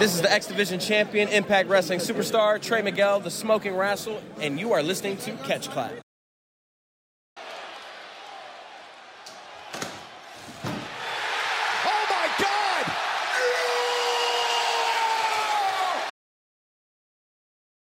This 0.00 0.14
is 0.14 0.22
the 0.22 0.32
X 0.32 0.46
Division 0.46 0.80
champion, 0.80 1.28
Impact 1.28 1.68
Wrestling 1.68 2.00
superstar, 2.00 2.58
Trey 2.58 2.80
Miguel, 2.80 3.20
the 3.20 3.30
Smoking 3.30 3.76
Rassle, 3.76 4.18
and 4.40 4.58
you 4.58 4.72
are 4.72 4.82
listening 4.82 5.18
to 5.18 5.32
Catch 5.46 5.68
Clap. 5.68 5.92
Oh 11.84 12.06
my 12.08 12.28
God! 12.38 12.86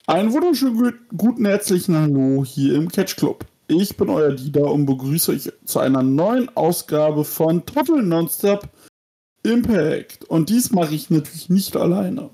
Einen 0.09 0.33
wunderschönen 0.33 0.77
gut- 0.77 1.09
guten 1.17 1.47
herzlichen 1.47 1.95
Hallo 1.95 2.45
hier 2.45 2.75
im 2.75 2.89
Catch 2.89 3.15
Club. 3.15 3.45
Ich 3.69 3.97
bin 3.97 4.09
euer 4.11 4.33
Dieter 4.33 4.65
und 4.65 4.87
begrüße 4.87 5.31
euch 5.31 5.53
zu 5.65 5.79
einer 5.79 6.03
neuen 6.03 6.49
Ausgabe 6.57 7.25
von 7.25 7.65
Total 7.65 8.03
Nonstop 8.03 8.69
Impact. 9.43 10.25
Und 10.25 10.51
dies 10.51 10.71
mache 10.71 10.95
ich 10.95 11.11
natürlich 11.11 11.49
nicht 11.49 11.77
alleine, 11.77 12.31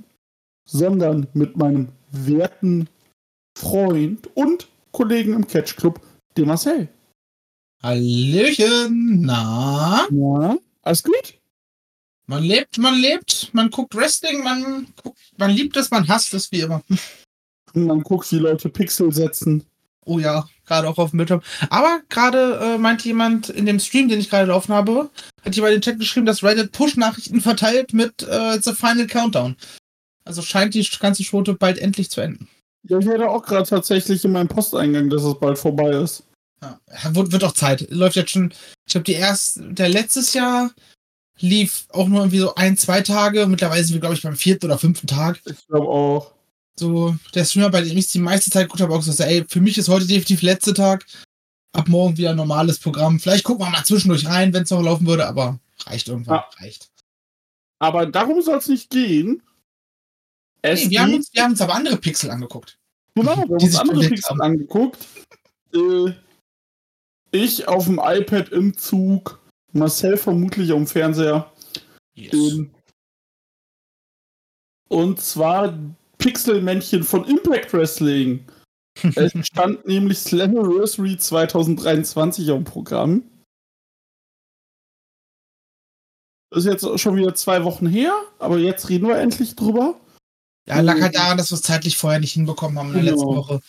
sondern 0.69 1.27
mit 1.35 1.57
meinem 1.57 1.89
werten 2.11 2.89
Freund 3.57 4.29
und 4.35 4.69
Kollegen 4.93 5.35
im 5.35 5.47
Catch 5.47 5.77
Club, 5.77 6.01
dem 6.37 6.49
Marcel. 6.49 6.89
Hallöchen, 7.83 9.21
na? 9.23 10.07
Ja, 10.11 10.57
alles 10.83 11.03
gut? 11.03 11.35
Man 12.27 12.43
lebt, 12.43 12.79
man 12.79 12.99
lebt, 12.99 13.51
man 13.53 13.71
guckt 13.71 13.95
Wrestling, 13.95 14.43
man 14.43 14.87
guckt, 15.03 15.19
man 15.37 15.51
liebt 15.51 15.77
es, 15.77 15.91
man 15.91 16.09
hasst 16.09 16.33
es 16.33 16.51
wie 16.53 16.61
immer. 16.61 16.83
Und 17.75 17.87
man 17.87 18.03
guckt, 18.03 18.31
wie 18.33 18.39
Leute 18.39 18.71
Pixel 18.71 19.13
setzen. 19.13 19.65
Oh 20.05 20.19
ja, 20.19 20.49
gerade 20.67 20.89
auch 20.89 20.99
auf 20.99 21.11
dem 21.11 21.19
Bildschirm. 21.19 21.43
Aber 21.71 22.01
gerade 22.09 22.59
äh, 22.63 22.79
meinte 22.79 23.07
jemand 23.07 23.49
in 23.49 23.67
dem 23.67 23.81
Stream, 23.81 24.09
den 24.09 24.21
ich 24.21 24.31
gerade 24.31 24.49
laufen 24.49 24.75
habe, 24.75 25.11
hat 25.45 25.55
jemand 25.55 25.75
in 25.75 25.81
den 25.81 25.85
Chat 25.85 25.99
geschrieben, 25.99 26.27
dass 26.27 26.43
Reddit 26.43 26.73
Push-Nachrichten 26.73 27.41
verteilt 27.41 27.93
mit 27.93 28.23
äh, 28.23 28.59
The 28.61 28.73
Final 28.73 29.07
Countdown. 29.07 29.57
Also 30.25 30.43
scheint 30.43 30.75
die 30.75 30.89
ganze 31.01 31.23
Schote 31.25 31.55
bald 31.55 31.79
endlich 31.79 32.11
zu 32.11 32.21
enden. 32.21 32.49
Ja, 32.89 32.99
ich 32.99 33.09
hatte 33.09 33.29
auch 33.29 33.43
gerade 33.43 33.69
tatsächlich 33.69 34.25
in 34.25 34.33
meinem 34.33 34.49
Posteingang, 34.49 35.09
dass 35.09 35.23
es 35.23 35.39
bald 35.39 35.59
vorbei 35.59 35.91
ist. 35.91 36.25
Ja, 36.63 36.79
wird, 37.15 37.33
wird 37.33 37.45
auch 37.45 37.53
Zeit. 37.53 37.91
Läuft 37.91 38.17
jetzt 38.17 38.31
schon, 38.31 38.53
ich 38.87 38.93
glaube, 38.93 39.05
die 39.05 39.15
erste, 39.15 39.63
der 39.73 39.89
letztes 39.89 40.35
Jahr 40.35 40.71
lief 41.39 41.87
auch 41.91 42.09
nur 42.09 42.21
irgendwie 42.21 42.39
so 42.39 42.55
ein, 42.55 42.77
zwei 42.77 43.01
Tage. 43.01 43.47
Mittlerweile 43.47 43.83
sind 43.85 43.95
wir, 43.95 44.01
glaube 44.01 44.15
ich, 44.15 44.23
beim 44.23 44.37
vierten 44.37 44.67
oder 44.67 44.79
fünften 44.79 45.07
Tag. 45.07 45.41
Ich 45.47 45.67
glaube 45.67 45.89
auch. 45.89 46.34
So, 46.79 47.17
der 47.35 47.45
Streamer, 47.45 47.71
bei 47.71 47.83
dem 47.83 47.97
ich 47.97 48.09
die 48.09 48.19
meiste 48.19 48.51
Zeit 48.51 48.65
geguckt 48.65 48.83
habe, 48.83 48.95
auch 48.95 49.05
gesagt, 49.05 49.31
ey, 49.31 49.45
für 49.49 49.61
mich 49.61 49.79
ist 49.79 49.89
heute 49.89 50.07
definitiv 50.07 50.43
letzter 50.43 50.75
Tag. 50.75 51.07
Ab 51.73 51.89
morgen 51.89 52.17
wieder 52.17 52.31
ein 52.31 52.37
normales 52.37 52.79
Programm. 52.79 53.19
Vielleicht 53.19 53.45
gucken 53.45 53.67
wir 53.67 53.71
mal 53.71 53.85
zwischendurch 53.85 54.27
rein, 54.27 54.53
wenn 54.53 54.63
es 54.63 54.71
noch 54.71 54.83
laufen 54.83 55.07
würde, 55.07 55.27
aber 55.27 55.59
reicht 55.87 56.09
irgendwann. 56.09 56.37
Ja. 56.37 56.49
Reicht. 56.59 56.91
Aber 57.81 58.07
darum 58.07 58.43
soll 58.43 58.59
es 58.59 58.69
nicht 58.69 58.91
gehen. 58.91 59.43
Es 60.63 60.85
Nee, 60.85 60.91
wir, 60.91 61.03
haben 61.03 61.15
uns, 61.15 61.31
wir 61.33 61.43
haben 61.43 61.51
uns 61.53 61.61
aber 61.61 61.75
andere 61.75 61.97
Pixel 61.97 62.31
angeguckt. 62.31 62.79
Genau, 63.15 63.37
wir 63.37 63.43
haben 63.43 63.53
uns 63.53 63.77
andere 63.77 64.09
Pixel 64.09 64.31
haben. 64.31 64.41
angeguckt. 64.41 65.07
Äh, 65.73 66.13
ich 67.33 67.67
auf 67.67 67.87
dem 67.87 68.01
iPad 68.03 68.51
im 68.51 68.77
Zug, 68.77 69.41
Marcel 69.73 70.17
vermutlich 70.17 70.73
am 70.73 70.87
Fernseher. 70.87 71.53
Ähm, 72.17 72.71
und 74.89 75.21
zwar 75.21 75.77
Pixelmännchen 76.25 77.05
von 77.05 77.27
Impact 77.27 77.75
Wrestling. 77.75 78.47
es 79.15 79.33
stand 79.47 79.87
nämlich 79.87 80.19
Slammiversary 80.21 81.19
2023 81.19 82.51
am 82.51 82.65
Programm. 82.65 83.31
Ist 86.55 86.65
jetzt 86.65 86.99
schon 86.99 87.17
wieder 87.17 87.35
zwei 87.35 87.65
Wochen 87.65 87.87
her, 87.87 88.15
aber 88.39 88.57
jetzt 88.57 88.89
reden 88.89 89.07
wir 89.07 89.19
endlich 89.19 89.55
drüber. 89.55 90.01
Ja, 90.67 90.81
lag 90.81 90.99
halt 90.99 91.15
daran, 91.15 91.37
dass 91.37 91.51
wir 91.51 91.57
es 91.57 91.63
zeitlich 91.63 91.99
vorher 91.99 92.21
nicht 92.21 92.33
hinbekommen 92.33 92.79
haben 92.79 92.95
in 92.95 93.05
der 93.05 93.13
Genau. 93.13 93.17
letzten 93.17 93.37
Woche. 93.37 93.61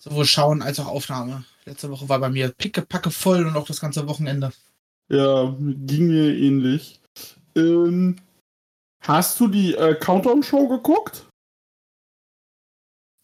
Sowohl 0.00 0.24
Schauen 0.24 0.62
als 0.62 0.80
auch 0.80 0.86
Aufnahme. 0.86 1.44
Letzte 1.66 1.90
Woche 1.90 2.08
war 2.08 2.18
bei 2.18 2.30
mir 2.30 2.48
pickepacke 2.48 3.10
voll 3.10 3.44
und 3.44 3.56
auch 3.58 3.66
das 3.66 3.80
ganze 3.80 4.08
Wochenende. 4.08 4.52
Ja, 5.10 5.54
ging 5.60 6.06
mir 6.06 6.34
ähnlich. 6.34 6.98
Ähm, 7.54 8.16
hast 9.02 9.38
du 9.38 9.48
die 9.48 9.74
äh, 9.74 9.94
Countdown-Show 9.96 10.66
geguckt? 10.68 11.26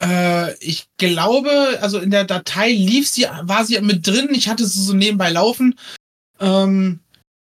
Äh, 0.03 0.57
ich 0.59 0.89
glaube, 0.97 1.79
also 1.81 1.99
in 1.99 2.11
der 2.11 2.25
Datei 2.25 2.71
lief 2.71 3.09
sie, 3.09 3.27
war 3.43 3.65
sie 3.65 3.81
mit 3.81 4.07
drin. 4.07 4.29
Ich 4.33 4.49
hatte 4.49 4.67
sie 4.67 4.83
so 4.83 4.95
nebenbei 4.95 5.31
laufen. 5.31 5.79
Ähm, 6.41 7.01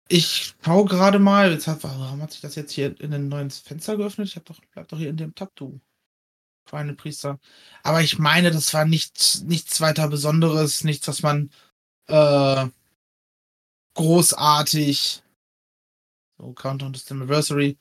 ich 0.09 0.54
schau 0.64 0.84
gerade 0.84 1.19
mal. 1.19 1.53
Jetzt 1.53 1.66
hat, 1.66 1.82
warum 1.82 2.22
hat 2.22 2.32
sich 2.32 2.41
das 2.41 2.54
jetzt 2.54 2.72
hier 2.72 2.98
in 3.00 3.12
ein 3.12 3.28
neues 3.28 3.59
Fenster 3.59 3.97
geöffnet? 3.97 4.28
Ich 4.28 4.37
hab 4.37 4.44
doch, 4.44 4.60
bleib 4.72 4.88
doch 4.88 4.98
hier 4.98 5.10
in 5.10 5.16
dem 5.16 5.34
Tab, 5.34 5.54
du 5.56 5.81
feine 6.66 6.94
Priester. 6.94 7.38
Aber 7.82 8.03
ich 8.03 8.19
meine, 8.19 8.50
das 8.50 8.72
war 8.75 8.84
nichts, 8.84 9.43
nichts 9.43 9.81
weiter 9.81 10.09
Besonderes, 10.09 10.84
nichts, 10.84 11.09
was 11.09 11.22
man 11.22 11.50
äh, 12.09 12.66
großartig. 13.94 15.22
So, 16.38 16.53
Countdown 16.53 16.93
to 16.93 17.00
the 17.00 17.14
Anniversary. 17.14 17.76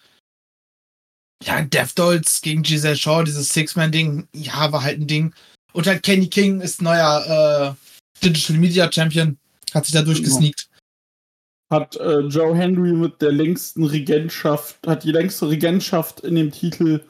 Ja, 1.45 1.61
Death 1.61 1.95
gegen 2.41 2.63
Giselle 2.63 2.95
Shaw, 2.95 3.23
dieses 3.23 3.49
Six-Man-Ding, 3.49 4.27
ja, 4.33 4.71
war 4.71 4.83
halt 4.83 4.99
ein 4.99 5.07
Ding. 5.07 5.33
Und 5.73 5.87
halt 5.87 6.03
Kenny 6.03 6.27
King 6.27 6.61
ist 6.61 6.81
neuer 6.81 7.75
äh, 7.75 8.25
Digital 8.25 8.57
Media 8.57 8.91
Champion. 8.91 9.37
Hat 9.73 9.85
sich 9.85 9.93
da 9.93 10.01
durchgesneakt. 10.01 10.69
Hat 11.71 11.95
äh, 11.97 12.19
Joe 12.19 12.55
Henry 12.55 12.93
mit 12.93 13.21
der 13.21 13.31
längsten 13.31 13.83
Regentschaft, 13.83 14.77
hat 14.85 15.03
die 15.03 15.11
längste 15.11 15.49
Regentschaft 15.49 16.19
in 16.19 16.35
dem 16.35 16.51
Titel 16.51 17.03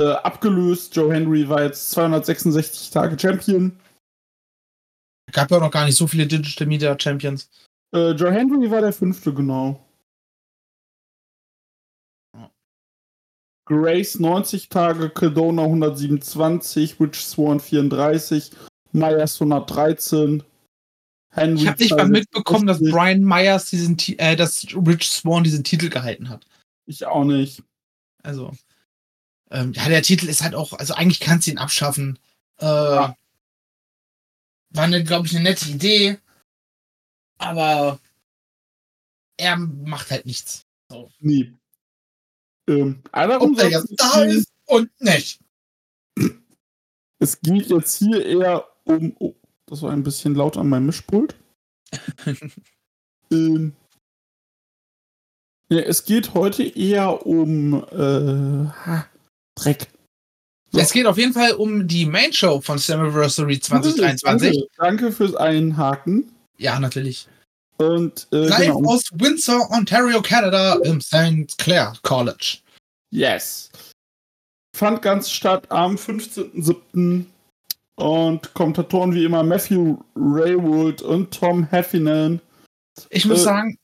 äh, 0.00 0.10
abgelöst. 0.10 0.94
Joe 0.96 1.12
Henry 1.12 1.48
war 1.48 1.62
jetzt 1.62 1.90
266 1.92 2.90
Tage 2.90 3.18
Champion. 3.18 3.78
Gab 5.32 5.50
ja 5.50 5.58
auch 5.58 5.62
noch 5.62 5.70
gar 5.70 5.84
nicht 5.84 5.96
so 5.96 6.06
viele 6.06 6.26
Digital 6.26 6.66
Media 6.66 6.98
Champions. 6.98 7.48
Äh, 7.94 8.10
Joe 8.10 8.32
Henry 8.32 8.70
war 8.70 8.80
der 8.80 8.92
fünfte, 8.92 9.32
genau. 9.32 9.87
Grace 13.68 14.18
90 14.18 14.68
Tage, 14.70 15.10
Cadona 15.10 15.62
127, 15.64 16.98
Rich 16.98 17.26
Swan 17.26 17.60
34, 17.60 18.50
Myers 18.92 19.40
113. 19.40 20.42
Henry 21.30 21.62
Ich 21.62 21.68
habe 21.68 21.82
nicht 21.82 21.96
mal 21.96 22.08
mitbekommen, 22.08 22.66
dass 22.66 22.78
260. 22.78 22.92
Brian 22.92 23.22
Myers 23.22 23.70
diesen, 23.70 23.98
äh, 24.18 24.34
dass 24.36 24.66
Rich 24.74 25.10
Swan 25.10 25.44
diesen 25.44 25.62
Titel 25.64 25.90
gehalten 25.90 26.30
hat. 26.30 26.46
Ich 26.86 27.04
auch 27.06 27.24
nicht. 27.24 27.62
Also, 28.22 28.52
ähm, 29.50 29.72
ja, 29.74 29.88
der 29.88 30.02
Titel 30.02 30.26
ist 30.26 30.42
halt 30.42 30.54
auch, 30.54 30.72
also 30.72 30.94
eigentlich 30.94 31.20
kannst 31.20 31.46
du 31.46 31.50
ihn 31.50 31.58
abschaffen. 31.58 32.18
Äh, 32.60 32.64
Ja. 32.64 33.16
War, 34.70 34.84
eine, 34.84 35.02
glaube 35.04 35.26
ich, 35.26 35.34
eine 35.34 35.44
nette 35.44 35.68
Idee. 35.68 36.18
Aber 37.38 37.98
er 39.38 39.56
macht 39.56 40.10
halt 40.10 40.26
nichts. 40.26 40.66
Nie. 41.20 41.54
Ähm, 42.68 43.02
darum 43.12 43.52
Ob 43.52 43.58
er 43.58 43.70
jetzt 43.70 43.94
da 43.96 44.22
ist 44.22 44.52
und 44.66 44.90
nicht. 45.00 45.40
Es 47.20 47.40
geht 47.40 47.66
jetzt 47.66 47.98
hier 47.98 48.24
eher 48.24 48.64
um. 48.84 49.12
Oh, 49.18 49.34
das 49.66 49.82
war 49.82 49.90
ein 49.90 50.04
bisschen 50.04 50.36
laut 50.36 50.56
an 50.56 50.68
meinem 50.68 50.86
Mischpult. 50.86 51.34
ähm, 53.32 53.72
ja, 55.68 55.80
es 55.80 56.04
geht 56.04 56.34
heute 56.34 56.62
eher 56.62 57.26
um 57.26 57.74
äh, 57.90 58.68
ha, 58.70 59.06
Dreck. 59.56 59.88
So. 60.70 60.78
Es 60.78 60.92
geht 60.92 61.06
auf 61.06 61.18
jeden 61.18 61.32
Fall 61.32 61.52
um 61.52 61.88
die 61.88 62.06
Main 62.06 62.32
Show 62.32 62.60
von 62.60 62.78
Slammiversary 62.78 63.58
2023. 63.58 64.22
Danke, 64.22 64.66
danke 64.76 65.12
fürs 65.12 65.34
Einhaken. 65.34 66.30
Ja, 66.56 66.78
natürlich. 66.78 67.26
Und 67.78 68.26
äh, 68.32 68.46
Live 68.46 68.60
genau. 68.60 68.84
aus 68.90 69.04
Windsor, 69.12 69.70
Ontario, 69.70 70.20
Canada 70.20 70.74
im 70.84 71.00
St. 71.00 71.56
Clair 71.58 71.92
College. 72.02 72.58
Yes. 73.10 73.70
Fand 74.76 75.00
ganz 75.00 75.30
statt 75.30 75.70
am 75.70 75.94
15.07. 75.96 77.24
Und 77.96 78.54
Kommentatoren 78.54 79.12
wie 79.14 79.24
immer 79.24 79.42
Matthew 79.42 79.98
Raywood 80.14 81.02
und 81.02 81.32
Tom 81.32 81.64
Heffernan. 81.64 82.40
Ich 83.10 83.24
muss 83.24 83.40
Äh, 83.40 83.44
sagen, 83.44 83.78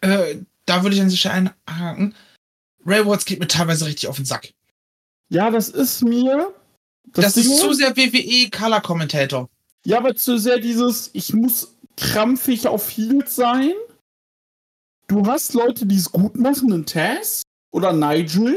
äh, 0.00 0.36
da 0.64 0.82
würde 0.82 0.96
ich 0.96 1.02
an 1.02 1.10
sich 1.10 1.28
einhaken. 1.28 2.14
Ray 2.86 3.04
Watts 3.04 3.24
geht 3.24 3.40
mir 3.40 3.48
teilweise 3.48 3.86
richtig 3.86 4.08
auf 4.08 4.16
den 4.16 4.24
Sack. 4.24 4.52
Ja, 5.28 5.50
das 5.50 5.68
ist 5.68 6.02
mir. 6.02 6.54
Das, 7.12 7.34
Ding 7.34 7.44
ist 7.44 7.58
zu 7.58 7.72
sehr 7.72 7.96
WWE 7.96 8.50
Color 8.50 8.80
Commentator. 8.80 9.48
Ja, 9.84 9.98
aber 9.98 10.14
zu 10.14 10.38
sehr 10.38 10.58
dieses, 10.58 11.10
ich 11.12 11.32
muss 11.32 11.74
krampfig 11.98 12.66
auf 12.66 12.88
Heels 12.90 13.34
sein. 13.36 13.72
Du 15.08 15.26
hast 15.26 15.54
Leute, 15.54 15.86
die 15.86 15.96
es 15.96 16.10
gut 16.12 16.36
machen, 16.36 16.72
einen 16.72 16.86
Taz 16.86 17.42
oder 17.72 17.92
Nigel. 17.92 18.56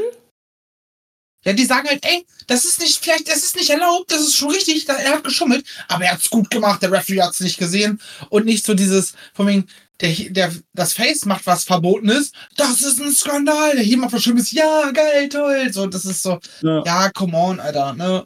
Ja, 1.44 1.52
die 1.54 1.64
sagen 1.64 1.88
halt, 1.88 2.04
ey, 2.04 2.24
das 2.46 2.64
ist 2.64 2.78
nicht, 2.78 3.02
vielleicht, 3.02 3.26
das 3.26 3.38
ist 3.38 3.56
nicht 3.56 3.70
erlaubt, 3.70 4.12
das 4.12 4.20
ist 4.20 4.36
schon 4.36 4.50
richtig, 4.52 4.84
da- 4.84 4.94
er 4.94 5.14
hat 5.14 5.24
geschummelt, 5.24 5.66
aber 5.88 6.04
er 6.04 6.12
hat's 6.12 6.30
gut 6.30 6.50
gemacht, 6.50 6.80
der 6.82 6.92
Referee 6.92 7.20
hat's 7.20 7.40
nicht 7.40 7.58
gesehen 7.58 8.00
und 8.30 8.44
nicht 8.46 8.64
so 8.64 8.74
dieses, 8.74 9.14
von 9.34 9.48
wegen, 9.48 9.66
der, 10.00 10.12
der, 10.30 10.52
das 10.72 10.92
Face 10.92 11.24
macht 11.24 11.44
was 11.46 11.64
Verbotenes, 11.64 12.30
das 12.56 12.80
ist 12.82 13.00
ein 13.00 13.12
Skandal. 13.12 13.74
Der 13.74 13.82
hier 13.84 13.98
macht 13.98 14.12
was 14.12 14.22
Schlimmes, 14.22 14.52
ja, 14.52 14.90
geil, 14.92 15.28
toll. 15.28 15.72
So, 15.72 15.86
das 15.86 16.04
ist 16.04 16.22
so, 16.22 16.38
Ja. 16.60 16.82
ja, 16.84 17.10
come 17.10 17.36
on, 17.36 17.58
Alter, 17.60 17.92
ne? 17.94 18.24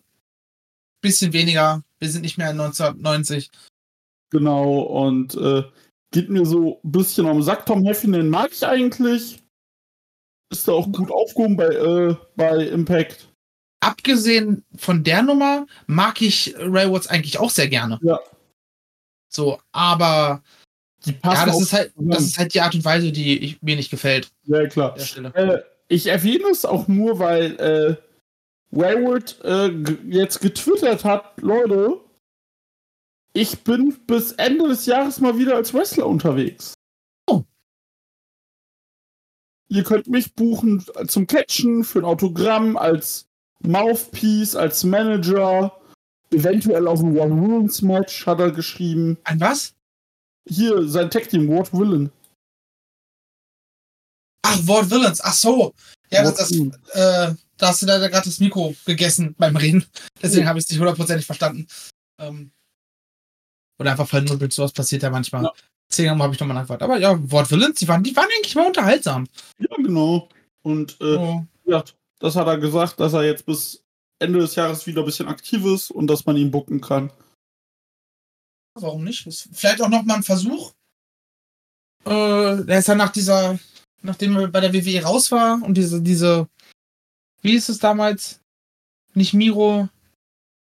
Bisschen 1.03 1.33
weniger. 1.33 1.83
Wir 1.99 2.11
sind 2.11 2.23
nicht 2.23 2.37
mehr 2.39 2.51
in 2.51 2.61
1990. 2.61 3.51
Genau, 4.31 4.81
und 4.81 5.35
äh, 5.37 5.63
geht 6.11 6.31
mir 6.31 6.45
so 6.45 6.81
ein 6.83 6.93
bisschen 6.93 7.27
am 7.27 7.43
Sack. 7.43 7.67
Tom 7.67 7.85
Heffinen 7.85 8.29
mag 8.29 8.51
ich 8.53 8.67
eigentlich. 8.67 9.43
Ist 10.51 10.69
da 10.69 10.73
auch 10.73 10.91
gut 10.93 11.11
aufgehoben 11.11 11.57
bei, 11.57 11.67
äh, 11.67 12.17
bei 12.37 12.67
Impact. 12.67 13.29
Abgesehen 13.81 14.65
von 14.77 15.05
der 15.05 15.23
Nummer 15.23 15.67
mag 15.87 16.23
ich 16.23 16.55
Watts 16.59 17.09
eigentlich 17.09 17.39
auch 17.39 17.51
sehr 17.51 17.69
gerne. 17.69 17.99
Ja. 18.03 18.21
So, 19.29 19.59
aber 19.73 20.43
ja, 21.05 21.47
das 21.47 21.61
ist 21.61 21.73
halt, 21.73 21.93
das 21.97 22.23
ist 22.23 22.39
halt 22.39 22.55
die 22.55 22.61
Art 22.61 22.75
und 22.75 22.85
Weise, 22.85 23.13
die 23.13 23.39
ich, 23.39 23.63
mir 23.63 23.77
nicht 23.77 23.91
gefällt. 23.91 24.31
Ja, 24.45 24.67
klar. 24.67 24.97
Äh, 25.35 25.59
ich 25.89 26.07
erwähne 26.07 26.49
es 26.51 26.65
auch 26.65 26.89
nur, 26.89 27.19
weil 27.19 27.61
äh, 27.61 27.97
Wayward 28.71 29.39
äh, 29.45 29.69
jetzt 30.09 30.41
getwittert 30.41 31.05
hat, 31.05 31.41
Leute, 31.41 32.01
ich 33.37 33.63
bin 33.65 33.95
bis 34.07 34.33
Ende 34.33 34.67
des 34.69 34.87
Jahres 34.87 35.21
mal 35.21 35.37
wieder 35.37 35.57
als 35.57 35.75
Wrestler 35.75 36.07
unterwegs. 36.07 36.73
Oh. 37.29 37.45
Ihr 39.69 39.85
könnt 39.85 40.07
mich 40.07 40.35
buchen 40.35 40.83
zum 41.07 41.27
Catchen, 41.27 41.85
für 41.85 41.99
ein 41.99 42.05
Autogramm, 42.07 42.79
als 42.79 43.29
Mouthpiece, 43.61 44.57
als 44.57 44.85
Manager, 44.85 45.79
eventuell 46.31 46.89
auf 46.89 47.01
ein 47.01 47.17
One 47.17 47.35
Rules 47.35 47.83
Match, 47.83 48.25
hat 48.27 48.41
er 48.41 48.53
geschrieben. 48.53 49.19
Ein 49.25 49.41
was? 49.41 49.75
Hier, 50.49 50.89
sein 50.89 51.11
Tag 51.11 51.29
Team, 51.29 51.47
Ward 51.49 51.73
Willen. 51.75 52.11
Ach, 54.43 54.59
Ward 54.67 54.91
Villains. 54.91 55.21
Ach 55.21 55.35
so. 55.35 55.75
Ja, 56.11 56.23
das, 56.23 56.31
Ward 56.31 56.39
das, 56.41 56.51
Villain. 56.53 56.77
äh, 56.93 57.35
da 57.59 57.69
hast 57.69 57.83
du 57.83 57.87
leider 57.87 58.09
gerade 58.09 58.25
das 58.29 58.41
Mikro 58.41 58.75
gegessen 58.87 59.35
beim 59.37 59.57
Reden. 59.57 59.85
Deswegen 60.23 60.43
Ja. 60.45 60.49
habe 60.49 60.59
ich 60.59 60.65
es 60.65 60.71
nicht 60.71 60.79
hundertprozentig 60.79 61.27
verstanden. 61.27 61.67
Ähm, 62.19 62.53
oder 63.79 63.91
einfach 63.91 64.09
vernubbelt, 64.09 64.53
sowas 64.53 64.73
passiert 64.73 65.03
ja 65.03 65.11
manchmal. 65.11 65.45
Ja. 65.45 65.53
Deswegen 65.89 66.23
habe 66.23 66.35
ich 66.35 66.41
nochmal 66.41 66.55
nachgefragt. 66.55 66.83
Aber 66.83 66.99
ja, 66.99 67.17
Ward 67.31 67.51
Villains, 67.51 67.79
die 67.79 67.89
waren, 67.89 68.03
die 68.03 68.15
waren 68.17 68.29
eigentlich 68.37 68.55
mal 68.55 68.67
unterhaltsam. 68.67 69.27
Ja, 69.59 69.77
genau. 69.77 70.29
Und 70.63 71.01
äh, 71.01 71.17
Oh. 71.17 71.45
Ja, 71.65 71.85
das 72.19 72.37
hat 72.37 72.47
er 72.47 72.59
gesagt, 72.59 73.01
dass 73.01 73.13
er 73.13 73.25
jetzt 73.25 73.47
bis 73.47 73.85
Ende 74.19 74.39
des 74.39 74.55
Jahres 74.55 74.87
wieder 74.87 75.03
ein 75.03 75.07
bisschen 75.07 75.29
aktiv 75.29 75.65
ist 75.65 75.91
und 75.91 76.07
dass 76.07 76.27
man 76.27 76.37
ihn 76.37 76.51
bucken 76.51 76.81
kann. 76.81 77.11
Warum 78.75 79.05
nicht? 79.05 79.27
Ist 79.27 79.49
vielleicht 79.53 79.81
auch 79.81 79.89
nochmal 79.89 80.17
ein 80.17 80.23
Versuch. 80.23 80.73
Äh, 82.05 82.65
der 82.65 82.79
ist 82.79 82.89
ja 82.89 82.95
nach 82.95 83.11
dieser, 83.11 83.59
nachdem 84.03 84.37
er 84.37 84.49
bei 84.49 84.61
der 84.61 84.73
WWE 84.73 85.03
raus 85.03 85.33
war 85.33 85.63
und 85.63 85.75
diese, 85.75 86.01
diese, 86.01 86.49
wie 87.43 87.53
hieß 87.53 87.69
es 87.69 87.79
damals? 87.79 88.41
Nicht 89.15 89.35
Miro, 89.35 89.89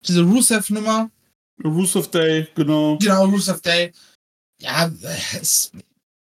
diese 0.07 0.23
Rusev-Nummer. 0.23 1.11
Rusev 1.63 2.07
Day, 2.09 2.47
genau. 2.55 2.97
Genau, 2.97 3.25
Rusev 3.25 3.61
Day. 3.61 3.93
Ja, 4.59 4.87
äh, 4.87 5.37
es, 5.39 5.71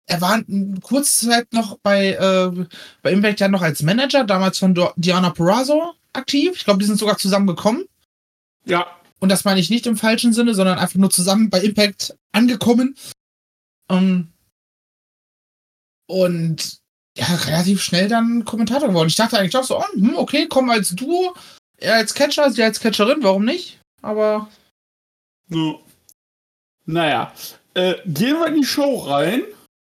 er 0.06 0.20
war 0.20 0.42
kurze 0.82 1.28
Zeit 1.28 1.52
noch 1.52 1.78
bei, 1.78 2.12
äh, 2.12 2.66
bei 3.02 3.12
Impact 3.12 3.40
ja 3.40 3.48
noch 3.48 3.62
als 3.62 3.82
Manager, 3.82 4.24
damals 4.24 4.58
von 4.58 4.74
Diana 4.96 5.30
Perazzo 5.30 5.94
aktiv. 6.12 6.52
Ich 6.56 6.64
glaube, 6.64 6.80
die 6.80 6.86
sind 6.86 6.98
sogar 6.98 7.18
zusammengekommen. 7.18 7.86
Ja, 8.64 8.86
Und 9.20 9.30
das 9.30 9.44
meine 9.44 9.60
ich 9.60 9.70
nicht 9.70 9.86
im 9.86 9.96
falschen 9.96 10.32
Sinne, 10.32 10.54
sondern 10.54 10.78
einfach 10.78 10.98
nur 10.98 11.10
zusammen 11.10 11.50
bei 11.50 11.60
Impact 11.60 12.16
angekommen. 12.32 12.96
Ähm, 13.90 14.32
und 16.06 16.78
ja, 17.16 17.26
relativ 17.26 17.82
schnell 17.82 18.08
dann 18.08 18.44
Kommentator 18.44 18.88
geworden. 18.88 19.08
Ich 19.08 19.16
dachte 19.16 19.38
eigentlich 19.38 19.56
auch 19.56 19.64
so, 19.64 19.78
oh, 19.78 19.84
hm, 19.94 20.16
okay, 20.16 20.46
komm 20.48 20.70
als 20.70 20.90
Duo, 20.90 21.34
er 21.76 21.94
als 21.94 22.14
Catcher, 22.14 22.50
sie 22.50 22.62
als 22.62 22.80
Catcherin, 22.80 23.22
warum 23.22 23.44
nicht? 23.44 23.80
Aber 24.02 24.48
so. 25.48 25.82
Naja, 26.86 27.32
äh, 27.74 27.94
gehen 28.06 28.38
wir 28.38 28.46
in 28.46 28.54
die 28.54 28.66
Show 28.66 28.96
rein. 28.96 29.42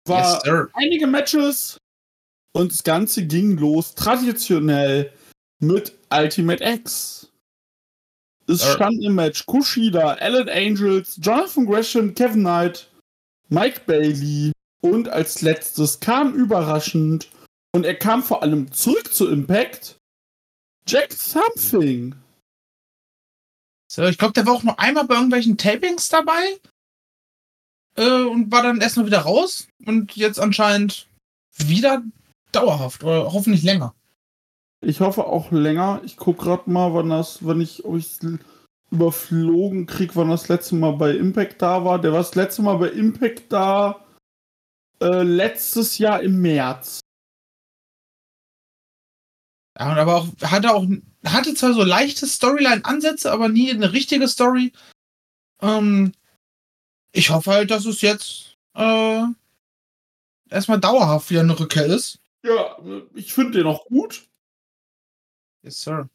War 0.06 0.42
yes, 0.44 0.68
einige 0.74 1.06
Matches 1.06 1.78
und 2.52 2.72
das 2.72 2.82
Ganze 2.82 3.26
ging 3.26 3.56
los 3.56 3.94
traditionell 3.94 5.12
mit 5.60 5.92
Ultimate 6.10 6.64
X. 6.64 7.30
Es 8.46 8.60
Sir. 8.60 8.74
stand 8.74 9.04
im 9.04 9.14
Match 9.14 9.44
Kushida, 9.44 10.14
Alan 10.14 10.48
Angels, 10.48 11.18
Jonathan 11.20 11.66
Gresham, 11.66 12.14
Kevin 12.14 12.40
Knight, 12.40 12.88
Mike 13.48 13.82
Bailey 13.86 14.52
und 14.80 15.08
als 15.08 15.42
letztes 15.42 16.00
kam 16.00 16.34
überraschend 16.34 17.28
und 17.72 17.84
er 17.84 17.94
kam 17.94 18.22
vor 18.22 18.42
allem 18.42 18.72
zurück 18.72 19.12
zu 19.12 19.28
Impact 19.28 19.96
Jack 20.86 21.12
Something. 21.12 22.14
So, 23.90 24.04
ich 24.04 24.18
glaube, 24.18 24.34
der 24.34 24.46
war 24.46 24.54
auch 24.54 24.62
noch 24.62 24.78
einmal 24.78 25.06
bei 25.06 25.14
irgendwelchen 25.14 25.56
Tapings 25.56 26.08
dabei. 26.08 26.60
Äh, 27.96 28.22
und 28.22 28.52
war 28.52 28.62
dann 28.62 28.80
erstmal 28.80 29.06
wieder 29.06 29.20
raus. 29.20 29.66
Und 29.84 30.14
jetzt 30.14 30.38
anscheinend 30.38 31.08
wieder 31.56 32.02
dauerhaft. 32.52 33.02
Oder 33.02 33.32
hoffentlich 33.32 33.62
länger. 33.62 33.94
Ich 34.80 35.00
hoffe 35.00 35.24
auch 35.24 35.50
länger. 35.50 36.00
Ich 36.04 36.16
guck 36.16 36.38
gerade 36.38 36.70
mal, 36.70 36.92
wann 36.94 37.10
das, 37.10 37.44
wenn 37.46 37.60
ich 37.60 37.84
ob 37.84 38.00
überflogen 38.90 39.86
krieg, 39.86 40.16
wann 40.16 40.30
das 40.30 40.48
letzte 40.48 40.74
Mal 40.76 40.92
bei 40.92 41.14
Impact 41.14 41.60
da 41.60 41.84
war. 41.84 42.00
Der 42.00 42.12
war 42.12 42.20
das 42.20 42.34
letzte 42.34 42.62
Mal 42.62 42.76
bei 42.76 42.88
Impact 42.88 43.52
da 43.52 44.04
äh, 45.00 45.22
letztes 45.22 45.98
Jahr 45.98 46.22
im 46.22 46.40
März. 46.40 47.00
Ja, 49.78 49.92
und 49.92 49.98
aber 49.98 50.16
auch, 50.16 50.28
hatte 50.42 50.74
auch, 50.74 50.86
hatte 51.24 51.54
zwar 51.54 51.74
so 51.74 51.82
leichte 51.82 52.26
Storyline-Ansätze, 52.26 53.30
aber 53.32 53.48
nie 53.48 53.70
eine 53.70 53.92
richtige 53.92 54.28
Story. 54.28 54.72
Ähm, 55.60 56.12
ich 57.12 57.30
hoffe 57.30 57.50
halt, 57.50 57.70
dass 57.70 57.84
es 57.84 58.00
jetzt 58.00 58.56
äh, 58.74 59.22
erstmal 60.50 60.80
dauerhaft 60.80 61.30
wieder 61.30 61.40
eine 61.40 61.58
Rückkehr 61.58 61.86
ist. 61.86 62.18
Ja, 62.44 62.76
ich 63.14 63.32
finde 63.32 63.58
den 63.58 63.66
auch 63.66 63.84
gut. 63.86 64.26
Yes, 65.62 65.82
sir. 65.82 66.08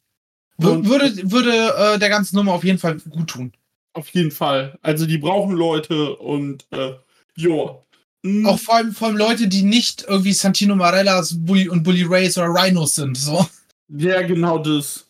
W 0.57 0.85
würde 0.85 1.31
würde 1.31 1.75
äh, 1.75 1.99
der 1.99 2.09
ganzen 2.09 2.35
Nummer 2.35 2.53
auf 2.53 2.63
jeden 2.63 2.79
Fall 2.79 2.97
gut 2.99 3.29
tun. 3.29 3.53
Auf 3.93 4.09
jeden 4.09 4.31
Fall. 4.31 4.77
Also 4.81 5.05
die 5.05 5.17
brauchen 5.17 5.55
Leute 5.55 6.15
und 6.15 6.65
äh, 6.71 6.93
ja. 7.35 7.77
Mm, 8.23 8.45
Auch 8.45 8.59
vor 8.59 8.75
allem, 8.75 8.93
vor 8.93 9.09
allem 9.09 9.17
Leute, 9.17 9.47
die 9.47 9.63
nicht 9.63 10.05
irgendwie 10.07 10.33
Santino 10.33 10.75
Marellas 10.75 11.35
Bully 11.37 11.69
und 11.69 11.83
Bully 11.83 12.03
Rays 12.03 12.37
oder 12.37 12.47
Rhinos 12.47 12.95
sind. 12.95 13.17
So. 13.17 13.45
Ja, 13.95 14.23
genau 14.23 14.57
das. 14.57 15.07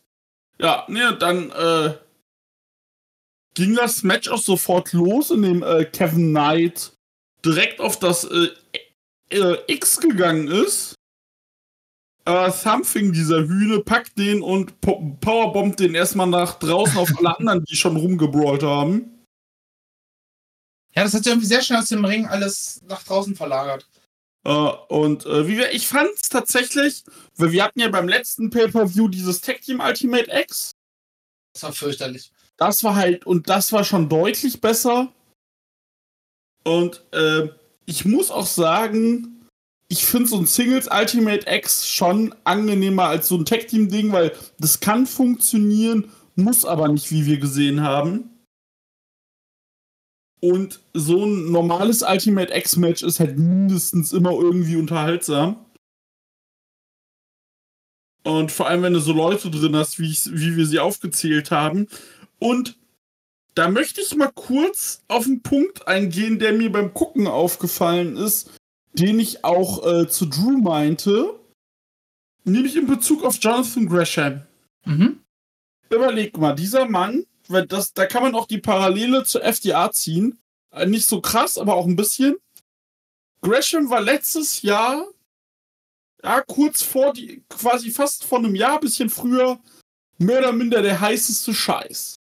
Ja, 0.59 0.85
ne, 0.89 1.17
dann 1.17 1.51
äh, 1.51 1.97
ging 3.53 3.75
das 3.75 4.03
Match 4.03 4.29
auch 4.29 4.41
sofort 4.41 4.91
los, 4.93 5.31
in 5.31 5.41
dem 5.41 5.63
äh, 5.63 5.85
Kevin 5.85 6.31
Knight 6.31 6.91
direkt 7.45 7.79
auf 7.79 7.97
das 7.97 8.25
äh, 8.25 8.49
äh, 9.29 9.57
X 9.67 9.99
gegangen 9.99 10.49
ist. 10.49 10.95
Äh, 12.25 12.51
Something, 12.51 13.13
dieser 13.13 13.47
Hühne, 13.47 13.79
packt 13.79 14.17
den 14.17 14.41
und 14.41 14.79
po 14.81 15.17
powerbombt 15.19 15.79
den 15.79 15.95
erstmal 15.95 16.27
nach 16.27 16.59
draußen 16.59 16.97
auf 16.97 17.09
alle 17.17 17.37
anderen, 17.37 17.63
die 17.65 17.75
schon 17.75 17.95
rumgebrawlt 17.95 18.63
haben. 18.63 19.25
Ja, 20.95 21.03
das 21.03 21.13
hat 21.13 21.23
sich 21.23 21.31
irgendwie 21.31 21.47
sehr 21.47 21.61
schnell 21.61 21.79
aus 21.79 21.89
dem 21.89 22.05
Ring 22.05 22.27
alles 22.27 22.81
nach 22.87 23.03
draußen 23.03 23.35
verlagert. 23.35 23.87
Äh, 24.43 24.49
und 24.49 25.25
äh, 25.25 25.47
wie 25.47 25.57
wir, 25.57 25.73
ich 25.73 25.87
fand 25.87 26.09
es 26.15 26.29
tatsächlich, 26.29 27.03
weil 27.37 27.51
wir 27.51 27.63
hatten 27.63 27.79
ja 27.79 27.89
beim 27.89 28.07
letzten 28.07 28.49
Pay-Per-View 28.49 29.07
dieses 29.07 29.41
Tag 29.41 29.61
Team 29.61 29.79
Ultimate 29.79 30.29
X. 30.31 30.71
Das 31.53 31.63
war 31.63 31.73
fürchterlich. 31.73 32.31
Das 32.57 32.83
war 32.83 32.95
halt, 32.95 33.25
und 33.25 33.49
das 33.49 33.71
war 33.71 33.83
schon 33.83 34.09
deutlich 34.09 34.61
besser. 34.61 35.11
Und 36.63 37.03
äh, 37.11 37.49
ich 37.85 38.05
muss 38.05 38.31
auch 38.31 38.45
sagen, 38.45 39.47
ich 39.87 40.05
finde 40.05 40.29
so 40.29 40.37
ein 40.37 40.45
Singles 40.45 40.87
Ultimate 40.91 41.45
X 41.49 41.87
schon 41.87 42.33
angenehmer 42.43 43.05
als 43.05 43.27
so 43.27 43.37
ein 43.37 43.45
Tag 43.45 43.67
Team 43.67 43.89
Ding, 43.89 44.11
weil 44.11 44.33
das 44.59 44.79
kann 44.79 45.05
funktionieren, 45.05 46.09
muss 46.35 46.65
aber 46.65 46.87
nicht, 46.87 47.11
wie 47.11 47.25
wir 47.25 47.37
gesehen 47.37 47.81
haben. 47.81 48.32
Und 50.43 50.81
so 50.93 51.23
ein 51.23 51.53
normales 51.53 52.01
Ultimate 52.01 52.53
X 52.53 52.75
Match 52.75 53.01
ist 53.01 53.21
halt 53.21 53.39
mindestens 53.39 54.11
immer 54.11 54.31
irgendwie 54.31 54.75
unterhaltsam. 54.75 55.65
Und 58.23 58.51
vor 58.51 58.67
allem, 58.67 58.81
wenn 58.81 58.91
du 58.91 58.99
so 58.99 59.13
Leute 59.13 59.49
drin 59.49 59.73
hast, 59.73 59.99
wie, 59.99 60.11
ich, 60.11 60.25
wie 60.33 60.57
wir 60.57 60.65
sie 60.65 60.79
aufgezählt 60.79 61.49
haben. 61.49 61.87
Und 62.39 62.77
da 63.55 63.69
möchte 63.69 64.01
ich 64.01 64.13
mal 64.17 64.33
kurz 64.35 65.01
auf 65.07 65.27
einen 65.27 65.43
Punkt 65.43 65.87
eingehen, 65.87 66.39
der 66.39 66.51
mir 66.51 66.73
beim 66.73 66.93
Gucken 66.93 67.27
aufgefallen 67.27 68.17
ist, 68.17 68.51
den 68.91 69.21
ich 69.21 69.45
auch 69.45 69.87
äh, 69.87 70.09
zu 70.09 70.25
Drew 70.25 70.57
meinte. 70.57 71.39
Nämlich 72.43 72.75
in 72.75 72.87
Bezug 72.87 73.23
auf 73.23 73.37
Jonathan 73.39 73.87
Gresham. 73.87 74.41
Mhm. 74.83 75.19
Überleg 75.89 76.37
mal, 76.37 76.53
dieser 76.53 76.89
Mann, 76.89 77.23
weil 77.53 77.67
das, 77.67 77.93
da 77.93 78.05
kann 78.05 78.23
man 78.23 78.35
auch 78.35 78.47
die 78.47 78.57
Parallele 78.57 79.23
zur 79.23 79.43
FDA 79.43 79.91
ziehen. 79.91 80.39
Äh, 80.71 80.85
Nicht 80.87 81.07
so 81.07 81.21
krass, 81.21 81.57
aber 81.57 81.75
auch 81.75 81.85
ein 81.85 81.95
bisschen. 81.95 82.35
Gresham 83.41 83.89
war 83.89 84.01
letztes 84.01 84.61
Jahr, 84.61 85.05
ja, 86.23 86.41
kurz 86.41 86.81
vor 86.81 87.13
die, 87.13 87.43
quasi 87.49 87.91
fast 87.91 88.23
vor 88.23 88.39
einem 88.39 88.55
Jahr, 88.55 88.79
bisschen 88.79 89.09
früher, 89.09 89.59
mehr 90.17 90.39
oder 90.39 90.53
minder 90.53 90.81
der 90.81 90.99
heißeste 90.99 91.53
Scheiß. 91.53 92.15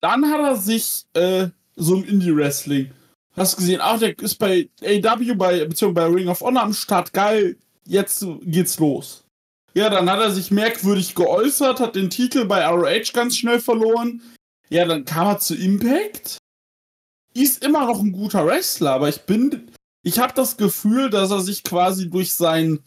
Dann 0.00 0.30
hat 0.30 0.40
er 0.40 0.56
sich 0.56 1.06
äh, 1.14 1.48
so 1.74 1.96
im 1.96 2.04
Indie-Wrestling. 2.04 2.92
Hast 3.32 3.56
gesehen, 3.56 3.80
ach, 3.80 3.98
der 3.98 4.18
ist 4.18 4.36
bei 4.36 4.68
AW, 4.82 5.34
bei, 5.34 5.64
beziehungsweise 5.64 6.08
bei 6.08 6.14
Ring 6.14 6.28
of 6.28 6.40
Honor 6.40 6.62
am 6.64 6.72
Start, 6.72 7.12
geil, 7.12 7.56
jetzt 7.86 8.24
geht's 8.42 8.78
los. 8.78 9.24
Ja, 9.74 9.90
dann 9.90 10.10
hat 10.10 10.20
er 10.20 10.30
sich 10.30 10.50
merkwürdig 10.50 11.14
geäußert, 11.14 11.80
hat 11.80 11.94
den 11.94 12.10
Titel 12.10 12.44
bei 12.46 12.66
ROH 12.66 13.12
ganz 13.12 13.36
schnell 13.36 13.60
verloren. 13.60 14.22
Ja, 14.70 14.84
dann 14.84 15.04
kam 15.04 15.28
er 15.28 15.38
zu 15.38 15.54
Impact. 15.54 16.38
Ist 17.34 17.64
immer 17.64 17.86
noch 17.86 18.00
ein 18.00 18.12
guter 18.12 18.46
Wrestler, 18.46 18.92
aber 18.92 19.08
ich 19.08 19.22
bin, 19.22 19.70
ich 20.02 20.18
habe 20.18 20.32
das 20.34 20.56
Gefühl, 20.56 21.10
dass 21.10 21.30
er 21.30 21.40
sich 21.40 21.62
quasi 21.62 22.10
durch 22.10 22.32
sein 22.32 22.80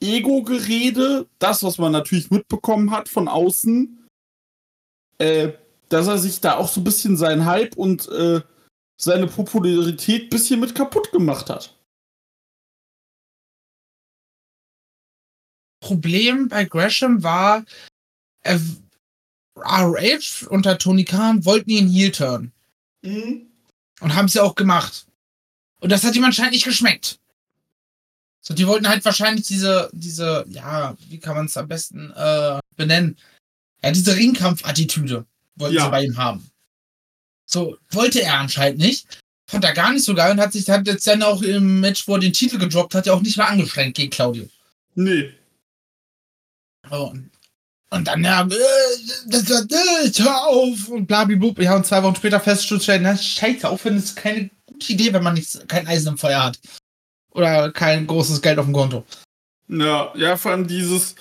Ego-Gerede, 0.00 1.26
das, 1.38 1.62
was 1.62 1.78
man 1.78 1.92
natürlich 1.92 2.30
mitbekommen 2.30 2.90
hat 2.90 3.08
von 3.08 3.26
außen, 3.26 4.06
äh, 5.18 5.52
dass 5.88 6.06
er 6.06 6.18
sich 6.18 6.40
da 6.40 6.56
auch 6.56 6.68
so 6.68 6.80
ein 6.80 6.84
bisschen 6.84 7.16
seinen 7.16 7.46
Hype 7.46 7.76
und 7.76 8.08
äh, 8.08 8.40
seine 9.00 9.26
Popularität 9.26 10.24
ein 10.24 10.28
bisschen 10.30 10.60
mit 10.60 10.74
kaputt 10.74 11.10
gemacht 11.12 11.50
hat. 11.50 11.73
Problem 15.84 16.48
bei 16.48 16.64
Gresham 16.64 17.22
war, 17.22 17.64
RH 19.56 20.48
unter 20.48 20.78
Tony 20.78 21.04
Khan 21.04 21.44
wollten 21.44 21.70
ihn 21.70 21.88
Heel 21.88 22.10
turn. 22.10 22.52
Mhm. 23.02 23.46
Und 24.00 24.14
haben 24.14 24.28
sie 24.28 24.40
auch 24.42 24.54
gemacht. 24.54 25.06
Und 25.80 25.92
das 25.92 26.02
hat 26.04 26.16
ihm 26.16 26.24
anscheinend 26.24 26.52
nicht 26.52 26.64
geschmeckt. 26.64 27.18
So, 28.40 28.54
die 28.54 28.66
wollten 28.66 28.88
halt 28.88 29.04
wahrscheinlich 29.04 29.46
diese, 29.46 29.90
diese, 29.92 30.44
ja, 30.48 30.96
wie 31.08 31.18
kann 31.18 31.36
man 31.36 31.46
es 31.46 31.56
am 31.56 31.68
besten 31.68 32.10
äh, 32.12 32.58
benennen? 32.76 33.16
Ja, 33.82 33.90
diese 33.90 34.16
Ringkampf-Attitüde 34.16 35.26
wollten 35.56 35.76
Ja. 35.76 35.84
sie 35.84 35.90
bei 35.90 36.04
ihm 36.04 36.16
haben. 36.16 36.50
So, 37.46 37.76
wollte 37.90 38.22
er 38.22 38.38
anscheinend 38.40 38.78
nicht. 38.78 39.06
Fand 39.46 39.64
er 39.64 39.74
gar 39.74 39.92
nicht 39.92 40.04
so 40.04 40.14
geil 40.14 40.32
und 40.32 40.40
hat 40.40 40.54
sich 40.54 40.68
hat 40.70 40.86
jetzt 40.86 41.06
dann 41.06 41.22
auch 41.22 41.42
im 41.42 41.80
Match, 41.80 42.08
wo 42.08 42.14
er 42.14 42.20
den 42.20 42.32
Titel 42.32 42.58
gedroppt 42.58 42.94
hat, 42.94 43.06
ja 43.06 43.12
auch 43.12 43.20
nicht 43.20 43.36
mehr 43.36 43.48
angestrengt 43.48 43.96
gegen 43.96 44.10
Claudio. 44.10 44.48
Nee. 44.94 45.34
Und, 47.90 48.04
dann, 48.08 48.24
ja, 48.24 48.42
äh, 48.42 48.48
das, 49.26 49.44
das, 49.44 50.18
hör 50.18 50.46
auf 50.46 50.88
und 50.88 51.06
blablabla. 51.06 51.62
Ja, 51.62 51.76
und 51.76 51.86
zwei 51.86 52.02
Wochen 52.02 52.16
später 52.16 52.40
festzustellen, 52.40 53.02
na, 53.02 53.16
scheiße, 53.16 53.68
aufhören 53.68 53.98
ist 53.98 54.16
keine 54.16 54.50
gute 54.66 54.92
Idee, 54.92 55.12
wenn 55.12 55.22
man 55.22 55.34
nicht, 55.34 55.68
kein 55.68 55.86
Eisen 55.86 56.08
im 56.08 56.18
Feuer 56.18 56.42
hat. 56.42 56.58
Oder 57.30 57.70
kein 57.72 58.06
großes 58.06 58.42
Geld 58.42 58.58
auf 58.58 58.66
dem 58.66 58.74
Konto. 58.74 59.04
Ja, 59.68 60.12
ja, 60.16 60.36
vor 60.36 60.52
allem 60.52 60.66
dieses, 60.66 61.14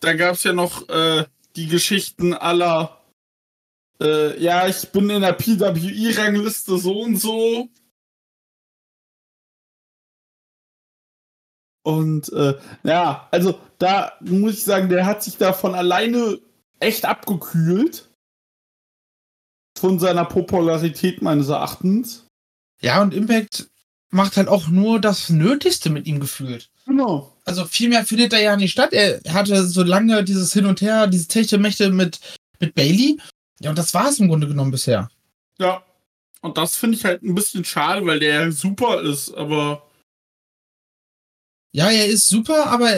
da 0.00 0.14
gab's 0.14 0.44
ja 0.44 0.52
noch 0.52 0.88
äh, 0.88 1.24
die 1.54 1.66
Geschichten 1.66 2.34
aller, 2.34 3.00
äh, 4.00 4.40
ja, 4.42 4.66
ich 4.66 4.88
bin 4.90 5.10
in 5.10 5.22
der 5.22 5.32
PWI-Rangliste 5.32 6.78
so 6.78 7.00
und 7.00 7.16
so. 7.16 7.68
Und 11.86 12.32
äh, 12.32 12.54
ja, 12.82 13.28
also 13.30 13.60
da 13.78 14.14
muss 14.18 14.54
ich 14.54 14.64
sagen, 14.64 14.88
der 14.88 15.06
hat 15.06 15.22
sich 15.22 15.36
da 15.36 15.52
von 15.52 15.76
alleine 15.76 16.40
echt 16.80 17.04
abgekühlt. 17.04 18.10
Von 19.78 20.00
seiner 20.00 20.24
Popularität 20.24 21.22
meines 21.22 21.48
Erachtens. 21.48 22.26
Ja, 22.82 23.00
und 23.00 23.14
Impact 23.14 23.68
macht 24.10 24.36
halt 24.36 24.48
auch 24.48 24.66
nur 24.66 25.00
das 25.00 25.30
Nötigste 25.30 25.88
mit 25.88 26.08
ihm 26.08 26.18
gefühlt. 26.18 26.70
Genau. 26.86 27.32
Also 27.44 27.64
viel 27.64 27.88
mehr 27.88 28.04
findet 28.04 28.32
da 28.32 28.38
ja 28.38 28.56
nicht 28.56 28.72
statt. 28.72 28.92
Er 28.92 29.20
hatte 29.32 29.64
so 29.64 29.84
lange 29.84 30.24
dieses 30.24 30.52
Hin 30.52 30.66
und 30.66 30.80
Her, 30.80 31.06
diese 31.06 31.28
Techtelmächte 31.28 31.90
mit, 31.90 32.18
mit 32.58 32.74
Bailey. 32.74 33.16
Ja, 33.60 33.70
und 33.70 33.78
das 33.78 33.94
war 33.94 34.08
es 34.08 34.18
im 34.18 34.26
Grunde 34.26 34.48
genommen 34.48 34.72
bisher. 34.72 35.08
Ja. 35.60 35.84
Und 36.40 36.58
das 36.58 36.74
finde 36.74 36.96
ich 36.96 37.04
halt 37.04 37.22
ein 37.22 37.36
bisschen 37.36 37.64
schade, 37.64 38.04
weil 38.04 38.18
der 38.18 38.50
super 38.50 39.02
ist, 39.02 39.32
aber 39.34 39.85
Ja, 41.76 41.90
er 41.90 42.06
ist 42.06 42.28
super, 42.28 42.68
aber 42.68 42.90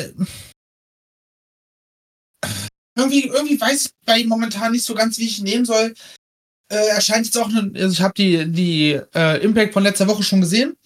irgendwie, 2.97 3.27
irgendwie 3.27 3.61
weiß 3.61 3.87
ich 3.87 3.91
bei 4.07 4.19
ihm 4.19 4.29
momentan 4.29 4.71
nicht 4.71 4.85
so 4.85 4.95
ganz, 4.95 5.19
wie 5.19 5.27
ich 5.27 5.39
ihn 5.39 5.45
nehmen 5.47 5.65
soll. 5.65 5.95
Äh, 6.71 6.87
er 6.87 7.01
scheint 7.01 7.27
jetzt 7.27 7.37
auch, 7.39 7.49
ne, 7.49 7.73
also 7.75 7.93
ich 7.93 8.01
habe 8.01 8.15
die, 8.17 8.47
die 8.53 9.01
äh, 9.17 9.43
Impact 9.43 9.73
von 9.73 9.83
letzter 9.83 10.07
Woche 10.07 10.23
schon 10.23 10.43
gesehen. 10.43 10.77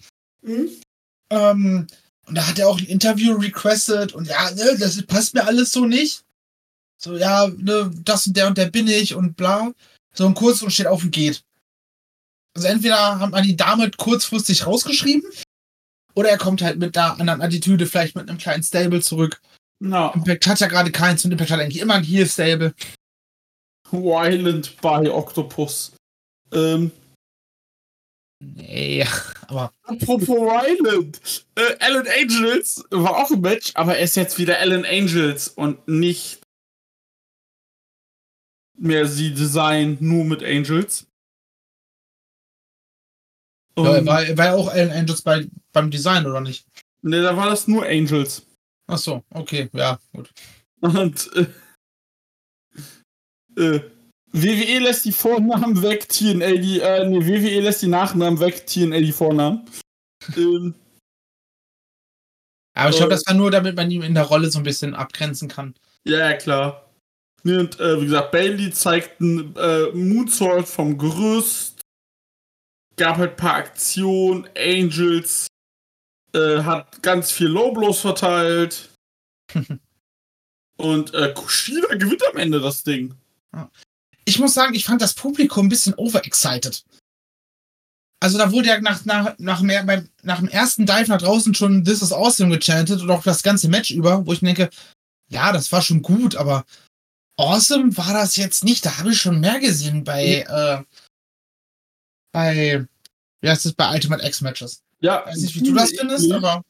Ähm, 1.29 1.85
und 2.25 2.35
da 2.35 2.47
hat 2.47 2.57
er 2.57 2.67
auch 2.67 2.79
ein 2.79 2.87
Interview 2.87 3.33
requested 3.33 4.13
und 4.13 4.27
ja, 4.27 4.49
ne, 4.49 4.75
das 4.79 4.99
passt 5.05 5.35
mir 5.35 5.45
alles 5.45 5.71
so 5.71 5.85
nicht. 5.85 6.23
So, 6.97 7.15
ja, 7.15 7.47
ne, 7.47 7.91
das 7.93 8.25
und 8.25 8.35
der 8.35 8.47
und 8.47 8.57
der 8.57 8.71
bin 8.71 8.87
ich 8.87 9.13
und 9.13 9.35
bla. 9.35 9.71
So 10.15 10.25
ein 10.25 10.33
kurz 10.33 10.63
und 10.63 10.71
steht 10.71 10.87
auf 10.87 11.03
und 11.03 11.11
geht. 11.11 11.43
Also 12.55 12.69
entweder 12.69 13.19
hat 13.19 13.29
man 13.29 13.43
die 13.43 13.55
damit 13.55 13.97
kurzfristig 13.97 14.65
rausgeschrieben 14.65 15.29
oder 16.15 16.29
er 16.29 16.37
kommt 16.37 16.61
halt 16.61 16.77
mit 16.79 16.97
einer 16.97 17.19
anderen 17.19 17.41
Attitüde, 17.41 17.85
vielleicht 17.85 18.15
mit 18.15 18.29
einem 18.29 18.37
kleinen 18.37 18.63
Stable 18.63 19.01
zurück. 19.01 19.41
na, 19.79 20.13
Impact 20.13 20.47
hat 20.47 20.59
ja 20.59 20.67
gerade 20.67 20.91
keins 20.91 21.25
und 21.25 21.31
Impact 21.31 21.51
hat 21.51 21.59
eigentlich 21.59 21.81
immer 21.81 21.95
ein 21.95 22.03
Heal-Stable. 22.03 22.73
Violent 23.91 24.79
by 24.81 25.09
Octopus. 25.09 25.93
Ähm, 26.51 26.91
Nee, 28.45 29.05
aber 29.47 29.71
apropos 29.83 30.27
Violent. 30.27 31.45
Äh, 31.55 31.77
Alan 31.79 32.05
Angels 32.19 32.83
war 32.89 33.15
auch 33.23 33.31
im 33.31 33.39
Match, 33.39 33.71
aber 33.75 33.95
er 33.97 34.03
ist 34.03 34.15
jetzt 34.17 34.37
wieder 34.37 34.59
Alan 34.59 34.83
Angels 34.83 35.47
und 35.47 35.87
nicht 35.87 36.41
mehr 38.77 39.05
sie 39.07 39.33
Design 39.33 39.95
nur 40.01 40.25
mit 40.25 40.43
Angels. 40.43 41.07
ja, 43.77 43.85
er 43.93 43.99
Und- 43.99 44.05
war, 44.07 44.23
er 44.23 44.37
war 44.37 44.55
auch 44.55 44.67
Alan 44.67 44.91
Angels 44.91 45.21
bei, 45.21 45.47
beim 45.73 45.91
Design, 45.91 46.25
oder 46.25 46.41
nicht? 46.41 46.65
Ne, 47.01 47.21
da 47.21 47.35
war 47.35 47.49
das 47.49 47.67
nur 47.67 47.85
Angels. 47.85 48.45
Ach 48.87 48.97
so, 48.97 49.23
okay, 49.31 49.69
ja, 49.73 49.99
gut. 50.13 50.31
Und 50.81 51.29
äh, 51.35 51.47
äh, 53.61 53.81
WWE 54.31 54.79
lässt 54.79 55.05
die 55.05 55.11
Vornamen 55.11 55.81
weg, 55.81 56.09
TNA 56.09 56.51
die, 56.53 56.79
äh, 56.79 57.07
nee, 57.07 57.25
WWE 57.25 57.59
lässt 57.61 57.81
die 57.81 57.87
Nachnamen 57.87 58.39
weg, 58.39 58.65
TNA 58.65 58.99
die 58.99 59.11
Vornamen. 59.11 59.65
ähm, 60.35 60.73
Aber 62.75 62.89
ich 62.89 62.95
glaube, 62.97 63.11
Äh. 63.13 63.15
das 63.15 63.25
war 63.27 63.35
nur, 63.35 63.51
damit 63.51 63.75
man 63.75 63.91
ihn 63.91 64.01
in 64.01 64.15
der 64.15 64.23
Rolle 64.23 64.49
so 64.49 64.59
ein 64.59 64.63
bisschen 64.63 64.95
abgrenzen 64.95 65.47
kann. 65.47 65.75
ja, 66.05 66.17
ja, 66.19 66.33
klar. 66.37 66.89
Nee, 67.43 67.57
und 67.57 67.77
äh, 67.79 67.99
wie 67.99 68.05
gesagt, 68.05 68.31
Bailey 68.31 68.71
zeigt 68.71 69.19
einen 69.21 69.53
äh, 69.57 69.87
Moonsault 69.93 70.65
vom 70.67 70.97
Gerüst. 70.97 71.81
Gab 72.95 73.17
halt 73.17 73.31
ein 73.31 73.35
paar 73.37 73.55
Aktionen. 73.55 74.47
Angels 74.57 75.47
äh, 76.33 76.63
hat 76.63 77.01
ganz 77.01 77.31
viel 77.31 77.47
Low-Blows 77.47 77.99
verteilt. 77.99 78.89
und 80.77 81.13
äh, 81.13 81.33
Kushida 81.33 81.95
gewinnt 81.95 82.23
am 82.29 82.37
Ende 82.37 82.59
das 82.59 82.83
Ding. 82.83 83.15
Ich 84.25 84.39
muss 84.39 84.53
sagen, 84.53 84.73
ich 84.73 84.85
fand 84.85 85.01
das 85.01 85.13
Publikum 85.13 85.65
ein 85.65 85.69
bisschen 85.69 85.93
overexcited. 85.95 86.83
Also 88.23 88.37
da 88.37 88.51
wurde 88.53 88.69
ja 88.69 88.79
nach, 88.79 89.03
nach, 89.03 89.35
nach, 89.37 89.61
mehr, 89.61 89.83
beim, 89.83 90.09
nach 90.21 90.39
dem 90.39 90.47
ersten 90.47 90.85
Dive 90.85 91.09
nach 91.09 91.21
draußen 91.21 91.53
schon 91.53 91.83
This 91.83 92.01
is 92.01 92.13
Awesome 92.13 92.57
gechantet 92.57 93.01
und 93.01 93.11
auch 93.11 93.21
das 93.21 93.43
ganze 93.43 93.67
Match 93.67 93.91
über, 93.91 94.25
wo 94.25 94.31
ich 94.31 94.39
denke, 94.39 94.69
ja, 95.29 95.51
das 95.51 95.71
war 95.73 95.81
schon 95.81 96.01
gut, 96.01 96.37
aber 96.37 96.65
Awesome 97.37 97.97
war 97.97 98.13
das 98.13 98.37
jetzt 98.37 98.63
nicht. 98.63 98.85
Da 98.85 98.97
habe 98.97 99.11
ich 99.11 99.19
schon 99.19 99.41
mehr 99.41 99.59
gesehen 99.59 100.05
bei, 100.05 100.45
äh, 100.47 100.83
bei, 102.31 102.87
wie 103.41 103.49
heißt 103.49 103.65
es, 103.65 103.73
bei 103.73 103.93
Ultimate 103.93 104.25
X-Matches. 104.25 104.83
Ja, 105.03 105.25
Weiß 105.25 105.37
nicht, 105.37 105.55
wie 105.55 105.63
du 105.63 105.73
das 105.73 105.91
findest, 105.91 106.31
aber 106.31 106.63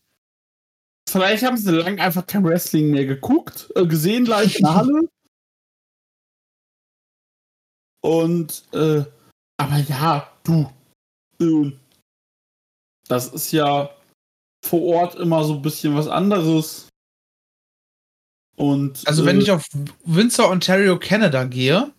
Vielleicht 1.09 1.43
haben 1.43 1.57
sie 1.57 1.71
lang 1.71 1.99
einfach 1.99 2.25
kein 2.25 2.43
Wrestling 2.43 2.89
mehr 2.89 3.05
geguckt, 3.05 3.71
äh, 3.75 3.85
gesehen 3.85 4.25
live 4.25 4.55
in 4.55 4.63
der 4.63 4.73
Halle. 4.73 5.09
Und, 8.01 8.63
äh, 8.73 9.03
aber 9.57 9.77
ja, 9.87 10.31
du, 10.43 10.71
ähm, 11.39 11.79
das 13.07 13.27
ist 13.27 13.51
ja 13.51 13.95
vor 14.65 14.81
Ort 14.81 15.15
immer 15.15 15.43
so 15.43 15.55
ein 15.55 15.61
bisschen 15.61 15.95
was 15.95 16.07
anderes. 16.07 16.89
Und, 18.55 19.07
also 19.07 19.23
äh, 19.23 19.25
wenn 19.27 19.41
ich 19.41 19.51
auf 19.51 19.65
Windsor, 20.05 20.49
Ontario, 20.49 20.97
Canada 20.97 21.43
gehe, 21.43 21.93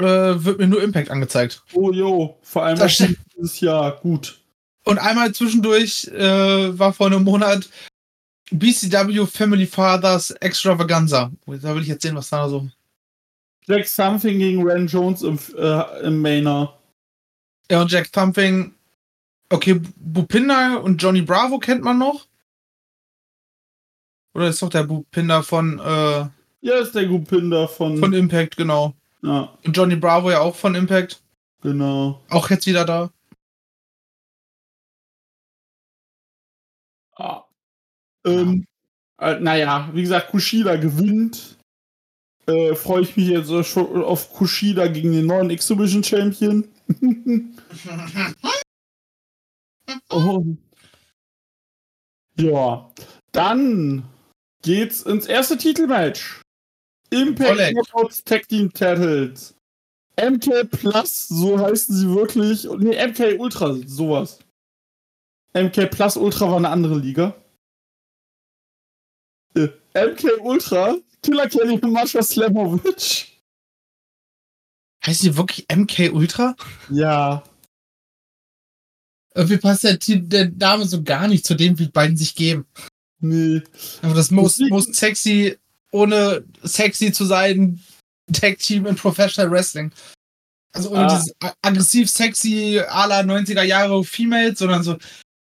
äh, 0.00 0.04
wird 0.06 0.58
mir 0.58 0.66
nur 0.66 0.82
Impact 0.82 1.10
angezeigt. 1.10 1.62
oh 1.72 1.90
jo, 1.92 2.38
vor 2.42 2.64
allem 2.64 2.78
Das 2.78 2.96
dieses 3.36 3.60
Jahr, 3.60 3.96
gut. 4.00 4.40
Und 4.84 4.98
einmal 4.98 5.32
zwischendurch 5.32 6.08
äh, 6.08 6.78
war 6.78 6.92
vor 6.92 7.06
einem 7.06 7.24
Monat 7.24 7.68
BCW 8.50 9.26
Family 9.26 9.66
Fathers 9.66 10.30
Extravaganza. 10.32 11.32
Da 11.46 11.74
will 11.74 11.82
ich 11.82 11.88
jetzt 11.88 12.02
sehen, 12.02 12.16
was 12.16 12.28
da 12.28 12.48
so 12.48 12.68
Jack 13.66 13.88
Something 13.88 14.38
gegen 14.38 14.62
Ren 14.66 14.86
Jones 14.86 15.22
im, 15.22 15.38
äh, 15.56 16.00
im 16.06 16.20
Mainer. 16.20 16.76
Ja, 17.70 17.80
und 17.80 17.90
Jack 17.90 18.12
Thumping. 18.12 18.74
Okay, 19.48 19.80
Bupinda 19.96 20.76
und 20.76 21.02
Johnny 21.02 21.22
Bravo 21.22 21.58
kennt 21.58 21.82
man 21.82 21.98
noch. 21.98 22.26
Oder 24.34 24.48
ist 24.48 24.60
doch 24.60 24.68
der 24.68 24.82
Bupinda 24.84 25.42
von, 25.42 25.78
äh, 25.78 26.26
Ja, 26.60 26.78
ist 26.80 26.94
der 26.94 27.06
Gupinder 27.06 27.68
von. 27.68 27.96
von 27.98 28.12
Impact, 28.12 28.56
genau. 28.56 28.94
Ja, 29.24 29.56
Und 29.64 29.76
Johnny 29.76 29.96
Bravo 29.96 30.30
ja 30.30 30.40
auch 30.40 30.54
von 30.54 30.74
Impact. 30.74 31.22
genau. 31.62 32.20
Auch 32.28 32.50
jetzt 32.50 32.66
wieder 32.66 32.84
da. 32.84 33.10
Ah. 37.16 37.44
Ähm, 38.26 38.66
äh, 39.18 39.40
naja, 39.40 39.88
wie 39.94 40.02
gesagt, 40.02 40.30
Kushida 40.30 40.76
gewinnt. 40.76 41.56
Äh, 42.46 42.74
Freue 42.74 43.02
ich 43.02 43.16
mich 43.16 43.28
jetzt 43.28 43.50
schon 43.66 44.04
auf 44.04 44.30
Kushida 44.34 44.88
gegen 44.88 45.12
den 45.12 45.26
neuen 45.26 45.48
Exhibition 45.48 46.04
Champion. 46.04 46.68
oh. 50.10 50.44
Ja, 52.38 52.90
dann 53.32 54.04
geht's 54.62 55.00
ins 55.02 55.24
erste 55.26 55.56
Titelmatch. 55.56 56.43
Impact. 57.14 57.72
Knockouts 57.72 58.24
Tag 58.24 58.48
Team 58.48 58.72
Titles. 58.72 59.54
MK 60.16 60.64
Plus, 60.70 61.28
so 61.28 61.58
heißen 61.58 61.96
sie 61.96 62.08
wirklich. 62.14 62.64
Nee, 62.78 63.04
MK 63.06 63.38
Ultra, 63.40 63.74
sowas. 63.86 64.38
MK 65.54 65.90
Plus 65.90 66.16
Ultra 66.16 66.48
war 66.48 66.56
eine 66.56 66.68
andere 66.68 66.98
Liga. 66.98 67.34
Äh, 69.56 69.68
MK 69.94 70.40
Ultra, 70.40 70.96
Killer 71.22 71.48
Kelly 71.48 71.78
und 71.80 71.92
Mascha 71.92 72.22
Slamovic. 72.22 73.28
Heißt 75.06 75.22
die 75.22 75.36
wirklich 75.36 75.66
MK 75.74 76.12
Ultra? 76.12 76.56
Ja, 76.90 77.44
Irgendwie 79.34 79.58
passt 79.58 79.82
der, 79.84 79.96
der 79.98 80.50
Name 80.50 80.86
so 80.86 81.02
gar 81.02 81.26
nicht 81.28 81.44
zu 81.44 81.54
dem, 81.54 81.78
wie 81.78 81.86
die 81.86 81.92
beiden 81.92 82.16
sich 82.16 82.34
geben. 82.36 82.66
nee. 83.18 83.62
Aber 84.02 84.14
das 84.14 84.30
most, 84.30 84.60
most 84.70 84.94
sexy, 84.94 85.58
ohne 85.94 86.44
sexy 86.62 87.12
zu 87.12 87.24
sein, 87.24 87.80
Tag 88.32 88.58
Team 88.58 88.86
in 88.86 88.96
Professional 88.96 89.50
Wrestling. 89.50 89.92
Also 90.74 90.90
ohne 90.90 91.06
Ah. 91.06 91.08
dieses 91.18 91.32
aggressiv 91.62 92.10
sexy 92.10 92.80
à 92.88 93.06
la 93.06 93.22
90er 93.22 93.62
Jahre 93.62 94.02
Females, 94.02 94.58
sondern 94.58 94.82
so 94.82 94.96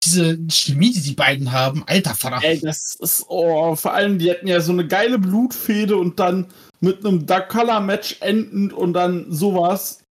diese 0.04 0.38
Chemie, 0.48 0.92
die 0.92 1.00
die 1.00 1.14
beiden 1.14 1.50
haben. 1.50 1.82
Alter 1.88 2.14
Vater. 2.14 2.38
Ey, 2.42 2.60
das 2.60 2.94
ist, 3.00 3.24
oh, 3.28 3.74
vor 3.74 3.92
allem, 3.92 4.20
die 4.20 4.30
hätten 4.30 4.46
ja 4.46 4.60
so 4.60 4.70
eine 4.70 4.86
geile 4.86 5.18
Blutfehde 5.18 5.96
und 5.96 6.20
dann 6.20 6.46
mit 6.80 7.04
einem 7.04 7.26
Dark 7.26 7.48
Color 7.48 7.80
Match 7.80 8.16
endend 8.20 8.72
und 8.72 8.92
dann 8.92 9.26
sowas. 9.32 10.04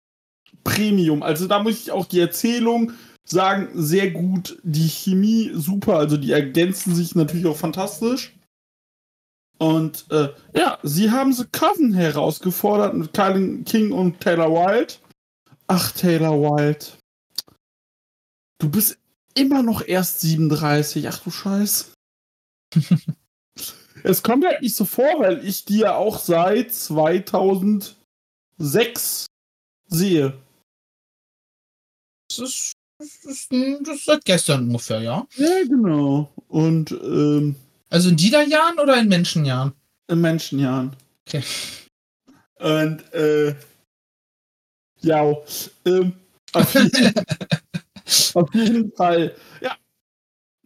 Premium. 0.65 1.23
Also 1.23 1.47
da 1.47 1.63
muss 1.63 1.79
ich 1.79 1.91
auch 1.91 2.07
die 2.07 2.21
Erzählung 2.21 2.93
sagen, 3.25 3.69
sehr 3.75 4.11
gut. 4.13 4.59
Die 4.63 4.89
Chemie 4.89 5.51
super, 5.55 5.97
also 5.99 6.17
die 6.17 6.33
ergänzen 6.33 6.95
sich 6.95 7.15
natürlich 7.15 7.47
auch 7.47 7.57
fantastisch. 7.57 8.33
Und 9.63 10.11
äh, 10.11 10.35
ja, 10.57 10.81
sie 10.83 11.13
haben 11.13 11.33
The 11.33 11.45
Coven 11.53 11.95
herausgefordert 11.95 12.95
mit 12.95 13.15
Kylie 13.15 13.63
King 13.63 13.93
und 13.93 14.19
Taylor 14.19 14.51
Wilde. 14.51 14.95
Ach, 15.69 15.93
Taylor 15.93 16.33
Wilde. 16.33 16.85
Du 18.59 18.69
bist 18.69 18.99
immer 19.35 19.63
noch 19.63 19.87
erst 19.87 20.21
37. 20.23 21.09
Ach 21.09 21.21
du 21.21 21.31
Scheiß. 21.31 21.93
es 24.03 24.25
kommt 24.25 24.45
halt 24.45 24.63
nicht 24.63 24.75
so 24.75 24.85
vor, 24.85 25.21
weil 25.21 25.47
ich 25.47 25.65
die 25.65 25.79
ja 25.79 25.95
auch 25.95 26.19
seit 26.19 26.75
2006 26.75 29.27
sehe. 29.87 30.43
Das 32.29 32.39
ist, 32.41 32.73
das 32.99 33.25
ist, 33.27 33.53
das 33.53 33.95
ist 33.95 34.07
seit 34.07 34.25
gestern 34.25 34.67
ungefähr, 34.67 35.03
ja. 35.03 35.25
Ja, 35.37 35.63
genau. 35.63 36.33
Und 36.49 36.91
ähm, 36.91 37.55
Also 37.93 38.09
in 38.09 38.17
Dieter-Jahren 38.17 38.79
oder 38.79 38.99
in 38.99 39.09
Menschenjahren? 39.09 39.75
in 40.09 40.21
Menschenjahren. 40.21 40.97
Okay. 41.27 41.43
Und 42.59 43.13
äh, 43.13 43.55
ja, 45.01 45.37
ähm, 45.85 46.13
auf, 46.53 46.75
jeden, 46.75 47.15
auf 48.35 48.55
jeden 48.55 48.93
Fall, 48.93 49.35
ja, 49.61 49.77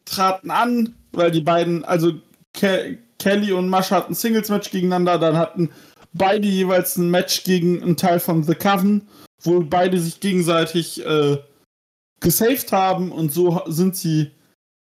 traten 0.04 0.50
an, 0.50 0.94
weil 1.12 1.30
die 1.30 1.40
beiden, 1.40 1.84
also 1.84 2.12
Ke 2.52 2.98
Kelly 3.18 3.52
und 3.52 3.70
Mascha 3.70 3.96
hatten 3.96 4.14
Singles-Match 4.14 4.70
gegeneinander, 4.70 5.18
dann 5.18 5.36
hatten 5.36 5.70
beide 6.12 6.46
jeweils 6.46 6.96
ein 6.96 7.10
Match 7.10 7.44
gegen 7.44 7.82
einen 7.82 7.96
Teil 7.96 8.20
von 8.20 8.44
The 8.44 8.54
Coven, 8.54 9.08
wo 9.42 9.60
beide 9.60 9.98
sich 9.98 10.20
gegenseitig 10.20 11.04
äh, 11.04 11.38
gesaved 12.20 12.72
haben 12.72 13.10
und 13.10 13.32
so 13.32 13.62
sind 13.66 13.96
sie, 13.96 14.32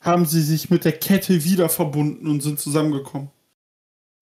haben 0.03 0.25
sie 0.25 0.41
sich 0.41 0.69
mit 0.69 0.85
der 0.85 0.97
Kette 0.97 1.43
wieder 1.43 1.69
verbunden 1.69 2.27
und 2.27 2.41
sind 2.41 2.59
zusammengekommen. 2.59 3.31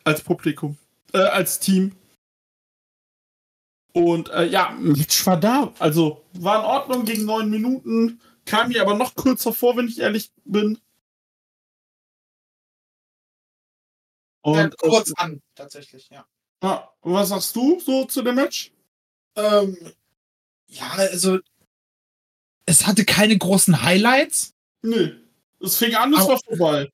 Als 0.03 0.21
Publikum. 0.21 0.77
Äh, 1.13 1.19
als 1.19 1.59
Team. 1.59 1.95
Und 3.93 4.29
äh, 4.29 4.45
ja, 4.45 4.71
Match 4.79 5.25
war 5.25 5.39
da. 5.39 5.73
Also 5.79 6.23
war 6.33 6.59
in 6.59 6.65
Ordnung 6.65 7.05
gegen 7.05 7.25
neun 7.25 7.49
Minuten. 7.49 8.21
Kam 8.45 8.69
mir 8.69 8.81
aber 8.81 8.95
noch 8.95 9.15
kürzer 9.15 9.53
vor, 9.53 9.75
wenn 9.75 9.87
ich 9.87 9.99
ehrlich 9.99 10.31
bin. 10.45 10.79
Und 14.43 14.55
ja, 14.55 14.69
kurz 14.69 15.11
an, 15.17 15.41
tatsächlich, 15.53 16.09
ja. 16.09 16.25
äh, 16.61 16.67
ah, 16.67 16.91
was 17.01 17.29
sagst 17.29 17.55
du 17.55 17.79
so 17.79 18.05
zu 18.05 18.23
dem 18.23 18.35
Match? 18.35 18.71
Ähm, 19.35 19.77
ja, 20.67 20.89
also 20.93 21.39
es 22.65 22.87
hatte 22.87 23.05
keine 23.05 23.37
großen 23.37 23.83
Highlights. 23.83 24.55
Nee. 24.81 25.13
Es 25.61 25.77
fing 25.77 25.95
an, 25.95 26.13
es 26.13 26.27
war 26.27 26.39
vorbei. 26.47 26.89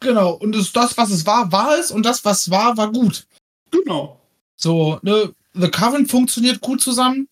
Genau, 0.00 0.32
und 0.32 0.56
es, 0.56 0.72
das, 0.72 0.96
was 0.96 1.10
es 1.10 1.26
war, 1.26 1.52
war 1.52 1.78
es 1.78 1.90
und 1.90 2.04
das, 2.04 2.24
was 2.24 2.50
war, 2.50 2.76
war 2.76 2.90
gut. 2.90 3.26
Genau. 3.70 4.20
So, 4.56 4.98
ne, 5.02 5.34
The 5.54 5.70
Coven 5.70 6.06
funktioniert 6.06 6.60
gut 6.60 6.80
zusammen. 6.80 7.28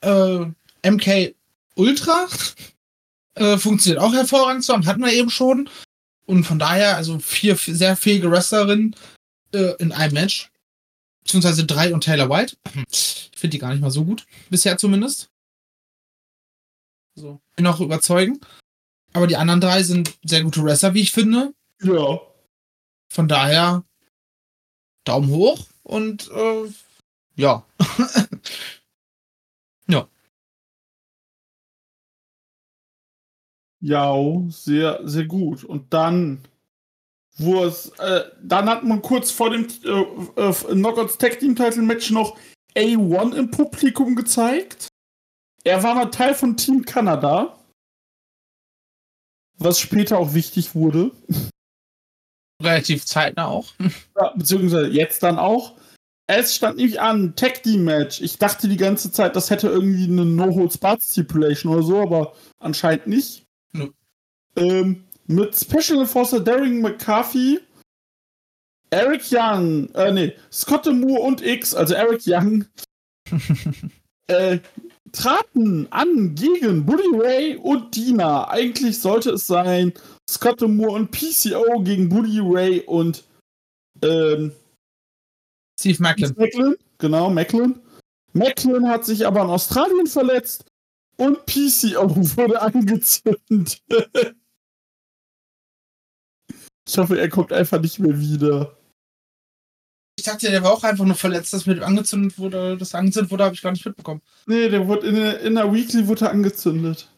Äh, 0.00 0.46
MK 0.84 1.34
Ultra 1.76 2.26
äh, 3.34 3.56
funktioniert 3.56 4.02
auch 4.02 4.12
hervorragend 4.12 4.64
zusammen, 4.64 4.86
hatten 4.86 5.02
wir 5.02 5.12
eben 5.12 5.30
schon. 5.30 5.68
Und 6.26 6.44
von 6.44 6.58
daher, 6.58 6.96
also 6.96 7.18
vier 7.18 7.56
sehr 7.56 7.96
fähige 7.96 8.30
Wrestlerinnen 8.30 8.96
äh, 9.52 9.74
in 9.78 9.92
einem 9.92 10.14
Match. 10.14 10.50
Beziehungsweise 11.24 11.64
drei 11.64 11.94
und 11.94 12.04
Taylor 12.04 12.28
White. 12.28 12.56
Ich 12.90 13.30
finde 13.36 13.52
die 13.52 13.58
gar 13.58 13.70
nicht 13.70 13.80
mal 13.80 13.90
so 13.90 14.04
gut. 14.04 14.26
Bisher 14.50 14.76
zumindest. 14.76 15.28
So. 17.14 17.40
Bin 17.56 17.66
auch 17.66 17.80
überzeugen. 17.80 18.40
Aber 19.12 19.26
die 19.26 19.36
anderen 19.36 19.60
drei 19.60 19.82
sind 19.82 20.18
sehr 20.24 20.42
gute 20.42 20.62
Wrestler, 20.64 20.94
wie 20.94 21.02
ich 21.02 21.12
finde. 21.12 21.54
Ja. 21.82 22.20
Von 23.08 23.28
daher 23.28 23.84
Daumen 25.04 25.30
hoch 25.30 25.66
und 25.82 26.30
äh, 26.30 26.70
ja. 27.36 27.64
Ja, 33.82 34.14
sehr, 34.48 35.00
sehr 35.02 35.24
gut. 35.24 35.64
Und 35.64 35.92
dann, 35.92 36.40
wo 37.36 37.64
es, 37.64 37.88
äh, 37.98 38.22
dann 38.40 38.68
hat 38.68 38.84
man 38.84 39.02
kurz 39.02 39.32
vor 39.32 39.50
dem 39.50 39.66
äh, 39.84 40.40
äh, 40.40 40.52
Knockouts 40.52 41.18
Tag 41.18 41.40
Team 41.40 41.56
Title 41.56 41.82
Match 41.82 42.10
noch 42.10 42.38
A1 42.76 43.34
im 43.34 43.50
Publikum 43.50 44.14
gezeigt. 44.14 44.86
Er 45.64 45.82
war 45.82 45.96
mal 45.96 46.06
Teil 46.06 46.34
von 46.34 46.56
Team 46.56 46.84
Kanada. 46.84 47.58
Was 49.62 49.78
später 49.78 50.18
auch 50.18 50.34
wichtig 50.34 50.74
wurde. 50.74 51.12
Relativ 52.62 53.04
zeitnah 53.06 53.46
auch. 53.46 53.72
Ja, 54.16 54.32
beziehungsweise 54.36 54.88
jetzt 54.88 55.22
dann 55.22 55.38
auch. 55.38 55.74
Es 56.26 56.54
stand 56.54 56.76
nämlich 56.76 57.00
an, 57.00 57.34
Tag 57.34 57.62
Team 57.62 57.84
Match. 57.84 58.20
Ich 58.20 58.38
dachte 58.38 58.68
die 58.68 58.76
ganze 58.76 59.10
Zeit, 59.10 59.36
das 59.36 59.50
hätte 59.50 59.68
irgendwie 59.68 60.04
eine 60.04 60.24
No-Holds-Barred-Stipulation 60.24 61.74
oder 61.74 61.82
so, 61.82 62.00
aber 62.00 62.34
anscheinend 62.58 63.06
nicht. 63.06 63.44
Nö. 63.72 63.88
Ähm, 64.56 65.04
mit 65.26 65.56
Special 65.56 66.00
Enforcer 66.00 66.40
Darren 66.40 66.80
McCarthy, 66.80 67.60
Eric 68.90 69.22
Young, 69.30 69.88
äh, 69.94 70.12
nee, 70.12 70.36
Scott 70.52 70.86
Moore 70.86 71.22
und 71.22 71.40
X, 71.40 71.74
also 71.74 71.94
Eric 71.94 72.22
Young, 72.26 72.66
äh, 74.26 74.58
traten 75.10 75.88
an 75.90 76.34
gegen 76.34 76.86
Buddy 76.86 77.08
Ray 77.14 77.56
und 77.56 77.96
Dina. 77.96 78.48
Eigentlich 78.48 79.00
sollte 79.00 79.30
es 79.32 79.46
sein 79.46 79.92
Scott 80.30 80.60
Moore 80.60 80.92
und 80.92 81.10
PCO 81.10 81.82
gegen 81.82 82.08
Buddy 82.08 82.40
Ray 82.40 82.80
und 82.82 83.24
ähm, 84.02 84.52
Steve 85.78 86.02
Macklin. 86.02 86.34
Macklin. 86.36 86.76
Genau, 86.98 87.30
Macklin. 87.30 87.80
Macklin 88.32 88.88
hat 88.88 89.04
sich 89.04 89.26
aber 89.26 89.42
in 89.42 89.48
Australien 89.48 90.06
verletzt 90.06 90.64
und 91.16 91.44
PCO 91.46 92.08
wurde 92.36 92.62
angezündet. 92.62 93.82
ich 96.86 96.98
hoffe, 96.98 97.18
er 97.18 97.28
kommt 97.28 97.52
einfach 97.52 97.80
nicht 97.80 97.98
mehr 97.98 98.18
wieder. 98.18 98.76
Ich 100.22 100.26
dachte, 100.26 100.52
der 100.52 100.62
war 100.62 100.72
auch 100.72 100.84
einfach 100.84 101.04
nur 101.04 101.16
verletzt, 101.16 101.52
dass 101.52 101.66
mit 101.66 101.78
dem 101.78 101.82
angezündet 101.82 102.38
wurde. 102.38 102.76
Das 102.76 102.94
angezündet 102.94 103.32
wurde, 103.32 103.42
habe 103.42 103.56
ich 103.56 103.60
gar 103.60 103.72
nicht 103.72 103.84
mitbekommen. 103.84 104.22
Nee, 104.46 104.68
der 104.68 104.86
wurde 104.86 105.08
in 105.08 105.16
der, 105.16 105.40
in 105.40 105.56
der 105.56 105.72
Weekly 105.72 106.06
wurde 106.06 106.30
angezündet. 106.30 107.08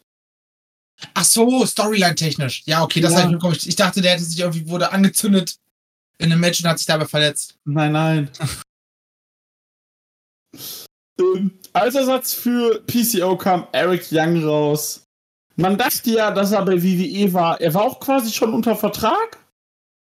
Ach 1.12 1.24
so, 1.24 1.66
Storyline-technisch. 1.66 2.62
Ja, 2.64 2.82
okay, 2.82 3.02
das 3.02 3.12
Ja. 3.12 3.18
habe 3.18 3.26
ich 3.26 3.32
mitbekommen. 3.32 3.58
Ich 3.62 3.76
dachte, 3.76 4.00
der 4.00 4.12
hätte 4.12 4.24
sich 4.24 4.40
irgendwie, 4.40 4.66
wurde 4.70 4.90
angezündet 4.90 5.58
in 6.16 6.32
einem 6.32 6.40
Match 6.40 6.60
und 6.60 6.70
hat 6.70 6.78
sich 6.78 6.86
dabei 6.86 7.04
verletzt. 7.04 7.58
Nein, 7.66 7.92
nein. 7.92 8.30
ähm, 11.20 11.58
als 11.74 11.94
Ersatz 11.94 12.32
für 12.32 12.82
PCO 12.86 13.36
kam 13.36 13.66
Eric 13.72 14.06
Young 14.12 14.42
raus. 14.42 15.02
Man 15.56 15.76
dachte 15.76 16.10
ja, 16.10 16.30
dass 16.30 16.52
er 16.52 16.64
bei 16.64 16.82
WWE 16.82 17.34
war. 17.34 17.60
Er 17.60 17.74
war 17.74 17.82
auch 17.82 18.00
quasi 18.00 18.32
schon 18.32 18.54
unter 18.54 18.74
Vertrag. 18.74 19.43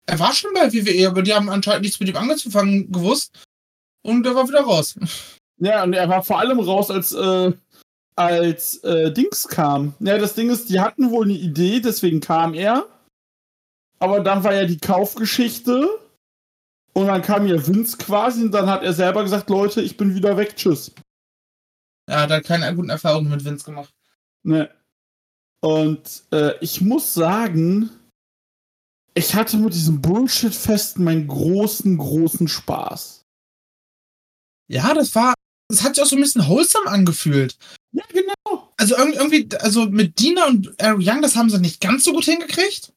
Er 0.08 0.18
war 0.18 0.32
schon 0.32 0.54
bei 0.54 0.72
WWE, 0.72 1.06
aber 1.06 1.20
die 1.20 1.34
haben 1.34 1.50
anscheinend 1.50 1.82
nichts 1.82 2.00
mit 2.00 2.08
ihm 2.08 2.16
angefangen 2.16 2.90
gewusst. 2.90 3.46
Und 4.02 4.24
er 4.24 4.34
war 4.34 4.48
wieder 4.48 4.62
raus. 4.62 4.98
Ja, 5.58 5.82
und 5.82 5.92
er 5.92 6.08
war 6.08 6.22
vor 6.22 6.38
allem 6.38 6.58
raus, 6.60 6.90
als, 6.90 7.12
äh, 7.12 7.52
als 8.16 8.76
äh, 8.84 9.12
Dings 9.12 9.46
kam. 9.48 9.92
Ja, 10.00 10.16
das 10.16 10.34
Ding 10.34 10.48
ist, 10.48 10.70
die 10.70 10.80
hatten 10.80 11.10
wohl 11.10 11.26
eine 11.26 11.34
Idee, 11.34 11.80
deswegen 11.80 12.20
kam 12.20 12.54
er. 12.54 12.86
Aber 13.98 14.20
dann 14.20 14.42
war 14.44 14.54
ja 14.54 14.64
die 14.64 14.78
Kaufgeschichte. 14.78 15.88
Und 16.94 17.06
dann 17.06 17.20
kam 17.20 17.46
ja 17.46 17.66
Vince 17.66 17.98
quasi 17.98 18.44
und 18.44 18.52
dann 18.52 18.70
hat 18.70 18.82
er 18.82 18.94
selber 18.94 19.22
gesagt, 19.22 19.50
Leute, 19.50 19.82
ich 19.82 19.98
bin 19.98 20.14
wieder 20.14 20.38
weg, 20.38 20.56
tschüss. 20.56 20.90
Er 22.06 22.22
hat 22.22 22.30
halt 22.30 22.46
keine 22.46 22.74
guten 22.74 22.88
Erfahrungen 22.88 23.30
mit 23.30 23.44
Vince 23.44 23.66
gemacht. 23.66 23.92
Ne. 24.42 24.70
Und 25.60 26.24
äh, 26.32 26.54
ich 26.60 26.80
muss 26.80 27.12
sagen, 27.12 27.90
ich 29.18 29.34
hatte 29.34 29.56
mit 29.56 29.74
diesem 29.74 30.00
Bullshit-Fest 30.00 30.98
meinen 30.98 31.26
großen, 31.28 31.98
großen 31.98 32.48
Spaß. 32.48 33.24
Ja, 34.70 34.94
das 34.94 35.14
war. 35.14 35.34
Das 35.70 35.82
hat 35.82 35.94
sich 35.94 36.02
auch 36.04 36.08
so 36.08 36.16
ein 36.16 36.22
bisschen 36.22 36.46
wholesome 36.46 36.88
angefühlt. 36.88 37.58
Ja, 37.92 38.04
genau. 38.10 38.72
Also 38.78 38.96
irg- 38.96 39.12
irgendwie, 39.14 39.48
also 39.58 39.86
mit 39.86 40.18
Dina 40.18 40.46
und 40.46 40.72
Eric 40.78 41.06
Young, 41.06 41.20
das 41.20 41.36
haben 41.36 41.50
sie 41.50 41.58
nicht 41.58 41.80
ganz 41.80 42.04
so 42.04 42.12
gut 42.12 42.24
hingekriegt. 42.24 42.92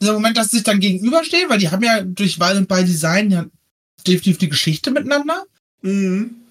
Dieser 0.00 0.12
Moment, 0.12 0.36
dass 0.36 0.50
sie 0.50 0.58
sich 0.58 0.64
dann 0.64 0.80
gegenüberstehen, 0.80 1.48
weil 1.48 1.58
die 1.58 1.70
haben 1.70 1.82
ja 1.82 2.02
durch 2.02 2.38
Violent 2.38 2.68
by 2.68 2.84
Design 2.84 3.30
ja 3.30 3.46
definitiv 4.06 4.36
die 4.36 4.50
Geschichte 4.50 4.90
miteinander. 4.90 5.46
Mhm. 5.80 6.42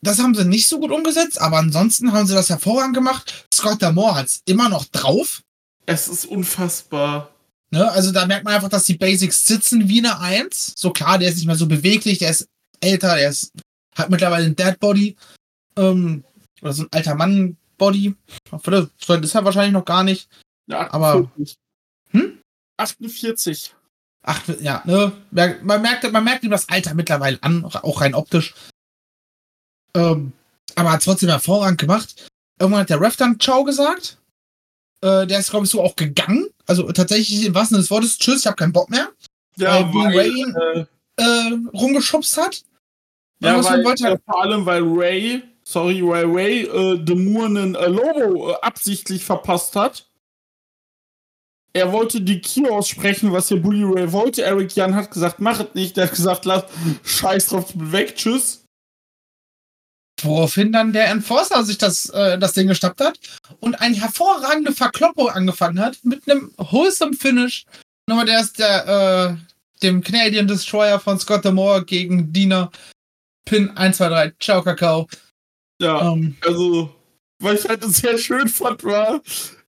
Das 0.00 0.20
haben 0.20 0.34
sie 0.34 0.44
nicht 0.44 0.68
so 0.68 0.78
gut 0.78 0.92
umgesetzt, 0.92 1.40
aber 1.40 1.56
ansonsten 1.58 2.12
haben 2.12 2.26
sie 2.28 2.34
das 2.34 2.50
hervorragend 2.50 2.94
gemacht. 2.94 3.46
Scott 3.52 3.82
Damore 3.82 4.14
hat's 4.16 4.42
immer 4.44 4.68
noch 4.68 4.84
drauf. 4.84 5.42
Es 5.86 6.06
ist 6.06 6.26
unfassbar. 6.26 7.33
Ne? 7.70 7.90
Also 7.90 8.12
da 8.12 8.26
merkt 8.26 8.44
man 8.44 8.54
einfach, 8.54 8.68
dass 8.68 8.84
die 8.84 8.96
Basics 8.98 9.46
sitzen 9.46 9.88
wie 9.88 9.98
eine 9.98 10.20
Eins. 10.20 10.74
So 10.76 10.90
klar, 10.90 11.18
der 11.18 11.28
ist 11.28 11.36
nicht 11.36 11.46
mehr 11.46 11.56
so 11.56 11.66
beweglich, 11.66 12.18
der 12.18 12.30
ist 12.30 12.46
älter, 12.80 13.16
der 13.16 13.30
ist, 13.30 13.52
hat 13.96 14.10
mittlerweile 14.10 14.46
ein 14.46 14.56
Dead 14.56 14.78
Body. 14.78 15.16
Ähm, 15.76 16.24
oder 16.62 16.72
so 16.72 16.82
ein 16.84 16.88
alter 16.92 17.14
Mann-Body. 17.14 18.14
Das 18.50 19.20
ist 19.20 19.34
er 19.34 19.44
wahrscheinlich 19.44 19.72
noch 19.72 19.84
gar 19.84 20.04
nicht. 20.04 20.28
Ja, 20.66 20.90
Aber- 20.92 21.14
48. 21.36 21.56
Hm? 22.10 22.38
48. 22.76 23.74
Ach, 24.26 24.40
ja, 24.60 24.82
ne? 24.86 25.12
Man 25.62 25.82
merkt, 25.82 26.10
man 26.10 26.24
merkt 26.24 26.44
ihm 26.44 26.50
das 26.50 26.68
Alter 26.68 26.94
mittlerweile 26.94 27.42
an, 27.42 27.64
auch 27.64 28.00
rein 28.00 28.14
optisch. 28.14 28.54
Ähm, 29.94 30.32
aber 30.76 30.92
hat 30.92 31.02
trotzdem 31.04 31.28
hervorragend 31.28 31.78
gemacht. 31.80 32.26
Irgendwann 32.58 32.82
hat 32.82 32.90
der 32.90 33.00
Ref 33.00 33.16
dann 33.16 33.38
Ciao 33.38 33.64
gesagt. 33.64 34.18
Äh, 35.02 35.26
der 35.26 35.38
ist, 35.38 35.50
glaube 35.50 35.66
ich, 35.66 35.70
so 35.70 35.82
auch 35.82 35.96
gegangen. 35.96 36.48
Also 36.66 36.90
tatsächlich 36.92 37.44
im 37.46 37.54
wahrsten 37.54 37.74
Sinne 37.76 37.82
des 37.82 37.90
Wortes, 37.90 38.18
tschüss, 38.18 38.40
ich 38.40 38.46
habe 38.46 38.56
keinen 38.56 38.72
Bock 38.72 38.88
mehr. 38.90 39.08
Ja, 39.56 39.82
Dean 39.82 39.94
weil, 39.94 40.18
Ray- 40.18 40.54
äh, 40.76 40.86
Äh, 41.16 41.58
rumgeschubst 41.72 42.36
hat. 42.38 42.62
ja, 43.40 43.62
weil, 43.62 43.84
wollte 43.84 44.08
äh, 44.08 44.18
vor 44.24 44.42
allem, 44.42 44.66
weil 44.66 44.82
Ray, 44.84 45.42
sorry, 45.62 46.02
weil 46.04 46.24
Ray 46.26 46.62
äh, 46.62 46.98
Demuren 46.98 47.74
äh, 47.76 47.86
Lobo 47.86 48.50
äh, 48.50 48.54
absichtlich 48.62 49.24
verpasst 49.24 49.76
hat. 49.76 50.10
Er 51.72 51.92
wollte 51.92 52.20
die 52.20 52.40
Key 52.40 52.68
aussprechen, 52.68 53.32
was 53.32 53.48
hier 53.48 53.60
Bully 53.60 53.84
Ray 53.84 54.10
wollte. 54.12 54.42
Eric 54.42 54.74
Jan 54.76 54.94
hat 54.94 55.10
gesagt, 55.10 55.40
mach 55.40 55.60
es 55.60 55.74
nicht. 55.74 55.96
Der 55.96 56.04
hat 56.06 56.14
gesagt, 56.14 56.44
lass, 56.44 56.64
scheiß 57.04 57.46
drauf, 57.46 57.72
weg, 57.74 58.14
tschüss. 58.16 58.63
Woraufhin 60.24 60.72
dann 60.72 60.92
der 60.92 61.08
Enforcer 61.08 61.64
sich 61.64 61.78
das, 61.78 62.08
äh, 62.10 62.38
das 62.38 62.52
Ding 62.54 62.68
gestappt 62.68 63.00
hat 63.00 63.18
und 63.60 63.80
eine 63.80 63.96
hervorragende 63.96 64.72
Verkloppung 64.72 65.28
angefangen 65.28 65.78
hat 65.80 65.98
mit 66.02 66.28
einem 66.28 66.52
wholesome 66.56 67.14
Finish. 67.14 67.66
Nochmal 68.08 68.26
der 68.26 68.40
ist 68.40 68.58
der, 68.58 69.38
äh, 69.38 69.82
dem 69.82 70.02
Canadian 70.02 70.46
Destroyer 70.46 70.98
von 70.98 71.18
Scott 71.18 71.44
Demore 71.44 71.84
gegen 71.84 72.32
Dina. 72.32 72.70
Pin 73.44 73.76
1, 73.76 73.98
2, 73.98 74.08
3. 74.08 74.32
Ciao, 74.40 74.62
Kakao. 74.62 75.06
Ja, 75.80 76.12
Ähm, 76.12 76.36
also, 76.46 76.94
was 77.40 77.64
ich 77.64 77.68
halt 77.68 77.84
sehr 77.84 78.16
schön 78.16 78.48
fand, 78.48 78.82
war 78.84 79.20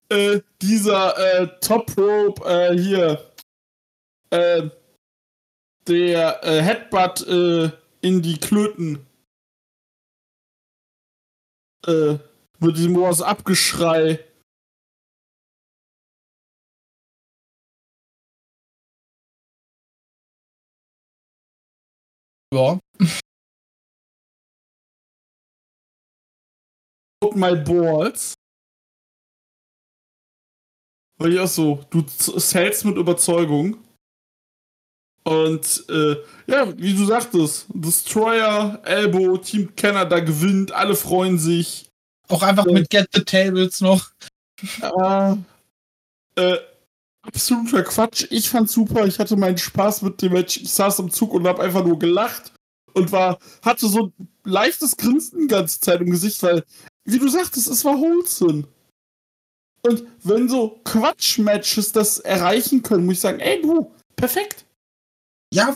äh, 0.08 0.40
dieser 0.62 1.18
äh, 1.18 1.48
Top 1.60 1.94
Rope 1.98 2.42
äh, 2.48 2.78
hier. 2.78 3.32
Äh, 4.30 4.70
der 5.88 6.42
äh, 6.44 6.62
Headbutt 6.62 7.26
äh, 7.28 7.70
in 8.00 8.22
die 8.22 8.38
Klöten. 8.38 9.05
Äh, 11.86 12.18
mit 12.58 12.76
diesem 12.76 13.00
was 13.00 13.22
Abgeschrei. 13.22 14.24
ja. 22.56 22.78
Put 27.20 27.36
my 27.36 27.54
balls. 27.54 28.34
Weil 31.18 31.32
ich 31.32 31.40
auch 31.40 31.48
so, 31.48 31.84
du 31.90 32.02
zählst 32.02 32.84
mit 32.84 32.96
Überzeugung. 32.96 33.85
Und 35.26 35.84
äh, 35.88 36.16
ja, 36.46 36.72
wie 36.78 36.94
du 36.94 37.04
sagtest, 37.04 37.66
Destroyer, 37.74 38.80
Elbow, 38.84 39.36
Team 39.38 39.74
Canada 39.74 40.20
gewinnt, 40.20 40.70
alle 40.70 40.94
freuen 40.94 41.36
sich. 41.36 41.90
Auch 42.28 42.44
einfach 42.44 42.64
mit 42.66 42.88
Get 42.90 43.08
the 43.12 43.24
Tables 43.24 43.80
noch. 43.80 44.08
Ah, 44.82 45.36
äh, 46.36 46.58
absoluter 47.22 47.82
Quatsch. 47.82 48.28
Ich 48.30 48.48
fand's 48.48 48.72
super. 48.72 49.04
Ich 49.04 49.18
hatte 49.18 49.36
meinen 49.36 49.58
Spaß 49.58 50.02
mit 50.02 50.22
dem 50.22 50.32
Match. 50.32 50.58
Ich 50.58 50.72
saß 50.72 51.00
im 51.00 51.10
Zug 51.10 51.34
und 51.34 51.44
hab 51.48 51.58
einfach 51.58 51.84
nur 51.84 51.98
gelacht 51.98 52.52
und 52.94 53.10
war, 53.10 53.40
hatte 53.62 53.88
so 53.88 54.06
ein 54.06 54.28
leichtes 54.44 54.96
Grinsen 54.96 55.40
die 55.40 55.48
ganze 55.48 55.80
Zeit 55.80 56.00
im 56.00 56.10
Gesicht, 56.12 56.40
weil, 56.44 56.62
wie 57.04 57.18
du 57.18 57.28
sagtest, 57.28 57.66
es 57.66 57.84
war 57.84 57.98
wholesome. 57.98 58.62
Und 59.82 60.04
wenn 60.22 60.48
so 60.48 60.80
Quatsch-Matches 60.84 61.90
das 61.90 62.20
erreichen 62.20 62.84
können, 62.84 63.06
muss 63.06 63.14
ich 63.14 63.20
sagen, 63.20 63.40
ey 63.40 63.60
du, 63.60 63.90
perfekt. 64.14 64.65
Ja, 65.56 65.74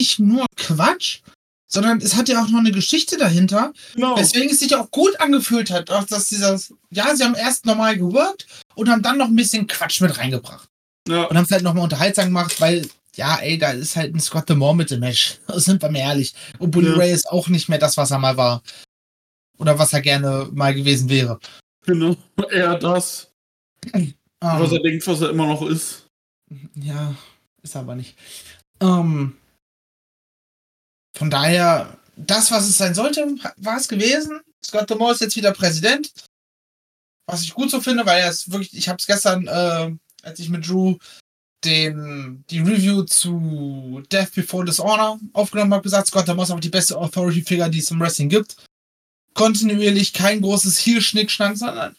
nicht 0.00 0.18
nur 0.18 0.46
Quatsch, 0.56 1.20
sondern 1.68 1.98
es 2.00 2.14
hat 2.16 2.28
ja 2.28 2.42
auch 2.42 2.48
noch 2.48 2.58
eine 2.60 2.72
Geschichte 2.72 3.16
dahinter. 3.16 3.72
Genau. 3.94 4.16
Weswegen 4.18 4.50
es 4.50 4.60
sich 4.60 4.74
auch 4.74 4.90
gut 4.90 5.18
angefühlt 5.20 5.70
hat, 5.70 5.90
auch 5.90 6.04
dass 6.04 6.28
dieser, 6.28 6.58
ja, 6.90 7.14
sie 7.14 7.24
haben 7.24 7.34
erst 7.34 7.66
normal 7.66 7.96
geworkt 7.98 8.46
und 8.74 8.88
haben 8.88 9.02
dann 9.02 9.18
noch 9.18 9.26
ein 9.28 9.36
bisschen 9.36 9.66
Quatsch 9.66 10.00
mit 10.00 10.16
reingebracht. 10.18 10.68
Ja, 11.08 11.24
Und 11.24 11.36
haben 11.36 11.44
es 11.44 11.50
halt 11.50 11.62
nochmal 11.62 11.84
unterhaltsam 11.84 12.26
gemacht, 12.26 12.60
weil, 12.60 12.88
ja, 13.14 13.36
ey, 13.36 13.58
da 13.58 13.72
ist 13.72 13.94
halt 13.96 14.14
ein 14.14 14.20
Scott 14.20 14.48
Demore 14.48 14.74
mit 14.74 14.90
dem 14.90 15.00
Match. 15.00 15.38
Sind 15.54 15.82
wir 15.82 15.90
mal 15.90 15.98
ehrlich. 15.98 16.34
Und 16.58 16.70
Bully 16.70 16.88
Ja. 16.90 16.94
Ray 16.96 17.12
ist 17.12 17.28
auch 17.28 17.48
nicht 17.48 17.68
mehr 17.68 17.78
das, 17.78 17.96
was 17.98 18.10
er 18.10 18.18
mal 18.18 18.36
war. 18.36 18.62
Oder 19.58 19.78
was 19.78 19.92
er 19.92 20.00
gerne 20.00 20.48
mal 20.52 20.74
gewesen 20.74 21.08
wäre. 21.10 21.38
genau. 21.84 22.16
Er 22.50 22.78
das, 22.78 23.30
Ah, 24.40 24.58
was 24.60 24.72
er 24.72 24.80
denkt, 24.80 25.06
was 25.06 25.20
er 25.20 25.30
immer 25.30 25.46
noch 25.46 25.62
ist. 25.62 26.06
ja, 26.74 27.14
ist 27.62 27.74
er 27.74 27.82
aber 27.82 27.94
nicht. 27.96 28.16
Ähm, 28.80 29.36
von 31.16 31.30
daher, 31.30 31.96
das, 32.16 32.50
was 32.50 32.68
es 32.68 32.76
sein 32.76 32.94
sollte, 32.94 33.26
war 33.56 33.76
es 33.76 33.88
gewesen. 33.88 34.40
Scott 34.64 34.88
Demore 34.90 35.12
ist 35.12 35.20
jetzt 35.20 35.36
wieder 35.36 35.52
Präsident. 35.52 36.12
Was 37.26 37.42
ich 37.42 37.54
gut 37.54 37.70
so 37.70 37.80
finde, 37.80 38.04
weil 38.04 38.20
er 38.20 38.30
ist 38.30 38.50
wirklich, 38.50 38.76
ich 38.76 38.88
habe 38.88 38.98
es 38.98 39.06
gestern, 39.06 39.46
äh, 39.46 39.96
als 40.22 40.38
ich 40.38 40.48
mit 40.48 40.68
Drew 40.68 40.96
den, 41.64 42.44
die 42.50 42.58
Review 42.58 43.02
zu 43.04 44.02
Death 44.12 44.34
Before 44.34 44.64
Dishonor 44.64 45.18
aufgenommen 45.32 45.72
habe, 45.72 45.82
gesagt, 45.82 46.08
Scott 46.08 46.28
Demore 46.28 46.44
ist 46.44 46.50
aber 46.50 46.60
die 46.60 46.68
beste 46.68 46.96
Authority-Figure, 46.98 47.70
die 47.70 47.78
es 47.78 47.90
im 47.90 48.00
Wrestling 48.00 48.28
gibt. 48.28 48.56
Kontinuierlich 49.32 50.12
kein 50.12 50.42
großes 50.42 50.84
Heel-Schnickschnack, 50.84 51.56
sondern 51.56 51.96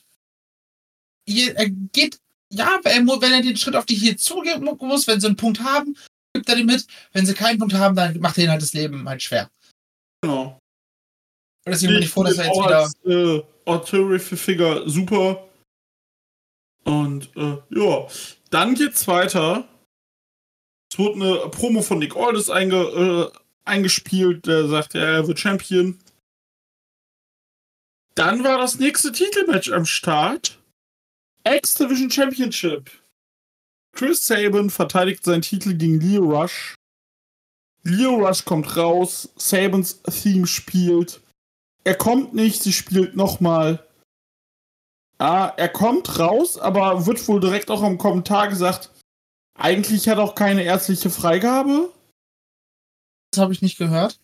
er 1.27 1.69
geht, 1.69 2.19
ja, 2.51 2.79
wenn 2.83 3.33
er 3.33 3.41
den 3.41 3.57
Schritt 3.57 3.75
auf 3.75 3.85
die 3.85 3.95
Heel 3.95 4.15
zugeben 4.17 4.69
muss, 4.79 5.07
wenn 5.07 5.19
sie 5.19 5.27
einen 5.27 5.35
Punkt 5.35 5.61
haben, 5.61 5.97
gibt 6.35 6.49
er 6.49 6.55
den 6.55 6.65
mit. 6.65 6.85
Wenn 7.13 7.25
sie 7.25 7.33
keinen 7.33 7.57
Punkt 7.57 7.73
haben, 7.73 7.95
dann 7.95 8.19
macht 8.19 8.37
er 8.37 8.43
ihnen 8.43 8.51
halt 8.51 8.61
das 8.61 8.73
Leben 8.73 9.07
halt 9.07 9.23
schwer. 9.23 9.49
Genau. 10.21 10.59
Und 11.65 11.71
deswegen 11.71 11.93
bin 11.93 12.03
ich 12.03 12.09
froh, 12.09 12.23
dass 12.23 12.37
er 12.37 12.45
jetzt 12.45 12.57
wieder. 12.57 12.79
als 12.79 12.95
äh, 13.05 13.43
Authority 13.65 14.37
Figure 14.37 14.87
super. 14.87 15.47
Und 16.83 17.35
äh, 17.35 17.57
ja, 17.69 18.07
dann 18.51 18.75
geht's 18.75 19.07
weiter 19.07 19.67
Es 20.91 20.99
wurde 20.99 21.15
eine 21.15 21.49
Promo 21.49 21.81
von 21.81 21.97
Nick 21.97 22.15
Aldis 22.15 22.49
einge, 22.49 22.77
äh, 23.33 23.39
eingespielt, 23.65 24.45
der 24.45 24.67
sagt, 24.67 24.93
ja, 24.93 25.01
er 25.01 25.27
wird 25.27 25.39
Champion. 25.39 25.99
Dann 28.13 28.43
war 28.43 28.59
das 28.59 28.77
nächste 28.77 29.11
Titelmatch 29.11 29.71
am 29.71 29.85
Start. 29.85 30.59
X-Division 31.43 32.11
Championship. 32.11 32.91
Chris 33.95 34.27
Sabin 34.27 34.69
verteidigt 34.69 35.23
seinen 35.23 35.41
Titel 35.41 35.73
gegen 35.73 36.01
Leo 36.01 36.23
Rush. 36.23 36.75
Leo 37.83 38.15
Rush 38.15 38.43
kommt 38.43 38.75
raus, 38.75 39.29
Sabins 39.37 40.01
Theme 40.03 40.45
spielt. 40.47 41.21
Er 41.85 41.95
kommt 41.95 42.33
nicht, 42.33 42.61
sie 42.61 42.73
spielt 42.73 43.15
nochmal. 43.15 43.87
Ah, 45.17 45.53
er 45.55 45.69
kommt 45.69 46.19
raus, 46.19 46.57
aber 46.57 47.05
wird 47.05 47.25
wohl 47.27 47.39
direkt 47.39 47.71
auch 47.71 47.83
im 47.83 47.97
Kommentar 47.97 48.49
gesagt, 48.49 48.91
eigentlich 49.57 50.09
hat 50.09 50.17
er 50.17 50.25
auch 50.25 50.35
keine 50.35 50.63
ärztliche 50.63 51.09
Freigabe. 51.09 51.93
Das 53.31 53.41
habe 53.41 53.53
ich 53.53 53.61
nicht 53.61 53.77
gehört. 53.77 54.19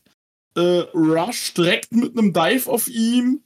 Äh, 0.56 0.82
Rush 0.94 1.54
direkt 1.54 1.94
mit 1.94 2.18
einem 2.18 2.34
Dive 2.34 2.70
auf 2.70 2.90
ihm, 2.90 3.42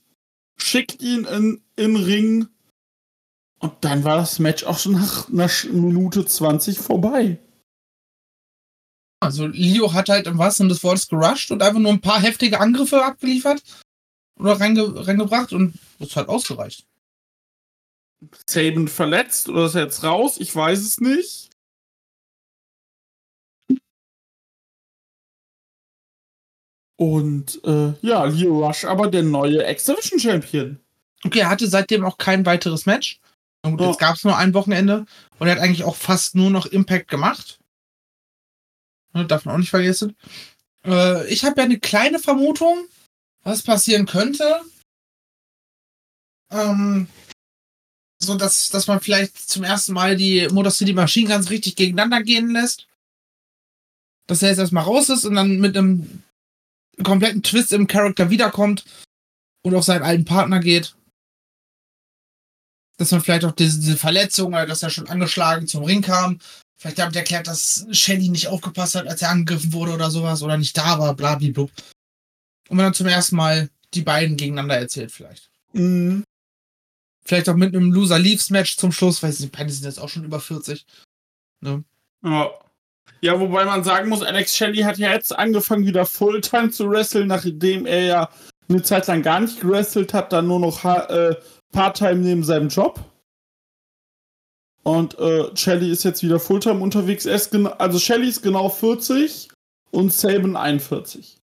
schickt 0.56 1.00
ihn 1.00 1.24
in, 1.24 1.62
in 1.76 1.94
Ring. 1.94 2.48
Und 3.58 3.72
dann 3.80 4.04
war 4.04 4.16
das 4.16 4.38
Match 4.38 4.64
auch 4.64 4.78
schon 4.78 4.92
nach 4.92 5.28
einer 5.28 5.50
Minute 5.72 6.26
20 6.26 6.78
vorbei. 6.78 7.38
Also 9.20 9.46
Leo 9.46 9.92
hat 9.92 10.08
halt 10.08 10.26
im 10.26 10.38
wahrsten 10.38 10.64
Sinne 10.64 10.74
des 10.74 10.84
Wortes 10.84 11.08
gerusht 11.08 11.50
und 11.50 11.62
einfach 11.62 11.80
nur 11.80 11.90
ein 11.90 12.02
paar 12.02 12.20
heftige 12.20 12.60
Angriffe 12.60 13.02
abgeliefert 13.02 13.62
oder 14.38 14.60
reinge 14.60 15.06
reingebracht 15.06 15.52
und 15.52 15.78
das 15.98 16.14
hat 16.16 16.28
ausgereicht. 16.28 16.86
Saban 18.46 18.88
verletzt 18.88 19.48
oder 19.48 19.66
ist 19.66 19.74
er 19.74 19.84
jetzt 19.84 20.04
raus? 20.04 20.36
Ich 20.38 20.54
weiß 20.54 20.80
es 20.80 21.00
nicht. 21.00 21.50
Und 26.98 27.62
äh, 27.64 27.92
ja, 28.00 28.24
Leo 28.24 28.66
Rush, 28.66 28.84
aber 28.84 29.08
der 29.10 29.22
neue 29.22 29.68
X-Division 29.70 30.18
Champion. 30.18 30.80
Okay, 31.24 31.40
er 31.40 31.50
hatte 31.50 31.66
seitdem 31.66 32.04
auch 32.04 32.16
kein 32.16 32.46
weiteres 32.46 32.86
Match. 32.86 33.20
Und 33.66 33.80
jetzt 33.80 33.98
gab 33.98 34.16
es 34.16 34.24
nur 34.24 34.36
ein 34.36 34.54
Wochenende 34.54 35.06
und 35.38 35.46
er 35.46 35.56
hat 35.56 35.62
eigentlich 35.62 35.84
auch 35.84 35.96
fast 35.96 36.34
nur 36.34 36.50
noch 36.50 36.66
Impact 36.66 37.08
gemacht. 37.08 37.58
Ne, 39.12 39.26
darf 39.26 39.44
man 39.44 39.54
auch 39.54 39.58
nicht 39.58 39.70
vergessen. 39.70 40.16
Äh, 40.84 41.26
ich 41.28 41.44
habe 41.44 41.60
ja 41.60 41.64
eine 41.64 41.80
kleine 41.80 42.18
Vermutung, 42.18 42.86
was 43.42 43.62
passieren 43.62 44.06
könnte. 44.06 44.60
Ähm, 46.50 47.08
so 48.22 48.36
dass, 48.36 48.68
dass 48.68 48.86
man 48.86 49.00
vielleicht 49.00 49.36
zum 49.36 49.64
ersten 49.64 49.92
Mal 49.92 50.16
die 50.16 50.48
Motor 50.48 50.70
City 50.70 50.92
Machine 50.92 51.28
ganz 51.28 51.50
richtig 51.50 51.76
gegeneinander 51.76 52.22
gehen 52.22 52.50
lässt. 52.50 52.86
Dass 54.26 54.42
er 54.42 54.50
jetzt 54.50 54.58
erstmal 54.58 54.84
raus 54.84 55.08
ist 55.08 55.24
und 55.24 55.34
dann 55.34 55.58
mit 55.58 55.76
einem 55.76 56.22
kompletten 57.02 57.42
Twist 57.42 57.72
im 57.72 57.86
Charakter 57.86 58.30
wiederkommt 58.30 58.84
und 59.62 59.74
auf 59.74 59.84
seinen 59.84 60.02
alten 60.02 60.24
Partner 60.24 60.60
geht. 60.60 60.94
Dass 62.98 63.12
man 63.12 63.20
vielleicht 63.20 63.44
auch 63.44 63.52
diese, 63.52 63.78
diese 63.78 63.96
Verletzung 63.96 64.48
oder 64.48 64.66
dass 64.66 64.82
er 64.82 64.90
schon 64.90 65.08
angeschlagen 65.08 65.66
zum 65.66 65.84
Ring 65.84 66.02
kam. 66.02 66.38
Vielleicht 66.78 66.98
damit 66.98 67.16
erklärt, 67.16 67.46
dass 67.46 67.86
Shelly 67.90 68.28
nicht 68.28 68.48
aufgepasst 68.48 68.94
hat, 68.94 69.06
als 69.06 69.22
er 69.22 69.30
angegriffen 69.30 69.72
wurde 69.72 69.92
oder 69.92 70.10
sowas 70.10 70.42
oder 70.42 70.56
nicht 70.56 70.76
da 70.76 70.98
war, 70.98 71.14
blablabla. 71.14 71.68
Und 72.68 72.76
man 72.76 72.86
dann 72.86 72.94
zum 72.94 73.06
ersten 73.06 73.36
Mal 73.36 73.70
die 73.94 74.02
beiden 74.02 74.36
gegeneinander 74.36 74.76
erzählt, 74.76 75.12
vielleicht. 75.12 75.50
Mhm. 75.72 76.24
Vielleicht 77.24 77.48
auch 77.48 77.56
mit 77.56 77.74
einem 77.74 77.92
Loser 77.92 78.18
Leaves 78.18 78.50
Match 78.50 78.76
zum 78.76 78.92
Schluss, 78.92 79.22
weil 79.22 79.32
die 79.32 79.46
beiden 79.46 79.70
sind 79.70 79.84
jetzt 79.84 79.98
auch 79.98 80.08
schon 80.08 80.24
über 80.24 80.38
40. 80.38 80.86
Ne? 81.60 81.82
Ja. 82.22 82.50
ja, 83.20 83.40
wobei 83.40 83.64
man 83.64 83.82
sagen 83.82 84.08
muss, 84.08 84.22
Alex 84.22 84.56
Shelley 84.56 84.82
hat 84.82 84.98
ja 84.98 85.12
jetzt 85.12 85.36
angefangen, 85.36 85.86
wieder 85.86 86.06
Fulltime 86.06 86.70
zu 86.70 86.90
wresteln, 86.90 87.28
nachdem 87.28 87.86
er 87.86 88.04
ja 88.04 88.30
eine 88.68 88.82
Zeit 88.82 89.06
lang 89.06 89.22
gar 89.22 89.40
nicht 89.40 89.60
gewrestelt 89.60 90.12
hat, 90.14 90.32
dann 90.32 90.46
nur 90.46 90.60
noch 90.60 90.84
äh, 90.84 91.34
Part-Time 91.76 92.16
neben 92.16 92.42
seinem 92.42 92.68
Job. 92.68 93.04
Und 94.82 95.18
äh, 95.18 95.54
Shelly 95.54 95.92
ist 95.92 96.04
jetzt 96.04 96.22
wieder 96.22 96.40
Fulltime 96.40 96.80
unterwegs. 96.80 97.26
Er 97.26 97.38
also 97.78 97.98
Shelly 97.98 98.30
ist 98.30 98.40
genau 98.40 98.70
40 98.70 99.50
und 99.90 100.10
Saban 100.10 100.56
41. 100.56 101.36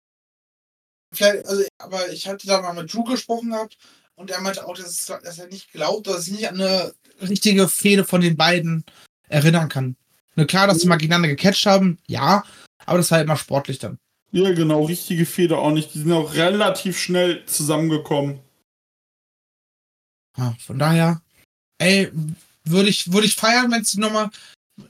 Vielleicht, 1.14 1.46
also, 1.46 1.64
aber 1.76 2.10
ich 2.10 2.26
hatte 2.28 2.46
da 2.46 2.62
mal 2.62 2.72
mit 2.72 2.94
Drew 2.94 3.04
gesprochen 3.04 3.50
gehabt 3.50 3.76
und 4.14 4.30
er 4.30 4.40
meinte 4.40 4.66
auch, 4.66 4.74
dass, 4.74 5.04
dass 5.04 5.38
er 5.38 5.48
nicht 5.48 5.70
glaubt, 5.70 6.06
dass 6.06 6.14
er 6.14 6.22
sich 6.22 6.32
nicht 6.32 6.48
an 6.48 6.54
eine 6.54 6.94
richtige 7.20 7.68
Fehde 7.68 8.04
von 8.04 8.22
den 8.22 8.38
beiden 8.38 8.84
erinnern 9.28 9.68
kann. 9.68 9.96
Nur 10.34 10.46
klar, 10.46 10.66
dass 10.66 10.80
sie 10.80 10.88
mal 10.88 10.96
gegeneinander 10.96 11.28
gecatcht 11.28 11.66
haben, 11.66 11.98
ja, 12.06 12.42
aber 12.86 12.96
das 12.96 13.10
war 13.10 13.20
immer 13.20 13.36
sportlich 13.36 13.78
dann. 13.78 13.98
Ja, 14.30 14.50
genau, 14.54 14.84
richtige 14.84 15.26
Fehde 15.26 15.58
auch 15.58 15.72
nicht. 15.72 15.92
Die 15.92 15.98
sind 15.98 16.12
auch 16.12 16.32
relativ 16.32 16.98
schnell 16.98 17.44
zusammengekommen. 17.44 18.40
Ja, 20.36 20.56
von 20.58 20.78
daher, 20.78 21.20
ey, 21.78 22.10
würde 22.64 22.88
ich, 22.88 23.12
würde 23.12 23.26
ich 23.26 23.36
feiern, 23.36 23.70
wenn 23.70 23.82
es 23.82 23.96
nochmal 23.96 24.30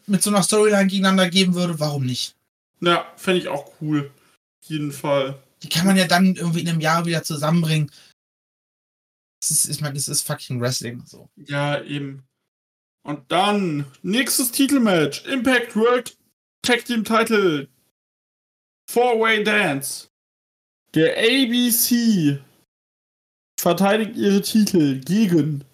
mit 0.06 0.22
so 0.22 0.30
einer 0.30 0.42
Storyline 0.42 0.86
gegeneinander 0.86 1.28
geben 1.28 1.54
würde. 1.54 1.78
Warum 1.80 2.06
nicht? 2.06 2.36
Ja, 2.80 3.12
fände 3.16 3.40
ich 3.40 3.48
auch 3.48 3.72
cool. 3.80 4.10
Auf 4.62 4.70
jeden 4.70 4.92
Fall. 4.92 5.42
Die 5.62 5.68
kann 5.68 5.86
man 5.86 5.96
ja 5.96 6.06
dann 6.06 6.34
irgendwie 6.36 6.60
in 6.60 6.68
einem 6.68 6.80
Jahr 6.80 7.06
wieder 7.06 7.22
zusammenbringen. 7.22 7.90
Das 9.40 9.50
ist, 9.50 9.68
ich 9.68 9.80
meine, 9.80 9.94
das 9.94 10.08
ist 10.08 10.22
fucking 10.22 10.60
Wrestling. 10.60 11.02
So. 11.06 11.28
Ja, 11.36 11.82
eben. 11.82 12.22
Und 13.04 13.30
dann, 13.32 13.86
nächstes 14.02 14.52
Titelmatch: 14.52 15.24
Impact 15.26 15.74
World 15.74 16.16
Tag 16.62 16.84
Team 16.84 17.04
Title. 17.04 17.68
Four-Way 18.88 19.42
Dance. 19.44 20.08
Der 20.94 21.16
ABC 21.16 22.38
verteidigt 23.62 24.16
ihre 24.16 24.42
Titel 24.42 25.00
gegen 25.00 25.64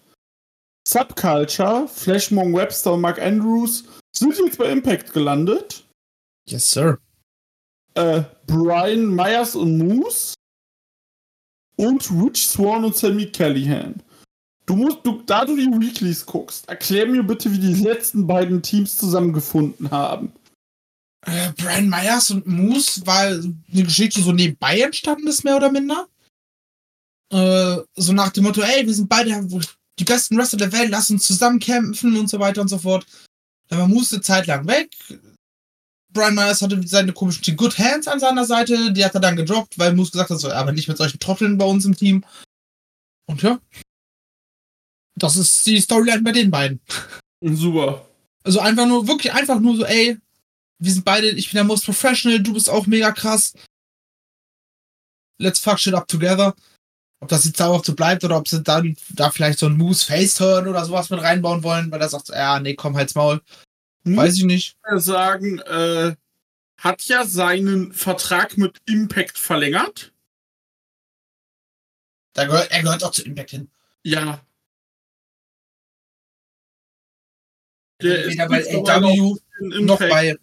Subculture, 0.87 1.89
Flashmong 1.89 2.55
Webster 2.55 2.93
und 2.93 3.01
Mark 3.01 3.21
Andrews 3.21 3.85
sind 4.15 4.37
jetzt 4.39 4.59
bei 4.59 4.67
Impact 4.71 5.13
gelandet. 5.15 5.87
Yes, 6.47 6.71
sir. 6.71 6.99
Äh, 7.95 8.23
Brian 8.47 9.07
Myers 9.15 9.55
und 9.55 9.79
Moose 9.79 10.35
und 11.77 12.11
Rich 12.11 12.49
Swan 12.49 12.85
und 12.85 12.95
Sammy 12.95 13.27
Callahan. 13.33 14.03
Du 14.67 14.77
musst, 14.77 14.99
du, 15.05 15.23
da 15.25 15.47
du 15.47 15.57
die 15.57 15.67
Weeklies 15.67 16.27
guckst, 16.27 16.69
erklär 16.69 17.07
mir 17.07 17.23
bitte, 17.23 17.51
wie 17.51 17.59
die 17.59 17.83
letzten 17.83 18.27
beiden 18.27 18.63
Teams 18.63 18.99
zusammengefunden 18.99 19.91
haben. 19.91 20.33
Äh, 21.27 21.53
Brian 21.57 21.89
Myers 21.89 22.31
und 22.31 22.47
Moose 22.47 23.07
war 23.07 23.23
eine 23.23 23.83
Geschichte, 23.85 24.21
die 24.21 24.27
so 24.27 24.33
nebenbei 24.33 24.81
entstanden 24.81 25.27
ist, 25.27 25.43
mehr 25.43 25.57
oder 25.57 25.73
minder. 25.73 26.07
Äh, 27.31 27.79
so 27.95 28.13
nach 28.13 28.31
dem 28.31 28.45
Motto, 28.45 28.63
ey, 28.63 28.87
wir 28.87 28.95
sind 28.95 29.09
beide 29.09 29.47
die 29.99 30.05
besten 30.05 30.37
Wrestler 30.39 30.59
der 30.59 30.73
Welt, 30.73 30.91
lass 30.91 31.11
uns 31.11 31.27
zusammen 31.27 31.59
kämpfen 31.59 32.17
und 32.17 32.29
so 32.29 32.39
weiter 32.39 32.61
und 32.61 32.69
so 32.69 32.79
fort. 32.79 33.07
Dann 33.69 33.81
war 33.81 33.89
Moose 33.89 34.17
eine 34.17 34.23
Zeit 34.23 34.47
lang 34.47 34.67
weg. 34.67 34.97
Brian 36.11 36.35
Myers 36.35 36.63
hatte 36.63 36.81
seine 36.87 37.13
komischen 37.13 37.57
Good 37.57 37.79
Hands 37.79 38.07
an 38.09 38.19
seiner 38.19 38.47
Seite, 38.47 38.93
die 38.93 39.05
hat 39.05 39.15
er 39.15 39.21
dann 39.21 39.37
gedroppt, 39.37 39.79
weil 39.79 39.95
Moose 39.95 40.13
gesagt 40.13 40.31
hat, 40.31 40.41
so, 40.41 40.51
aber 40.51 40.73
nicht 40.73 40.89
mit 40.89 40.97
solchen 40.97 41.19
Trotteln 41.19 41.59
bei 41.59 41.67
uns 41.67 41.85
im 41.85 41.97
Team. 41.97 42.25
Und 43.27 43.43
ja. 43.43 43.61
Das 45.17 45.37
ist 45.37 45.67
die 45.67 45.81
Storyline 45.81 46.23
bei 46.23 46.33
den 46.33 46.51
beiden. 46.51 46.81
Super. 47.43 48.09
Also 48.43 48.61
einfach 48.61 48.87
nur, 48.87 49.07
wirklich 49.07 49.33
einfach 49.33 49.61
nur 49.61 49.77
so, 49.77 49.85
ey, 49.85 50.19
wir 50.79 50.93
sind 50.93 51.05
beide, 51.05 51.29
ich 51.31 51.51
bin 51.51 51.57
der 51.57 51.65
Most 51.65 51.85
Professional, 51.85 52.41
du 52.41 52.55
bist 52.55 52.71
auch 52.71 52.87
mega 52.87 53.13
krass. 53.13 53.53
Let's 55.39 55.59
fuck 55.59 55.79
shit 55.79 55.95
up 55.95 56.09
together. 56.09 56.55
Ob 57.21 57.29
das 57.29 57.45
jetzt 57.45 57.59
darauf 57.59 57.85
so 57.85 57.95
bleibt 57.95 58.23
oder 58.25 58.37
ob 58.37 58.47
sie 58.47 58.63
dann 58.63 58.97
da 59.11 59.31
vielleicht 59.31 59.59
so 59.59 59.67
ein 59.67 59.77
Moose 59.77 60.07
Face 60.07 60.35
Turn 60.35 60.69
oder 60.69 60.85
sowas 60.85 61.11
mit 61.11 61.21
reinbauen 61.21 61.65
wollen, 61.65 61.91
weil 61.91 62.01
er 62.01 62.09
sagt, 62.09 62.29
ja, 62.29 62.61
nee, 62.61 62.75
komm, 62.75 62.97
halt's 62.97 63.17
Maul. 63.17 63.41
Hm? 64.05 64.17
Weiß 64.17 64.37
ich 64.37 64.45
nicht. 64.45 64.77
sagen, 64.97 65.59
äh, 65.61 66.15
hat 66.79 67.03
ja 67.07 67.25
seinen 67.27 67.93
Vertrag 67.93 68.57
mit 68.57 68.79
Impact 68.87 69.37
verlängert. 69.37 70.13
Da 72.35 72.45
gehört, 72.45 72.71
er 72.71 72.83
gehört 72.83 73.03
auch 73.03 73.11
zu 73.11 73.25
Impact 73.25 73.51
hin. 73.51 73.71
Ja. 74.05 74.41
Der 78.01 78.25
ist 78.25 78.33
weder 78.35 78.49
bei 78.49 78.65
AW 78.65 79.35
noch 79.59 79.99
bei. 79.99 80.39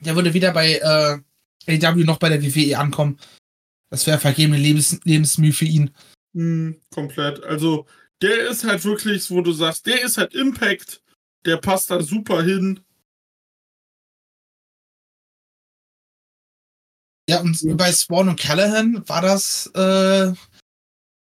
Der 0.00 0.14
würde 0.14 0.34
wieder 0.34 0.52
bei 0.52 0.74
äh, 0.74 1.86
AW 1.86 2.04
noch 2.04 2.18
bei 2.18 2.28
der 2.28 2.42
WWE 2.42 2.78
ankommen. 2.78 3.18
Das 3.90 4.06
wäre 4.06 4.18
vergebene 4.18 4.58
Lebens 4.58 5.00
Lebensmühe 5.04 5.52
für 5.52 5.64
ihn. 5.64 5.90
Hm, 6.34 6.80
komplett. 6.90 7.42
Also, 7.44 7.86
der 8.20 8.48
ist 8.48 8.64
halt 8.64 8.84
wirklich, 8.84 9.30
wo 9.30 9.40
du 9.40 9.52
sagst, 9.52 9.86
der 9.86 10.02
ist 10.02 10.18
halt 10.18 10.34
Impact. 10.34 11.02
Der 11.44 11.56
passt 11.56 11.90
da 11.90 12.02
super 12.02 12.42
hin. 12.42 12.80
Ja, 17.28 17.40
und 17.40 17.60
ja. 17.62 17.74
bei 17.74 17.92
Swan 17.92 18.30
und 18.30 18.40
Callahan 18.40 19.06
war 19.08 19.20
das 19.20 19.66
äh, 19.74 20.32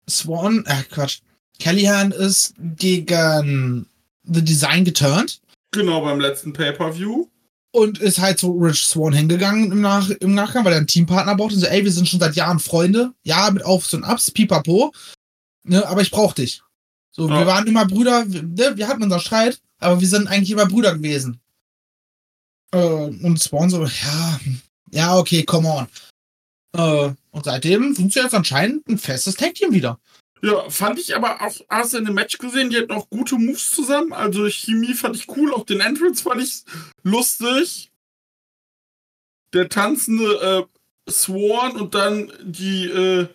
Swan, 0.08 0.64
äh 0.66 0.82
Quatsch. 0.84 1.20
Callahan 1.58 2.12
ist 2.12 2.54
gegen 2.58 3.86
The 4.22 4.44
Design 4.44 4.84
geturnt. 4.84 5.40
Genau, 5.72 6.00
beim 6.02 6.20
letzten 6.20 6.52
Pay-Per-View. 6.52 7.28
Und 7.76 7.98
ist 7.98 8.18
halt 8.18 8.38
zu 8.38 8.52
Rich 8.52 8.86
Swan 8.86 9.12
hingegangen 9.12 9.70
im, 9.70 9.82
Nach 9.82 10.08
im 10.08 10.32
Nachgang, 10.34 10.64
weil 10.64 10.72
er 10.72 10.78
einen 10.78 10.86
Teampartner 10.86 11.36
braucht. 11.36 11.52
Und 11.52 11.60
so, 11.60 11.66
ey, 11.66 11.84
wir 11.84 11.92
sind 11.92 12.08
schon 12.08 12.20
seit 12.20 12.34
Jahren 12.34 12.58
Freunde. 12.58 13.12
Ja, 13.22 13.50
mit 13.50 13.64
Aufs 13.66 13.92
und 13.92 14.02
Ups, 14.02 14.30
pipapo. 14.30 14.94
Ne, 15.62 15.86
aber 15.86 16.00
ich 16.00 16.10
brauch 16.10 16.32
dich. 16.32 16.62
So, 17.10 17.28
Ja. 17.28 17.40
wir 17.40 17.46
waren 17.46 17.66
immer 17.66 17.84
Brüder, 17.84 18.24
wir, 18.32 18.42
ne, 18.44 18.76
wir 18.76 18.88
hatten 18.88 19.02
unseren 19.02 19.20
Streit, 19.20 19.60
aber 19.78 20.00
wir 20.00 20.08
sind 20.08 20.26
eigentlich 20.26 20.52
immer 20.52 20.64
Brüder 20.64 20.94
gewesen. 20.94 21.38
Äh, 22.72 22.78
und 22.78 23.38
Swan 23.42 23.68
so, 23.68 23.84
ja, 23.84 24.40
ja, 24.92 25.16
okay, 25.18 25.42
come 25.42 25.68
on. 25.68 25.86
Äh, 26.76 27.14
und 27.30 27.44
seitdem 27.44 27.94
sind 27.94 28.10
sie 28.12 28.20
jetzt 28.20 28.34
anscheinend 28.34 28.88
ein 28.88 28.96
festes 28.96 29.34
Tag-Team 29.34 29.72
wieder. 29.72 29.98
Ja, 30.42 30.68
fand 30.68 30.98
ich 30.98 31.16
aber 31.16 31.40
auch, 31.40 31.54
hast 31.68 31.94
du 31.94 31.98
in 31.98 32.04
dem 32.04 32.14
Match 32.14 32.38
gesehen, 32.38 32.70
die 32.70 32.76
hatten 32.76 32.92
auch 32.92 33.08
gute 33.08 33.36
Moves 33.36 33.70
zusammen. 33.70 34.12
Also 34.12 34.48
Chemie 34.48 34.94
fand 34.94 35.16
ich 35.16 35.28
cool, 35.36 35.52
auch 35.52 35.64
den 35.64 35.80
Entrance 35.80 36.22
fand 36.22 36.42
ich 36.42 36.64
lustig. 37.02 37.90
Der 39.52 39.68
tanzende 39.68 40.66
äh, 41.06 41.10
Swan 41.10 41.80
und 41.80 41.94
dann 41.94 42.30
die 42.42 42.84
äh, 42.84 43.28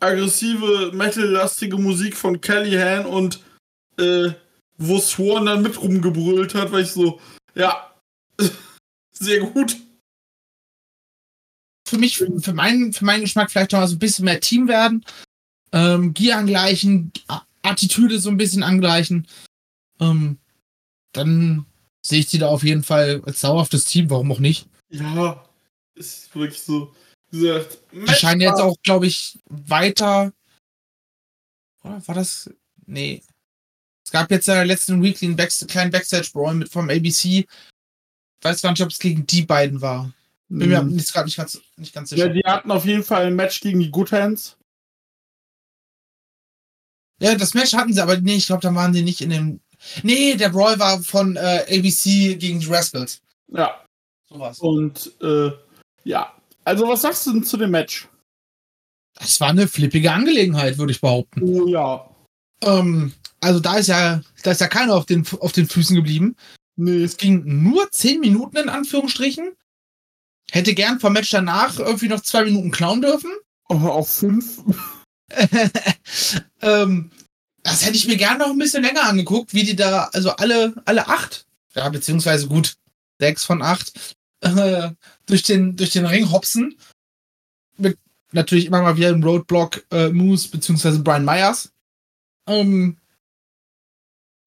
aggressive, 0.00 0.92
metal-lastige 0.92 1.76
Musik 1.76 2.16
von 2.16 2.40
Callahan 2.40 3.06
und 3.06 3.40
äh, 3.98 4.30
wo 4.78 4.98
Swan 4.98 5.46
dann 5.46 5.62
mit 5.62 5.80
rumgebrüllt 5.80 6.54
hat, 6.54 6.72
weil 6.72 6.82
ich 6.82 6.90
so, 6.90 7.20
ja, 7.54 7.94
sehr 9.12 9.40
gut. 9.40 9.76
für 11.88 11.98
mich, 11.98 12.18
für 12.18 12.52
meinen, 12.52 12.92
für 12.92 13.04
meinen 13.04 13.22
Geschmack 13.22 13.50
vielleicht 13.50 13.72
noch 13.72 13.80
mal 13.80 13.86
so 13.86 13.94
ein 13.94 14.00
bisschen 14.00 14.24
mehr 14.24 14.40
Team 14.40 14.68
werden. 14.68 15.04
Ähm, 15.72 16.14
Gier 16.14 16.36
angleichen, 16.38 17.12
Attitüde 17.62 18.18
so 18.18 18.30
ein 18.30 18.36
bisschen 18.36 18.62
angleichen. 18.62 19.26
Ähm, 20.00 20.38
dann 21.12 21.66
sehe 22.02 22.20
ich 22.20 22.28
sie 22.28 22.38
da 22.38 22.48
auf 22.48 22.62
jeden 22.62 22.84
Fall 22.84 23.22
als 23.26 23.40
dauerhaftes 23.40 23.84
Team, 23.84 24.08
warum 24.10 24.30
auch 24.32 24.38
nicht. 24.38 24.68
Ja, 24.90 25.44
ist 25.94 26.34
wirklich 26.34 26.60
so. 26.62 26.94
Wie 27.30 27.40
gesagt, 27.40 27.78
Die 27.92 28.14
scheinen 28.14 28.40
jetzt 28.40 28.60
auch, 28.60 28.76
glaube 28.84 29.06
ich, 29.06 29.38
weiter. 29.48 30.32
Oder 31.82 32.06
war 32.06 32.14
das? 32.14 32.50
Nee. 32.86 33.22
Es 34.04 34.12
gab 34.12 34.30
jetzt 34.30 34.46
in 34.48 34.54
der 34.54 34.64
letzten 34.64 35.02
Weekly 35.02 35.26
einen 35.26 35.36
Backst 35.36 35.66
kleinen 35.66 35.90
Backstage-Brawl 35.90 36.54
mit 36.54 36.68
vom 36.68 36.88
ABC. 36.88 37.46
Weiß 38.42 38.62
gar 38.62 38.70
nicht, 38.70 38.82
ob 38.82 38.90
es 38.90 38.98
gegen 39.00 39.26
die 39.26 39.42
beiden 39.42 39.80
war. 39.80 40.12
Bin 40.48 40.68
mir 40.68 40.80
Mhm. 40.82 40.96
jetzt 40.96 41.12
gerade 41.12 41.26
nicht 41.26 41.36
ganz, 41.36 41.60
nicht 41.76 41.92
ganz 41.92 42.10
Ja, 42.12 42.16
sicher. 42.18 42.28
die 42.28 42.42
hatten 42.44 42.70
auf 42.70 42.84
jeden 42.84 43.02
Fall 43.02 43.26
ein 43.26 43.34
Match 43.34 43.60
gegen 43.60 43.80
die 43.80 43.90
Good 43.90 44.12
Hands. 44.12 44.56
Ja, 47.20 47.34
das 47.34 47.54
Match 47.54 47.72
hatten 47.72 47.92
sie, 47.92 48.00
aber 48.02 48.18
nee, 48.18 48.36
ich 48.36 48.46
glaube, 48.46 48.62
da 48.62 48.74
waren 48.74 48.92
die 48.92 49.02
nicht 49.02 49.20
in 49.20 49.30
dem. 49.30 49.60
Nee, 50.02 50.34
der 50.34 50.50
Brawl 50.50 50.78
war 50.78 51.02
von 51.02 51.36
äh, 51.36 51.64
ABC 51.70 52.36
gegen 52.36 52.60
die 52.60 52.66
Rascals. 52.66 53.20
Ja, 53.48 53.84
Sowas. 54.28 54.58
und 54.58 55.12
äh, 55.22 55.50
ja. 56.04 56.32
Also, 56.64 56.88
was 56.88 57.02
sagst 57.02 57.26
du 57.26 57.32
denn 57.32 57.44
zu 57.44 57.56
dem 57.56 57.70
Match? 57.70 58.08
Das 59.14 59.40
war 59.40 59.48
eine 59.50 59.68
flippige 59.68 60.12
Angelegenheit, 60.12 60.78
würde 60.78 60.92
ich 60.92 61.00
behaupten. 61.00 61.40
Oh 61.42 61.66
ja. 61.68 62.10
Ähm, 62.62 63.12
also 63.40 63.60
da 63.60 63.76
ist 63.76 63.86
ja, 63.86 64.20
da 64.42 64.50
ist 64.50 64.60
ja 64.60 64.66
keiner 64.68 64.94
auf 64.94 65.06
den, 65.06 65.24
auf 65.40 65.52
den 65.52 65.68
Füßen 65.68 65.94
geblieben. 65.96 66.36
Nee, 66.76 67.02
Es 67.04 67.16
ging 67.16 67.42
nur 67.62 67.90
10 67.90 68.20
Minuten 68.20 68.56
in 68.56 68.68
Anführungsstrichen. 68.68 69.52
Hätte 70.50 70.74
gern 70.74 71.00
vom 71.00 71.12
Match 71.14 71.30
danach 71.30 71.78
irgendwie 71.78 72.08
noch 72.08 72.20
zwei 72.20 72.44
Minuten 72.44 72.70
klauen 72.70 73.00
dürfen. 73.00 73.30
oh, 73.68 73.74
auf 73.74 74.10
fünf. 74.10 74.60
ähm, 76.62 77.10
das 77.62 77.84
hätte 77.84 77.96
ich 77.96 78.06
mir 78.06 78.16
gern 78.16 78.38
noch 78.38 78.50
ein 78.50 78.58
bisschen 78.58 78.82
länger 78.82 79.04
angeguckt, 79.04 79.52
wie 79.52 79.64
die 79.64 79.76
da, 79.76 80.04
also 80.12 80.30
alle, 80.30 80.74
alle 80.84 81.08
acht, 81.08 81.46
ja, 81.74 81.88
beziehungsweise 81.88 82.46
gut, 82.46 82.76
sechs 83.18 83.44
von 83.44 83.62
acht, 83.62 84.16
äh, 84.40 84.90
durch 85.26 85.42
den, 85.42 85.76
durch 85.76 85.90
den 85.90 86.06
Ring 86.06 86.30
hopsen. 86.30 86.78
Mit 87.76 87.98
natürlich 88.32 88.66
immer 88.66 88.82
mal 88.82 88.96
wieder 88.96 89.10
im 89.10 89.22
Roadblock 89.22 89.84
äh, 89.90 90.08
Moose, 90.10 90.48
beziehungsweise 90.48 91.00
Brian 91.00 91.24
Myers. 91.24 91.72
Ähm, 92.46 92.98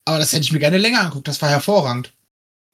aber 0.06 0.18
das 0.18 0.32
hätte 0.32 0.42
ich 0.42 0.52
mir 0.52 0.58
gerne 0.58 0.78
länger 0.78 1.00
angeguckt, 1.00 1.28
das 1.28 1.42
war 1.42 1.50
hervorragend. 1.50 2.12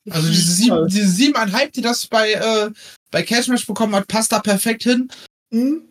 Also 0.09 0.29
diese 0.29 0.53
sieben, 0.53 0.87
diese 0.87 1.09
siebeneinhalb, 1.09 1.73
die 1.73 1.83
das 1.83 2.07
bei, 2.07 2.33
äh, 2.33 2.71
bei 3.11 3.25
Cashmatch 3.25 3.67
bekommen 3.67 3.95
hat, 3.97 4.07
passt 4.07 4.31
da 4.31 4.39
perfekt 4.39 4.85
hin 4.85 5.11
Hm? 5.51 5.83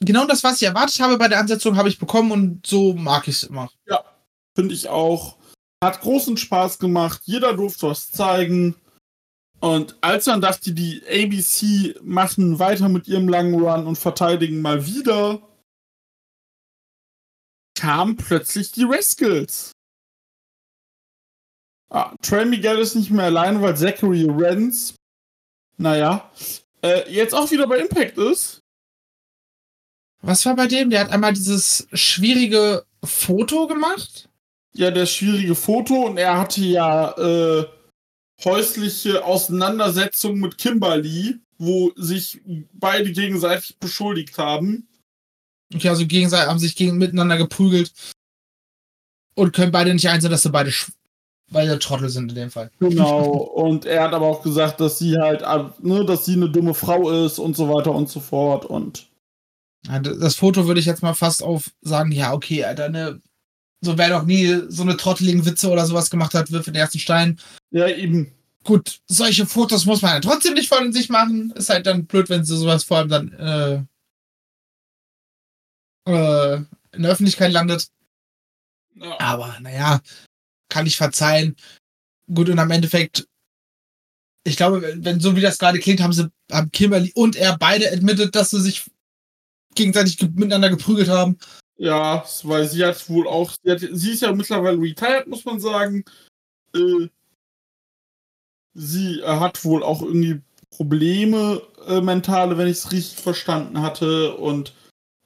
Genau 0.00 0.26
das, 0.26 0.42
was 0.42 0.60
ich 0.60 0.66
erwartet 0.66 1.00
habe 1.00 1.18
bei 1.18 1.28
der 1.28 1.38
Ansetzung, 1.38 1.76
habe 1.76 1.88
ich 1.88 1.98
bekommen 1.98 2.32
und 2.32 2.66
so 2.66 2.94
mag 2.94 3.28
ich 3.28 3.36
es 3.36 3.42
immer. 3.44 3.70
Finde 4.56 4.74
ich 4.74 4.88
auch. 4.88 5.36
Hat 5.82 6.00
großen 6.00 6.36
Spaß 6.36 6.78
gemacht. 6.78 7.22
Jeder 7.24 7.54
durfte 7.54 7.88
was 7.88 8.10
zeigen. 8.10 8.74
Und 9.60 9.96
als 10.00 10.24
dann 10.24 10.40
dachte, 10.40 10.72
die 10.72 11.02
ABC 11.06 11.94
machen 12.02 12.58
weiter 12.58 12.88
mit 12.88 13.08
ihrem 13.08 13.28
langen 13.28 13.54
Run 13.54 13.86
und 13.86 13.96
verteidigen 13.96 14.62
mal 14.62 14.86
wieder, 14.86 15.40
kamen 17.78 18.16
plötzlich 18.16 18.72
die 18.72 18.84
Rascals. 18.84 19.72
Ah, 21.90 22.14
Trey 22.22 22.44
Miguel 22.44 22.78
ist 22.78 22.94
nicht 22.94 23.10
mehr 23.10 23.26
allein, 23.26 23.60
weil 23.60 23.76
Zachary 23.76 24.24
Renz, 24.30 24.94
naja, 25.76 26.30
äh, 26.82 27.10
jetzt 27.10 27.34
auch 27.34 27.50
wieder 27.50 27.66
bei 27.66 27.78
Impact 27.78 28.16
ist. 28.16 28.59
Was 30.22 30.44
war 30.46 30.56
bei 30.56 30.66
dem? 30.66 30.90
Der 30.90 31.00
hat 31.00 31.10
einmal 31.10 31.32
dieses 31.32 31.86
schwierige 31.92 32.84
Foto 33.02 33.66
gemacht. 33.66 34.28
Ja, 34.72 34.90
das 34.90 35.10
schwierige 35.10 35.54
Foto 35.54 36.06
und 36.06 36.16
er 36.16 36.38
hatte 36.38 36.60
ja 36.60 37.10
äh, 37.18 37.66
häusliche 38.44 39.24
Auseinandersetzungen 39.24 40.40
mit 40.40 40.58
Kimberly, 40.58 41.40
wo 41.58 41.92
sich 41.96 42.40
beide 42.72 43.10
gegenseitig 43.12 43.78
beschuldigt 43.78 44.38
haben. 44.38 44.88
Okay, 45.74 45.88
also 45.88 46.06
gegenseitig 46.06 46.48
haben 46.48 46.58
sich 46.58 46.76
gegen 46.76 46.98
miteinander 46.98 47.36
geprügelt 47.36 47.92
und 49.34 49.52
können 49.52 49.72
beide 49.72 49.92
nicht 49.92 50.08
einsehen, 50.08 50.30
dass 50.30 50.42
sie 50.42 50.50
beide 50.50 50.72
beide 51.50 51.78
Trottel 51.78 52.08
sind 52.08 52.30
in 52.30 52.36
dem 52.36 52.50
Fall. 52.50 52.70
Genau. 52.78 53.28
und 53.54 53.84
er 53.84 54.04
hat 54.04 54.14
aber 54.14 54.26
auch 54.26 54.42
gesagt, 54.42 54.80
dass 54.80 54.98
sie 54.98 55.18
halt, 55.18 55.42
äh, 55.42 55.64
ne, 55.80 56.04
dass 56.04 56.24
sie 56.24 56.34
eine 56.34 56.48
dumme 56.48 56.74
Frau 56.74 57.10
ist 57.24 57.38
und 57.38 57.56
so 57.56 57.68
weiter 57.68 57.92
und 57.92 58.08
so 58.08 58.20
fort. 58.20 58.64
Und 58.64 59.09
Das 59.82 60.34
Foto 60.34 60.66
würde 60.66 60.80
ich 60.80 60.86
jetzt 60.86 61.02
mal 61.02 61.14
fast 61.14 61.42
auf 61.42 61.70
sagen, 61.80 62.12
ja, 62.12 62.32
okay, 62.32 62.64
Alter, 62.64 62.90
ne, 62.90 63.20
so 63.80 63.96
wer 63.96 64.10
doch 64.10 64.24
nie 64.24 64.62
so 64.68 64.82
eine 64.82 64.96
trotteligen 64.96 65.46
Witze 65.46 65.70
oder 65.70 65.86
sowas 65.86 66.10
gemacht 66.10 66.34
hat, 66.34 66.50
wirft 66.50 66.66
den 66.66 66.74
ersten 66.74 66.98
Stein. 66.98 67.40
ja, 67.70 67.88
eben. 67.88 68.32
Gut, 68.62 69.00
solche 69.06 69.46
Fotos 69.46 69.86
muss 69.86 70.02
man 70.02 70.12
ja 70.12 70.20
trotzdem 70.20 70.52
nicht 70.52 70.68
von 70.68 70.92
sich 70.92 71.08
machen. 71.08 71.50
Ist 71.52 71.70
halt 71.70 71.86
dann 71.86 72.04
blöd, 72.04 72.28
wenn 72.28 72.44
sie 72.44 72.58
sowas 72.58 72.84
vor 72.84 72.98
allem 72.98 73.08
dann 73.08 73.32
äh, 73.32 73.82
äh, 76.10 76.56
in 76.92 77.02
der 77.02 77.10
Öffentlichkeit 77.10 77.52
landet. 77.52 77.88
Ja. 78.96 79.18
Aber 79.18 79.56
naja, 79.60 80.00
kann 80.68 80.86
ich 80.86 80.98
verzeihen. 80.98 81.56
Gut, 82.32 82.50
und 82.50 82.58
am 82.58 82.70
Endeffekt, 82.70 83.26
ich 84.44 84.58
glaube, 84.58 84.94
wenn 84.96 85.20
so 85.20 85.36
wie 85.36 85.40
das 85.40 85.56
gerade 85.56 85.78
klingt, 85.78 86.02
haben 86.02 86.12
sie, 86.12 86.30
haben 86.52 86.70
Kimberly 86.70 87.12
und 87.14 87.36
er 87.36 87.56
beide 87.56 87.90
admitted, 87.90 88.34
dass 88.34 88.50
sie 88.50 88.60
sich 88.60 88.90
gegenseitig 89.74 90.18
ge 90.18 90.28
miteinander 90.34 90.70
geprügelt 90.70 91.08
haben. 91.08 91.38
Ja, 91.76 92.24
weil 92.42 92.68
sie 92.68 92.84
hat 92.84 93.08
wohl 93.08 93.26
auch, 93.26 93.52
sie, 93.62 93.70
hat, 93.70 93.80
sie 93.80 94.10
ist 94.12 94.22
ja 94.22 94.32
mittlerweile 94.32 94.78
retired, 94.78 95.26
muss 95.26 95.44
man 95.44 95.60
sagen. 95.60 96.04
Äh, 96.74 97.08
sie 98.74 99.20
äh, 99.20 99.26
hat 99.26 99.64
wohl 99.64 99.82
auch 99.82 100.02
irgendwie 100.02 100.42
Probleme 100.70 101.62
äh, 101.86 102.00
mentale, 102.00 102.58
wenn 102.58 102.68
ich 102.68 102.78
es 102.78 102.92
richtig 102.92 103.18
verstanden 103.20 103.80
hatte. 103.80 104.36
Und 104.36 104.74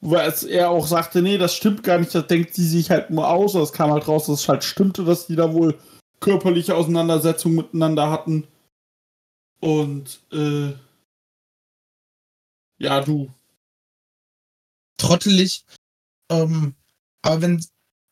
weil 0.01 0.33
er 0.49 0.71
auch 0.71 0.87
sagte, 0.87 1.23
nee, 1.23 1.39
das 1.39 1.55
stimmt 1.55 1.83
gar 1.83 1.99
nicht, 1.99 2.15
das 2.15 2.27
denkt 2.27 2.55
sie 2.55 2.67
sich 2.67 2.91
halt 2.91 3.11
nur 3.11 3.29
aus. 3.29 3.55
Das 3.55 3.73
kam 3.73 3.91
halt 3.91 4.07
raus, 4.07 4.27
dass 4.27 4.43
es 4.43 4.49
halt 4.49 4.65
stimmte, 4.65 5.05
dass 5.05 5.27
die 5.27 5.37
da 5.37 5.53
wohl 5.53 5.79
körperliche 6.21 6.75
Auseinandersetzungen 6.75 7.57
miteinander 7.57 8.11
hatten. 8.11 8.47
Und 9.61 10.21
äh, 10.33 10.73
ja, 12.79 13.01
du. 13.01 13.31
Trottelig. 15.05 15.65
Ähm, 16.31 16.75
aber 17.23 17.43
wenn 17.43 17.65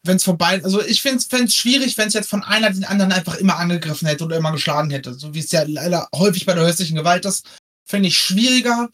wenn 0.05 0.17
es 0.17 0.25
vorbei, 0.25 0.61
also 0.65 0.83
ich 0.83 1.01
finde 1.01 1.19
es 1.19 1.55
schwierig, 1.55 1.97
wenn 1.97 2.09
es 2.09 2.15
jetzt 2.15 2.29
von 2.29 2.43
einer 2.43 2.71
den 2.71 2.85
anderen 2.85 3.13
einfach 3.13 3.37
immer 3.37 3.59
angegriffen 3.59 4.09
hätte 4.09 4.25
oder 4.25 4.37
immer 4.37 4.51
geschlagen 4.51 4.91
hätte, 4.91 5.15
so 5.15 5.33
wie 5.33 5.39
es 5.39 5.53
ja 5.53 5.63
leider 5.65 6.09
häufig 6.15 6.45
bei 6.45 6.55
der 6.55 6.65
häuslichen 6.65 6.97
Gewalt 6.97 7.25
ist, 7.25 7.47
finde 7.85 8.09
ich 8.09 8.19
schwieriger, 8.19 8.91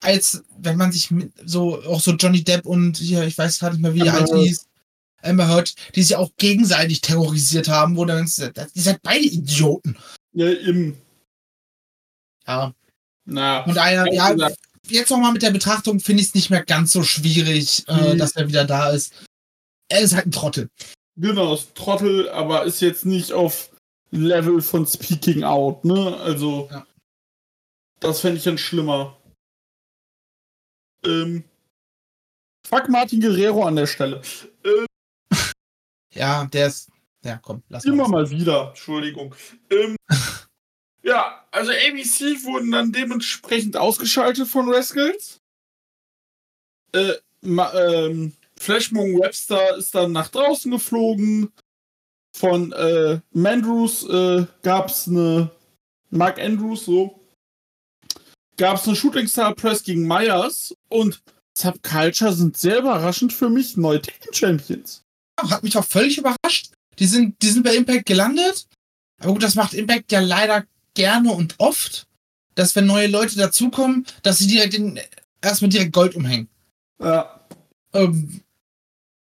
als 0.00 0.44
wenn 0.58 0.76
man 0.76 0.92
sich 0.92 1.10
mit, 1.10 1.32
so 1.44 1.82
auch 1.82 2.00
so 2.00 2.12
Johnny 2.12 2.44
Depp 2.44 2.64
und 2.64 2.98
hier, 2.98 3.24
ich 3.24 3.36
weiß 3.36 3.58
gerade 3.58 3.74
nicht 3.74 3.82
mehr, 3.82 3.94
wie 3.94 4.00
die 4.00 4.08
Amber 4.08 4.20
alte 4.20 4.38
hieß, 4.38 4.66
Amber 5.22 5.48
Heard, 5.48 5.74
die 5.94 6.02
sich 6.02 6.16
auch 6.16 6.30
gegenseitig 6.36 7.00
terrorisiert 7.00 7.68
haben, 7.68 7.96
wo 7.96 8.04
dann 8.04 8.24
die 8.26 8.80
seid 8.80 9.02
beide 9.02 9.24
Idioten. 9.24 9.96
Ja, 10.32 10.48
eben. 10.48 10.96
Ja. 12.46 12.72
Na, 13.24 13.62
daher, 13.62 14.04
wie 14.06 14.16
ja, 14.16 14.34
jetzt 14.88 15.10
nochmal 15.10 15.32
mit 15.32 15.42
der 15.42 15.50
Betrachtung 15.50 16.00
finde 16.00 16.22
ich 16.22 16.28
es 16.28 16.34
nicht 16.34 16.50
mehr 16.50 16.64
ganz 16.64 16.92
so 16.92 17.02
schwierig, 17.02 17.84
äh, 17.88 18.14
Mhm. 18.14 18.18
dass 18.18 18.36
er 18.36 18.48
wieder 18.48 18.64
da 18.64 18.90
ist. 18.90 19.14
Er 19.88 20.00
ist 20.00 20.14
halt 20.14 20.26
ein 20.26 20.32
Trottel. 20.32 20.68
Genau, 21.16 21.54
ist 21.54 21.74
Trottel, 21.74 22.28
aber 22.30 22.64
ist 22.64 22.80
jetzt 22.80 23.04
nicht 23.04 23.32
auf 23.32 23.70
Level 24.10 24.60
von 24.62 24.86
Speaking 24.86 25.44
Out, 25.44 25.84
ne? 25.84 26.16
Also, 26.18 26.68
Ja. 26.70 26.86
das 28.00 28.20
fände 28.20 28.38
ich 28.38 28.44
dann 28.44 28.58
schlimmer. 28.58 29.18
Ähm, 31.04 31.44
fuck 32.66 32.88
Martin 32.88 33.20
Guerrero 33.20 33.64
an 33.66 33.76
der 33.76 33.86
Stelle. 33.86 34.22
Ja, 36.14 36.44
der 36.44 36.66
ist. 36.66 36.90
Ja, 37.24 37.38
komm, 37.38 37.62
lass 37.70 37.84
Immer 37.86 38.06
mal. 38.08 38.22
mal 38.24 38.30
wieder, 38.30 38.68
Entschuldigung. 38.68 39.34
Ähm, 39.70 39.96
ja, 41.02 41.41
also 41.52 41.70
ABC 41.70 42.44
wurden 42.44 42.72
dann 42.72 42.92
dementsprechend 42.92 43.76
ausgeschaltet 43.76 44.48
von 44.48 44.72
Rascals. 44.72 45.40
Äh, 46.92 47.14
ma, 47.42 47.72
ähm, 47.74 48.32
Flashmong 48.58 49.20
Webster 49.20 49.76
ist 49.76 49.94
dann 49.94 50.12
nach 50.12 50.28
draußen 50.28 50.70
geflogen. 50.70 51.52
Von 52.34 52.72
äh, 52.72 53.20
Mandrews 53.32 54.08
äh, 54.08 54.46
gab 54.62 54.88
es 54.88 55.06
eine. 55.06 55.50
Mark 56.10 56.38
Andrews, 56.38 56.86
so. 56.86 57.20
Gab 58.56 58.76
es 58.76 58.86
eine 58.86 58.96
Shooting 58.96 59.26
Star 59.26 59.54
Press 59.54 59.82
gegen 59.82 60.06
Myers. 60.06 60.74
Und 60.88 61.22
Subculture 61.56 62.32
sind 62.32 62.56
sehr 62.56 62.78
überraschend 62.78 63.32
für 63.32 63.50
mich 63.50 63.76
neue 63.76 64.00
Tekken 64.00 64.32
Champions. 64.32 65.02
Hat 65.38 65.62
mich 65.62 65.76
auch 65.76 65.84
völlig 65.84 66.18
überrascht. 66.18 66.72
Die 66.98 67.06
sind, 67.06 67.42
die 67.42 67.48
sind 67.48 67.62
bei 67.62 67.74
Impact 67.74 68.06
gelandet. 68.06 68.66
Aber 69.18 69.32
gut, 69.32 69.42
das 69.42 69.54
macht 69.54 69.74
Impact 69.74 70.12
ja 70.12 70.20
leider 70.20 70.64
gerne 70.94 71.32
und 71.32 71.54
oft, 71.58 72.06
dass 72.54 72.76
wenn 72.76 72.86
neue 72.86 73.06
Leute 73.06 73.36
dazukommen, 73.36 74.06
dass 74.22 74.38
sie 74.38 74.46
direkt 74.46 74.74
in, 74.74 75.00
erstmal 75.40 75.70
direkt 75.70 75.92
Gold 75.92 76.14
umhängen. 76.14 76.48
Ja. 77.00 77.40
Ähm, 77.92 78.42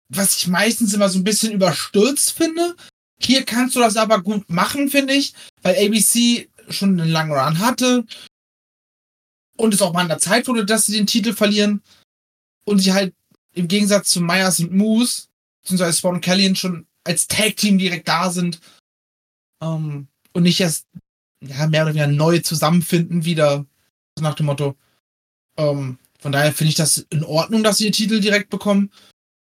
was 0.10 0.38
ich 0.38 0.47
meistens 0.47 0.93
immer 0.93 1.10
so 1.10 1.20
ein 1.20 1.24
bisschen 1.24 1.51
überstürzt 1.51 2.32
finde. 2.32 2.76
Hier 3.22 3.43
kannst 3.43 3.76
du 3.76 3.80
das 3.80 3.97
aber 3.97 4.22
gut 4.22 4.49
machen, 4.49 4.89
finde 4.89 5.14
ich, 5.14 5.34
weil 5.64 5.76
ABC 5.76 6.49
schon 6.70 6.99
einen 6.99 7.10
langen 7.10 7.32
Run 7.32 7.60
hatte 7.60 8.05
und 9.58 9.74
es 9.74 9.82
auch 9.82 9.93
mal 9.93 10.01
an 10.01 10.08
der 10.08 10.20
Zeit 10.20 10.47
wurde, 10.47 10.66
dass 10.66 10.86
sie 10.86 10.93
den 10.93 11.08
Titel 11.08 11.34
verlieren 11.34 11.82
und 12.66 12.80
sie 12.80 12.93
halt 12.93 13.14
im 13.53 13.68
Gegensatz 13.68 14.10
zu 14.10 14.22
Myers 14.22 14.60
und 14.60 14.72
Moose, 14.72 15.28
beziehungsweise 15.64 15.97
Spawn 15.97 16.16
und 16.16 16.22
Callian 16.22 16.55
schon 16.55 16.86
als 17.03 17.28
Tag-Team 17.28 17.78
direkt 17.78 18.08
da 18.08 18.30
sind 18.30 18.60
ähm, 19.64 20.08
und 20.34 20.43
nicht 20.43 20.60
erst 20.60 20.86
ja, 21.41 21.67
mehr 21.67 21.83
oder 21.83 21.93
weniger 21.93 22.07
neu 22.07 22.39
zusammenfinden 22.39 23.25
wieder, 23.25 23.65
nach 24.19 24.35
dem 24.35 24.47
Motto. 24.47 24.75
Ähm, 25.57 25.97
von 26.19 26.31
daher 26.31 26.53
finde 26.53 26.69
ich 26.69 26.75
das 26.75 27.05
in 27.09 27.23
Ordnung, 27.23 27.63
dass 27.63 27.77
sie 27.77 27.85
den 27.85 27.93
Titel 27.93 28.19
direkt 28.19 28.49
bekommen. 28.49 28.91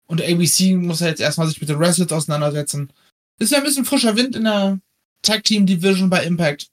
Und 0.06 0.22
ABC 0.22 0.74
muss 0.74 1.00
ja 1.00 1.08
jetzt 1.08 1.20
erstmal 1.20 1.46
sich 1.48 1.60
mit 1.60 1.68
den 1.68 1.78
Wrestlers 1.78 2.12
auseinandersetzen. 2.12 2.92
Ist 3.38 3.52
ja 3.52 3.58
ein 3.58 3.64
bisschen 3.64 3.84
frischer 3.84 4.16
Wind 4.16 4.36
in 4.36 4.44
der 4.44 4.78
Tag 5.22 5.44
Team 5.44 5.66
Division 5.66 6.10
bei 6.10 6.24
Impact. 6.24 6.70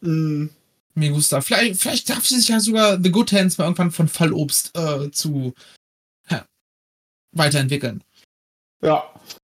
Mm. 0.00 0.46
Mir 0.94 1.10
gusta. 1.10 1.40
Vielleicht, 1.40 1.80
vielleicht 1.80 2.10
darf 2.10 2.26
sie 2.26 2.36
sich 2.36 2.48
ja 2.48 2.58
sogar 2.58 3.00
The 3.00 3.10
Good 3.10 3.32
Hands 3.32 3.56
mal 3.56 3.64
irgendwann 3.64 3.92
von 3.92 4.08
Fallobst 4.08 4.76
äh, 4.76 5.10
zu 5.12 5.54
ja, 6.28 6.44
weiterentwickeln. 7.32 8.02
Ja. 8.82 9.04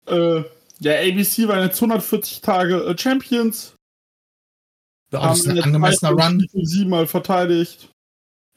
Äh, 0.07 0.44
ja, 0.80 0.92
ABC 0.98 1.48
waren 1.48 1.62
jetzt 1.62 1.76
140 1.76 2.42
Tage 2.42 2.84
äh, 2.84 2.96
Champions. 2.96 3.74
Ja, 5.12 5.28
das 5.28 5.46
ein 5.46 5.61
angemessener 5.61 6.12
Run. 6.12 6.46
Siebenmal 6.52 7.06
verteidigt. 7.06 7.92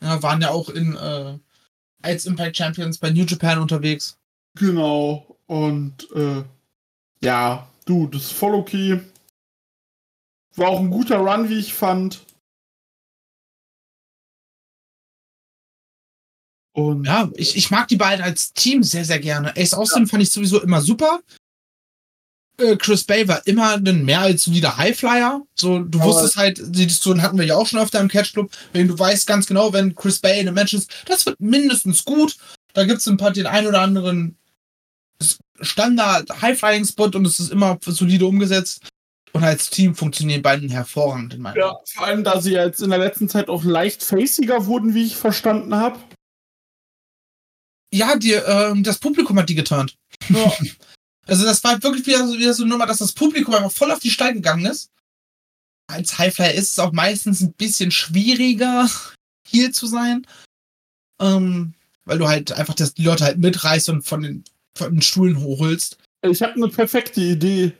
Ja, 0.01 0.21
waren 0.21 0.41
ja 0.41 0.49
auch 0.49 0.69
in 0.69 0.95
äh, 0.95 1.37
als 2.01 2.25
Impact 2.25 2.57
Champions 2.57 2.97
bei 2.97 3.09
New 3.09 3.25
Japan 3.25 3.59
unterwegs. 3.59 4.17
Genau. 4.55 5.37
Und 5.47 6.09
äh, 6.11 6.43
ja, 7.21 7.67
du, 7.85 8.07
das 8.07 8.23
ist 8.23 8.33
voll 8.33 8.53
okay. 8.53 9.01
War 10.55 10.69
auch 10.69 10.79
ein 10.79 10.91
guter 10.91 11.17
Run, 11.17 11.49
wie 11.49 11.57
ich 11.57 11.73
fand. 11.73 12.25
Und 16.75 17.05
Ja, 17.05 17.29
ich, 17.35 17.55
ich 17.55 17.71
mag 17.71 17.87
die 17.87 17.95
beiden 17.95 18.23
als 18.23 18.53
Team 18.53 18.83
sehr, 18.83 19.05
sehr 19.05 19.19
gerne. 19.19 19.55
Ace 19.55 19.73
Austin 19.73 20.07
fand 20.07 20.23
ich 20.23 20.31
sowieso 20.31 20.61
immer 20.61 20.81
super. 20.81 21.21
Äh, 22.57 22.75
Chris 22.75 23.03
Bay 23.03 23.27
war 23.27 23.45
immer 23.47 23.71
ein 23.73 24.05
mehr 24.05 24.21
als 24.21 24.43
solider 24.43 24.77
Highflyer. 24.77 25.41
So, 25.55 25.79
du 25.79 25.99
Aber- 25.99 26.09
wusstest 26.09 26.35
halt, 26.35 26.59
die 26.59 26.85
Diskussion 26.85 27.21
hatten 27.21 27.37
wir 27.37 27.45
ja 27.45 27.55
auch 27.55 27.65
schon 27.67 27.79
öfter 27.79 27.99
im 27.99 28.09
Catch 28.09 28.33
Club, 28.33 28.51
wenn 28.73 28.87
du 28.87 28.97
weißt 28.97 29.25
ganz 29.25 29.47
genau, 29.47 29.73
wenn 29.73 29.95
Chris 29.95 30.19
Bay 30.19 30.39
in 30.39 30.47
einem 30.47 30.55
Match 30.55 30.73
ist, 30.73 30.91
das 31.05 31.25
wird 31.25 31.39
mindestens 31.39 32.03
gut. 32.03 32.37
Da 32.73 32.85
gibt 32.85 32.99
es 32.99 33.07
ein 33.07 33.17
paar 33.17 33.31
den 33.31 33.47
ein 33.47 33.67
oder 33.67 33.81
anderen 33.81 34.37
Standard 35.61 36.41
High-Flying-Spot 36.41 37.11
und 37.15 37.25
es 37.25 37.39
ist 37.39 37.51
immer 37.51 37.79
solide 37.85 38.25
umgesetzt. 38.25 38.87
Und 39.31 39.43
als 39.43 39.71
Team 39.71 39.95
funktionieren 39.95 40.43
beiden 40.43 40.69
hervorragend 40.69 41.33
in 41.33 41.41
meinen 41.41 41.57
ja, 41.57 41.71
Augen. 41.71 41.85
vor 41.87 42.05
allem, 42.05 42.23
da 42.23 42.39
sie 42.39 42.51
jetzt 42.51 42.81
in 42.81 42.91
der 42.91 42.99
letzten 42.99 43.27
Zeit 43.29 43.49
auch 43.49 43.63
leicht 43.63 44.03
faciger 44.03 44.67
wurden, 44.67 44.93
wie 44.93 45.05
ich 45.05 45.15
verstanden 45.15 45.73
habe. 45.75 45.97
Ja, 47.91 48.15
die, 48.15 48.33
ähm, 48.33 48.83
das 48.83 48.99
Publikum 48.99 49.37
hat 49.39 49.49
die 49.49 49.55
geturnt. 49.55 49.95
Ja. 50.29 50.53
Also 51.25 51.45
das 51.45 51.63
war 51.63 51.81
wirklich 51.81 52.05
wieder 52.05 52.27
so, 52.27 52.37
wieder 52.37 52.53
so 52.53 52.63
eine 52.63 52.71
Nummer, 52.71 52.85
dass 52.85 52.97
das 52.97 53.13
Publikum 53.13 53.53
einfach 53.53 53.71
voll 53.71 53.91
auf 53.91 53.99
die 53.99 54.09
Steine 54.09 54.35
gegangen 54.35 54.65
ist. 54.65 54.91
Als 55.87 56.17
Highflyer 56.17 56.53
ist 56.53 56.71
es 56.71 56.79
auch 56.79 56.91
meistens 56.91 57.41
ein 57.41 57.53
bisschen 57.53 57.91
schwieriger, 57.91 58.89
hier 59.47 59.71
zu 59.71 59.87
sein. 59.87 60.25
Ähm, 61.21 61.73
weil 62.05 62.17
du 62.17 62.27
halt 62.27 62.51
einfach 62.51 62.73
das, 62.73 62.93
die 62.93 63.03
Leute 63.03 63.23
halt 63.23 63.37
mitreißt 63.37 63.89
und 63.89 64.03
von 64.03 64.21
den, 64.21 64.43
von 64.77 64.93
den 64.93 65.01
Stuhlen 65.01 65.39
hochholst. 65.39 65.97
ich 66.23 66.41
habe 66.41 66.53
eine 66.53 66.67
perfekte 66.67 67.21
Idee. 67.21 67.73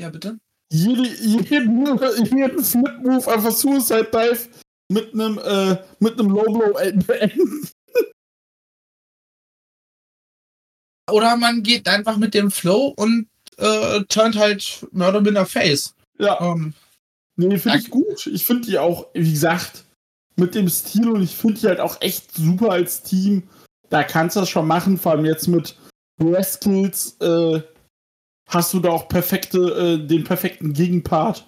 Ja, 0.00 0.08
bitte? 0.08 0.38
Jede, 0.72 1.06
jeden, 1.08 1.44
jeden 1.84 2.64
Flip-Move 2.64 3.32
einfach 3.32 3.52
Suicide 3.52 4.08
Dive 4.12 4.48
mit 4.90 5.12
einem 5.12 5.38
äh, 5.38 5.76
mit 5.98 6.18
einem 6.18 6.30
Low 6.30 6.44
Blow 6.44 6.72
beenden. 7.06 7.68
Oder 11.10 11.36
man 11.36 11.62
geht 11.62 11.88
einfach 11.88 12.16
mit 12.16 12.34
dem 12.34 12.50
Flow 12.50 12.94
und 12.96 13.28
äh, 13.56 14.02
turnt 14.08 14.36
halt 14.36 14.86
mehr 14.92 15.08
oder 15.08 15.20
minder 15.20 15.46
Face. 15.46 15.94
Ja. 16.18 16.40
Ähm, 16.40 16.74
Nee, 17.36 17.58
finde 17.58 17.78
ich 17.78 17.90
gut. 17.90 18.26
Ich 18.26 18.44
finde 18.44 18.68
die 18.68 18.78
auch, 18.78 19.06
wie 19.14 19.32
gesagt, 19.32 19.84
mit 20.36 20.54
dem 20.54 20.68
Stil 20.68 21.08
und 21.08 21.22
ich 21.22 21.34
finde 21.34 21.60
die 21.60 21.66
halt 21.68 21.80
auch 21.80 22.00
echt 22.02 22.34
super 22.34 22.70
als 22.70 23.02
Team. 23.02 23.44
Da 23.88 24.04
kannst 24.04 24.36
du 24.36 24.40
das 24.40 24.50
schon 24.50 24.66
machen, 24.66 24.98
vor 24.98 25.12
allem 25.12 25.24
jetzt 25.24 25.48
mit 25.48 25.76
Rascals 26.20 27.16
äh, 27.20 27.62
hast 28.46 28.74
du 28.74 28.80
da 28.80 28.90
auch 28.90 29.08
perfekte, 29.08 29.58
äh, 29.58 30.06
den 30.06 30.24
perfekten 30.24 30.74
Gegenpart. 30.74 31.46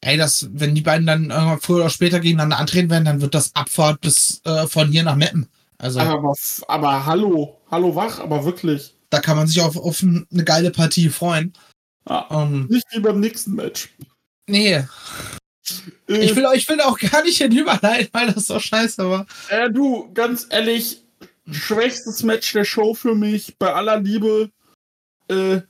ey, 0.00 0.16
das, 0.16 0.48
wenn 0.52 0.74
die 0.74 0.80
beiden 0.80 1.06
dann 1.06 1.30
äh, 1.30 1.58
früher 1.58 1.76
oder 1.76 1.90
später 1.90 2.18
gegeneinander 2.18 2.58
antreten 2.58 2.90
werden, 2.90 3.04
dann 3.04 3.20
wird 3.20 3.34
das 3.34 3.54
Abfahrt 3.54 4.00
bis 4.00 4.40
äh, 4.44 4.66
von 4.66 4.90
hier 4.90 5.02
nach 5.02 5.16
Meppen. 5.16 5.48
Also 5.82 5.98
Aber, 5.98 6.32
aber 6.68 7.06
hallo, 7.06 7.60
hallo 7.70 7.94
wach, 7.96 8.20
aber 8.20 8.44
wirklich. 8.44 8.94
da 9.10 9.20
kann 9.20 9.36
man 9.36 9.48
sich 9.48 9.60
auf, 9.60 9.76
auf 9.76 10.00
eine 10.02 10.44
geile 10.44 10.70
Partie 10.70 11.08
freuen. 11.08 11.52
Ja, 12.08 12.26
Ähm, 12.30 12.66
nicht 12.70 12.86
wie 12.92 13.00
beim 13.00 13.18
nächsten 13.20 13.54
Match. 13.54 13.88
nee, 14.48 14.74
Äh, 14.76 14.84
ich 16.08 16.36
will, 16.36 16.46
ich 16.54 16.68
will 16.68 16.80
auch 16.80 16.98
gar 16.98 17.22
nicht 17.24 17.38
hinüberleiten, 17.38 18.08
weil 18.12 18.32
das 18.32 18.46
so 18.46 18.58
scheiße 18.60 19.08
war. 19.10 19.26
Äh, 19.48 19.70
du, 19.70 20.12
ganz 20.14 20.46
ehrlich, 20.50 21.02
schwächstes 21.50 22.22
Match 22.22 22.52
der 22.52 22.64
Show 22.64 22.94
für 22.94 23.14
mich, 23.16 23.56
bei 23.58 23.72
aller 23.72 24.00
Liebe. 24.00 24.50
Äh, 25.28 25.62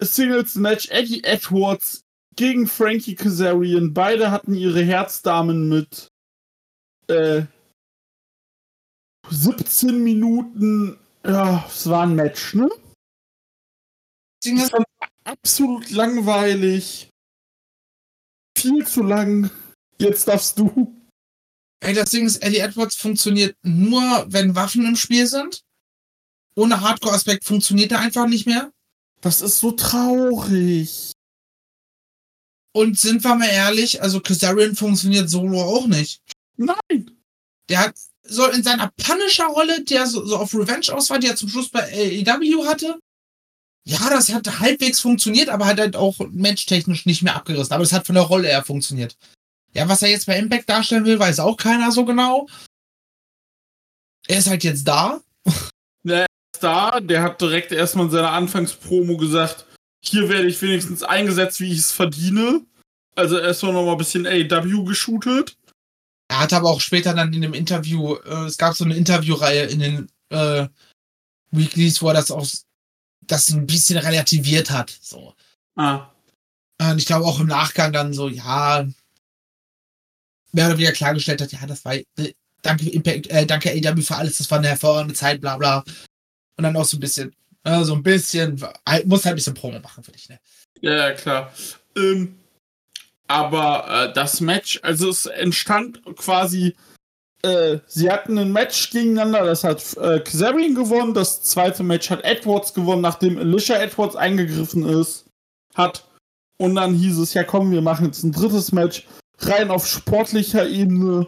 Singles 0.00 0.56
Match 0.56 0.88
Eddie 0.90 1.22
Edwards 1.22 2.02
gegen 2.34 2.66
Frankie 2.66 3.14
Kazarian. 3.14 3.94
Beide 3.94 4.32
hatten 4.32 4.54
ihre 4.54 4.82
Herzdamen 4.82 5.68
mit 5.68 6.08
äh, 7.08 7.42
17 9.30 10.02
Minuten. 10.02 10.98
Ja, 11.24 11.64
es 11.68 11.88
war 11.88 12.02
ein 12.02 12.14
Match, 12.14 12.54
ne? 12.54 12.68
Ich 14.44 14.60
fand 14.60 14.84
absolut 15.24 15.90
langweilig. 15.90 17.08
Viel 18.58 18.86
zu 18.86 19.02
lang. 19.02 19.50
Jetzt 19.98 20.26
darfst 20.26 20.58
du. 20.58 20.94
Ey, 21.80 21.94
das 21.94 22.10
Ding 22.10 22.26
ist, 22.26 22.42
Eddie 22.42 22.58
Edwards 22.58 22.96
funktioniert 22.96 23.56
nur, 23.62 24.26
wenn 24.28 24.54
Waffen 24.54 24.86
im 24.86 24.96
Spiel 24.96 25.26
sind. 25.26 25.62
Ohne 26.54 26.80
Hardcore-Aspekt 26.80 27.44
funktioniert 27.44 27.92
er 27.92 28.00
einfach 28.00 28.26
nicht 28.26 28.46
mehr. 28.46 28.72
Das 29.20 29.40
ist 29.40 29.58
so 29.58 29.72
traurig. 29.72 31.12
Und 32.74 32.98
sind 32.98 33.22
wir 33.22 33.34
mal 33.34 33.48
ehrlich, 33.48 34.02
also 34.02 34.20
Kazarian 34.20 34.74
funktioniert 34.74 35.28
solo 35.28 35.62
auch 35.62 35.86
nicht. 35.86 36.20
Nein. 36.56 37.18
Der 37.68 37.80
hat 37.80 37.96
so 38.32 38.46
in 38.48 38.62
seiner 38.62 38.90
Punisher-Rolle, 38.96 39.84
der 39.84 40.06
so, 40.06 40.24
so 40.24 40.36
auf 40.36 40.54
Revenge 40.54 40.86
aus 40.92 41.10
war, 41.10 41.18
die 41.18 41.28
er 41.28 41.36
zum 41.36 41.48
Schluss 41.48 41.68
bei 41.68 41.82
AEW 41.82 42.66
hatte. 42.66 42.98
Ja, 43.84 44.10
das 44.10 44.32
hat 44.32 44.60
halbwegs 44.60 45.00
funktioniert, 45.00 45.48
aber 45.48 45.66
hat 45.66 45.80
halt 45.80 45.96
auch 45.96 46.16
matchtechnisch 46.30 47.04
nicht 47.04 47.22
mehr 47.22 47.34
abgerissen. 47.34 47.72
Aber 47.72 47.82
es 47.82 47.92
hat 47.92 48.06
von 48.06 48.14
der 48.14 48.24
Rolle 48.24 48.48
her 48.48 48.64
funktioniert. 48.64 49.16
Ja, 49.74 49.88
was 49.88 50.02
er 50.02 50.10
jetzt 50.10 50.26
bei 50.26 50.38
Impact 50.38 50.68
darstellen 50.68 51.04
will, 51.04 51.18
weiß 51.18 51.40
auch 51.40 51.56
keiner 51.56 51.90
so 51.90 52.04
genau. 52.04 52.46
Er 54.28 54.38
ist 54.38 54.48
halt 54.48 54.64
jetzt 54.64 54.86
da. 54.86 55.20
Da, 56.60 57.00
der 57.00 57.22
hat 57.22 57.40
direkt 57.40 57.72
erstmal 57.72 58.04
in 58.04 58.12
seiner 58.12 58.30
Anfangspromo 58.30 59.16
gesagt, 59.16 59.66
hier 60.00 60.28
werde 60.28 60.46
ich 60.46 60.62
wenigstens 60.62 61.02
eingesetzt, 61.02 61.58
wie 61.58 61.72
ich 61.72 61.78
es 61.78 61.90
verdiene. 61.90 62.64
Also 63.16 63.36
erstmal 63.36 63.72
noch 63.72 63.84
mal 63.84 63.92
ein 63.92 63.98
bisschen 63.98 64.28
AW 64.28 64.84
geshootet. 64.84 65.56
Er 66.32 66.40
hat 66.40 66.54
aber 66.54 66.70
auch 66.70 66.80
später 66.80 67.12
dann 67.12 67.30
in 67.34 67.42
dem 67.42 67.52
Interview, 67.52 68.14
äh, 68.14 68.46
es 68.46 68.56
gab 68.56 68.74
so 68.74 68.84
eine 68.84 68.96
Interviewreihe 68.96 69.64
in 69.64 69.80
den 69.80 70.08
äh, 70.30 70.66
Weeklies, 71.50 72.00
wo 72.00 72.08
er 72.08 72.14
das 72.14 72.30
auch 72.30 72.46
das 73.20 73.50
ein 73.50 73.66
bisschen 73.66 73.98
relativiert 73.98 74.70
hat. 74.70 74.96
So. 75.02 75.34
Ah. 75.76 76.08
Und 76.80 76.96
ich 76.96 77.04
glaube 77.04 77.26
auch 77.26 77.38
im 77.38 77.48
Nachgang 77.48 77.92
dann 77.92 78.14
so, 78.14 78.30
ja, 78.30 78.88
mehr 80.52 80.66
oder 80.68 80.78
weniger 80.78 80.92
klargestellt 80.92 81.42
hat, 81.42 81.52
ja, 81.52 81.66
das 81.66 81.84
war, 81.84 81.96
äh, 81.96 82.04
danke 82.62 82.88
Impact, 82.88 83.26
äh, 83.26 83.44
danke 83.44 83.70
AW 83.70 84.00
für 84.00 84.16
alles, 84.16 84.38
das 84.38 84.50
war 84.50 84.56
eine 84.56 84.68
hervorragende 84.68 85.14
Zeit, 85.14 85.42
bla 85.42 85.58
bla. 85.58 85.84
Und 86.56 86.64
dann 86.64 86.74
auch 86.76 86.86
so 86.86 86.96
ein 86.96 87.00
bisschen, 87.00 87.36
äh, 87.64 87.84
so 87.84 87.94
ein 87.94 88.02
bisschen, 88.02 88.58
halt, 88.88 89.06
muss 89.06 89.26
halt 89.26 89.34
ein 89.34 89.36
bisschen 89.36 89.54
Promo 89.54 89.80
machen 89.80 90.02
für 90.02 90.12
dich, 90.12 90.30
ne? 90.30 90.40
Ja, 90.80 90.94
ja, 90.96 91.12
klar. 91.12 91.52
Ähm, 91.94 92.41
aber 93.32 93.86
äh, 93.88 94.12
das 94.12 94.42
Match, 94.42 94.78
also 94.82 95.08
es 95.08 95.24
entstand 95.24 96.02
quasi, 96.16 96.76
äh, 97.42 97.78
sie 97.86 98.10
hatten 98.10 98.36
ein 98.36 98.52
Match 98.52 98.90
gegeneinander, 98.90 99.46
das 99.46 99.64
hat 99.64 99.96
äh, 99.96 100.20
Kazarian 100.20 100.74
gewonnen, 100.74 101.14
das 101.14 101.42
zweite 101.42 101.82
Match 101.82 102.10
hat 102.10 102.24
Edwards 102.24 102.74
gewonnen, 102.74 103.00
nachdem 103.00 103.38
Alicia 103.38 103.78
Edwards 103.78 104.16
eingegriffen 104.16 104.86
ist, 104.86 105.24
hat. 105.74 106.06
Und 106.58 106.74
dann 106.74 106.94
hieß 106.94 107.18
es, 107.20 107.32
ja 107.32 107.42
komm, 107.42 107.70
wir 107.70 107.80
machen 107.80 108.04
jetzt 108.04 108.22
ein 108.22 108.32
drittes 108.32 108.70
Match, 108.70 109.06
rein 109.38 109.70
auf 109.70 109.86
sportlicher 109.86 110.68
Ebene. 110.68 111.26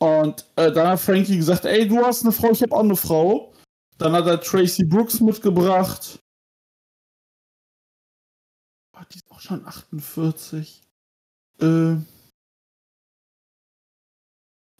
Und 0.00 0.44
äh, 0.56 0.70
dann 0.70 0.88
hat 0.88 1.00
Frankie 1.00 1.38
gesagt, 1.38 1.64
ey, 1.64 1.88
du 1.88 2.04
hast 2.04 2.24
eine 2.24 2.32
Frau, 2.32 2.50
ich 2.50 2.62
habe 2.62 2.76
auch 2.76 2.80
eine 2.80 2.96
Frau. 2.96 3.54
Dann 3.96 4.12
hat 4.12 4.26
er 4.26 4.40
Tracy 4.40 4.84
Brooks 4.84 5.20
mitgebracht. 5.20 6.18
Die 9.12 9.18
ist 9.18 9.30
auch 9.30 9.40
schon 9.40 9.66
48. 9.66 10.82
Äh, 11.60 11.96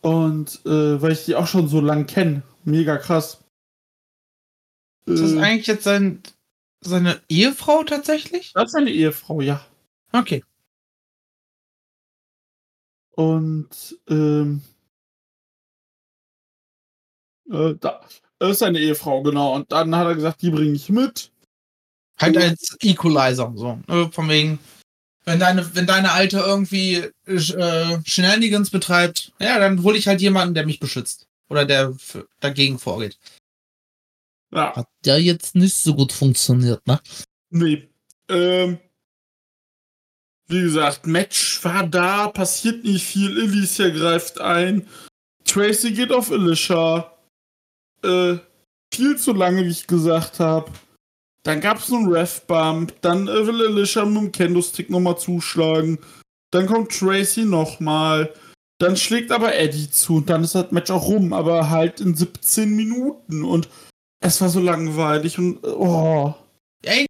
und 0.00 0.60
äh, 0.66 1.00
weil 1.00 1.12
ich 1.12 1.24
die 1.24 1.36
auch 1.36 1.46
schon 1.46 1.68
so 1.68 1.80
lang 1.80 2.06
kenne. 2.06 2.42
Mega 2.64 2.96
krass. 2.96 3.42
Ist 5.06 5.22
das 5.22 5.32
Äh, 5.32 5.40
eigentlich 5.40 5.66
jetzt 5.66 5.84
sein, 5.84 6.22
seine 6.80 7.20
Ehefrau 7.28 7.82
tatsächlich? 7.84 8.52
das 8.54 8.70
ist 8.70 8.74
eine 8.74 8.90
Ehefrau, 8.90 9.40
ja. 9.40 9.64
Okay. 10.12 10.42
Und 13.14 13.98
ähm, 14.08 14.62
äh, 17.50 17.74
da 17.80 18.00
das 18.38 18.50
ist 18.52 18.58
seine 18.58 18.80
Ehefrau, 18.80 19.22
genau. 19.22 19.54
Und 19.54 19.70
dann 19.70 19.94
hat 19.94 20.06
er 20.06 20.14
gesagt, 20.16 20.42
die 20.42 20.50
bringe 20.50 20.72
ich 20.72 20.88
mit. 20.88 21.31
Halt 22.18 22.36
als 22.36 22.76
Equalizer, 22.80 23.52
so. 23.56 23.80
ne, 23.88 24.10
Von 24.12 24.28
wegen, 24.28 24.58
wenn 25.24 25.38
deine, 25.38 25.74
wenn 25.74 25.86
deine 25.86 26.12
Alte 26.12 26.38
irgendwie 26.38 27.08
äh, 27.26 27.98
Shenanigans 28.04 28.70
betreibt, 28.70 29.32
ja, 29.40 29.58
dann 29.58 29.82
hole 29.82 29.98
ich 29.98 30.08
halt 30.08 30.20
jemanden, 30.20 30.54
der 30.54 30.66
mich 30.66 30.80
beschützt. 30.80 31.26
Oder 31.48 31.64
der 31.64 31.92
für, 31.94 32.26
dagegen 32.40 32.78
vorgeht. 32.78 33.18
Ja, 34.52 34.74
Hat 34.76 34.88
ja 35.04 35.16
jetzt 35.16 35.54
nicht 35.54 35.74
so 35.76 35.94
gut 35.94 36.12
funktioniert, 36.12 36.86
ne? 36.86 37.00
nee. 37.50 37.88
Ähm, 38.28 38.78
wie 40.48 40.62
gesagt, 40.62 41.06
Match 41.06 41.64
war 41.64 41.86
da, 41.86 42.28
passiert 42.28 42.84
nicht 42.84 43.06
viel. 43.06 43.40
Alicia 43.40 43.88
greift 43.88 44.40
ein. 44.40 44.86
Tracy 45.44 45.92
geht 45.92 46.12
auf 46.12 46.30
Alicia. 46.30 47.16
Äh, 48.02 48.36
viel 48.92 49.16
zu 49.16 49.32
lange, 49.32 49.64
wie 49.64 49.70
ich 49.70 49.86
gesagt 49.86 50.40
habe. 50.40 50.70
Dann 51.44 51.60
gab 51.60 51.78
es 51.78 51.92
einen 51.92 52.12
Ref-Bump. 52.12 53.00
Dann 53.00 53.28
äh, 53.28 53.46
will 53.46 53.66
Alicia 53.66 54.04
mit 54.04 54.16
dem 54.16 54.32
Kendo-Stick 54.32 54.90
nochmal 54.90 55.18
zuschlagen. 55.18 55.98
Dann 56.50 56.66
kommt 56.66 56.92
Tracy 56.92 57.44
nochmal. 57.44 58.32
Dann 58.78 58.96
schlägt 58.96 59.30
aber 59.30 59.54
Eddie 59.54 59.90
zu 59.90 60.16
und 60.16 60.28
dann 60.28 60.42
ist 60.42 60.54
das 60.54 60.72
Match 60.72 60.90
auch 60.90 61.06
rum, 61.06 61.32
aber 61.32 61.70
halt 61.70 62.00
in 62.00 62.16
17 62.16 62.68
Minuten. 62.74 63.44
Und 63.44 63.68
es 64.20 64.40
war 64.40 64.48
so 64.48 64.60
langweilig 64.60 65.38
und 65.38 65.64
oh. 65.64 66.34
Ey, 66.82 67.06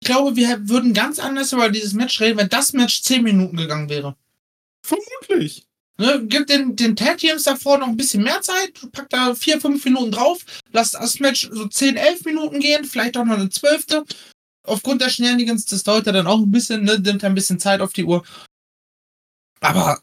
ich 0.00 0.06
glaube, 0.06 0.36
wir 0.36 0.68
würden 0.68 0.92
ganz 0.92 1.18
anders 1.18 1.52
über 1.52 1.70
dieses 1.70 1.94
Match 1.94 2.20
reden, 2.20 2.38
wenn 2.38 2.48
das 2.50 2.74
Match 2.74 3.02
10 3.02 3.22
Minuten 3.22 3.56
gegangen 3.56 3.88
wäre. 3.88 4.16
Vermutlich. 4.82 5.66
Ne, 5.96 6.24
gib 6.26 6.48
den, 6.48 6.74
den 6.74 6.96
Tag 6.96 7.18
Teams 7.18 7.44
davor 7.44 7.78
noch 7.78 7.86
ein 7.86 7.96
bisschen 7.96 8.24
mehr 8.24 8.40
Zeit, 8.42 8.72
pack 8.90 9.08
da 9.10 9.32
4, 9.34 9.60
5 9.60 9.84
Minuten 9.84 10.10
drauf, 10.10 10.44
lass 10.72 10.90
das 10.90 11.20
Match 11.20 11.48
so 11.52 11.68
10, 11.68 11.96
11 11.96 12.24
Minuten 12.24 12.58
gehen, 12.58 12.84
vielleicht 12.84 13.16
auch 13.16 13.24
noch 13.24 13.38
eine 13.38 13.48
zwölfte. 13.48 14.04
Aufgrund 14.64 15.02
der 15.02 15.08
Shenanigans, 15.08 15.66
das 15.66 15.84
dauert 15.84 16.06
ja 16.06 16.12
dann 16.12 16.26
auch 16.26 16.40
ein 16.40 16.50
bisschen, 16.50 16.82
ne, 16.82 16.98
nimmt 16.98 17.22
ein 17.22 17.34
bisschen 17.34 17.60
Zeit 17.60 17.80
auf 17.80 17.92
die 17.92 18.04
Uhr. 18.04 18.24
Aber, 19.60 20.00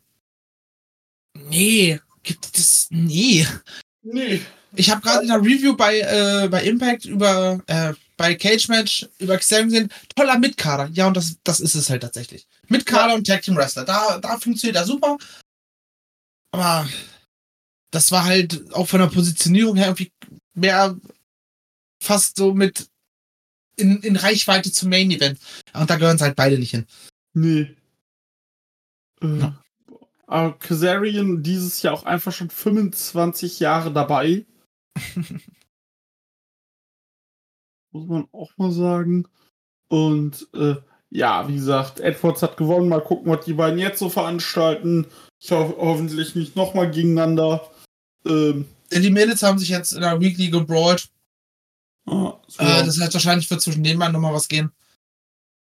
nee, 1.34 2.00
gibt 2.24 2.58
das, 2.58 2.88
nee. 2.90 3.46
Nee. 4.02 4.42
Ich 4.74 4.90
habe 4.90 5.02
gerade 5.02 5.24
in 5.24 5.28
der 5.28 5.42
Review 5.42 5.76
bei, 5.76 6.00
äh, 6.00 6.48
bei 6.48 6.64
Impact 6.64 7.04
über, 7.04 7.62
äh, 7.68 7.94
bei 8.16 8.36
Cage 8.36 8.70
Match 8.70 9.10
über 9.20 9.38
Xavier 9.38 9.66
gesehen, 9.66 9.90
toller 10.16 10.40
Mitkader. 10.40 10.90
Ja, 10.94 11.08
und 11.08 11.18
das, 11.18 11.36
das 11.44 11.60
ist 11.60 11.76
es 11.76 11.90
halt 11.90 12.04
tatsächlich. 12.04 12.48
Mitkader 12.70 13.16
und 13.16 13.28
Tag 13.28 13.42
Team 13.42 13.58
Wrestler. 13.58 13.84
Da, 13.84 14.20
da 14.20 14.38
funktioniert 14.38 14.78
er 14.78 14.86
super. 14.86 15.18
Aber 16.52 16.88
das 17.92 18.12
war 18.12 18.26
halt 18.26 18.74
auch 18.74 18.88
von 18.88 19.00
der 19.00 19.08
Positionierung 19.08 19.76
her 19.76 19.88
irgendwie 19.88 20.12
mehr 20.54 20.98
fast 22.02 22.38
so 22.38 22.54
mit 22.54 22.90
in, 23.78 24.02
in 24.02 24.16
Reichweite 24.16 24.72
zum 24.72 24.90
Main 24.90 25.12
Event. 25.12 25.40
Und 25.74 25.90
da 25.90 25.96
gehören 25.96 26.18
sie 26.18 26.24
halt 26.24 26.36
beide 26.36 26.60
nicht 26.60 26.72
hin. 26.72 26.86
Nee. 27.34 27.76
Äh, 29.22 29.40
Ja. 29.40 29.58
Aber 30.28 30.58
Kazarian 30.58 31.44
dieses 31.44 31.82
Jahr 31.82 31.94
auch 31.94 32.06
einfach 32.06 32.32
schon 32.32 32.50
25 32.50 33.60
Jahre 33.60 33.92
dabei. 33.92 34.46
Muss 37.92 38.08
man 38.08 38.30
auch 38.32 38.52
mal 38.56 38.72
sagen. 38.72 39.28
Und 39.90 40.48
äh, 40.54 40.76
ja, 41.10 41.50
wie 41.50 41.56
gesagt, 41.56 42.00
Edwards 42.00 42.42
hat 42.42 42.56
gewonnen. 42.56 42.88
Mal 42.88 43.04
gucken, 43.04 43.30
was 43.30 43.44
die 43.44 43.52
beiden 43.54 43.78
jetzt 43.78 44.00
so 44.00 44.10
veranstalten. 44.10 45.08
Ich 45.42 45.52
hoffe 45.52 45.76
hoffentlich 45.78 46.36
nicht 46.36 46.56
nochmal 46.56 46.92
gegeneinander. 46.92 47.68
Ähm, 48.26 48.68
Die 48.92 49.10
Mädels 49.10 49.42
haben 49.42 49.58
sich 49.58 49.70
jetzt 49.70 49.94
in 49.94 50.02
der 50.02 50.20
Weekly 50.20 50.50
gebrawlt. 50.50 51.10
ah, 52.06 52.38
so. 52.48 52.64
Äh, 52.64 52.86
das 52.86 53.00
heißt, 53.00 53.14
wahrscheinlich 53.14 53.50
wird 53.50 53.62
zwischen 53.62 53.84
den 53.84 53.98
beiden 53.98 54.14
nochmal 54.14 54.34
was 54.34 54.48
gehen. 54.48 54.72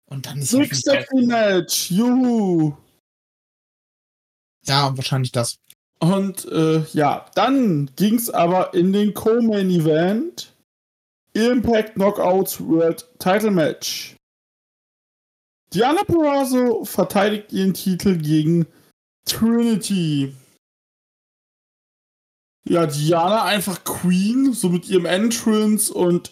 Und 0.07 0.25
dann 0.25 0.39
ist 0.39 0.49
Six 0.49 0.83
Match, 1.13 1.89
juhu! 1.89 2.75
Ja, 4.65 4.95
wahrscheinlich 4.95 5.31
das. 5.31 5.57
Und 5.99 6.45
äh, 6.45 6.83
ja, 6.91 7.25
dann 7.35 7.89
ging 7.95 8.15
es 8.15 8.29
aber 8.29 8.73
in 8.73 8.91
den 8.91 9.13
Co-Main 9.13 9.69
Event 9.69 10.53
Impact 11.33 11.93
Knockouts 11.93 12.59
World 12.59 13.07
Title 13.19 13.51
Match. 13.51 14.15
Diana 15.73 16.03
Perazzo 16.03 16.83
verteidigt 16.83 17.53
ihren 17.53 17.73
Titel 17.73 18.17
gegen 18.17 18.67
Trinity. 19.25 20.35
Ja, 22.67 22.85
Diana 22.85 23.43
einfach 23.43 23.83
Queen, 23.83 24.53
so 24.53 24.69
mit 24.69 24.87
ihrem 24.87 25.05
Entrance 25.05 25.91
und 25.93 26.31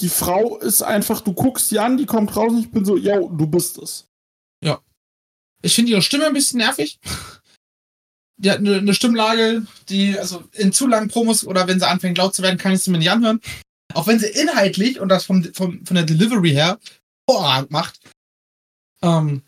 die 0.00 0.08
Frau 0.08 0.58
ist 0.58 0.82
einfach, 0.82 1.20
du 1.20 1.32
guckst 1.32 1.68
sie 1.68 1.78
an, 1.78 1.96
die 1.96 2.06
kommt 2.06 2.34
raus 2.36 2.52
und 2.52 2.60
ich 2.60 2.70
bin 2.70 2.84
so, 2.84 2.96
ja, 2.96 3.18
du 3.18 3.46
bist 3.46 3.78
es. 3.78 4.06
Ich 5.62 5.74
finde 5.74 5.92
ihre 5.92 6.02
Stimme 6.02 6.26
ein 6.26 6.34
bisschen 6.34 6.58
nervig. 6.58 6.98
Die 8.36 8.50
hat 8.50 8.58
eine, 8.58 8.76
eine 8.76 8.94
Stimmlage, 8.94 9.64
die, 9.88 10.18
also 10.18 10.42
in 10.52 10.72
zu 10.72 10.88
langen 10.88 11.08
Promos 11.08 11.46
oder 11.46 11.68
wenn 11.68 11.78
sie 11.78 11.88
anfängt 11.88 12.18
laut 12.18 12.34
zu 12.34 12.42
werden, 12.42 12.58
kann 12.58 12.72
ich 12.72 12.80
sie 12.80 12.90
mir 12.90 12.98
nicht 12.98 13.10
anhören. 13.10 13.40
Auch 13.94 14.08
wenn 14.08 14.18
sie 14.18 14.26
inhaltlich 14.26 14.98
und 14.98 15.08
das 15.08 15.24
vom, 15.24 15.44
vom, 15.54 15.86
von 15.86 15.94
der 15.94 16.04
Delivery 16.04 16.50
her 16.50 16.80
hervorragend 17.28 17.70
macht. 17.70 18.00
Ähm, 19.02 19.42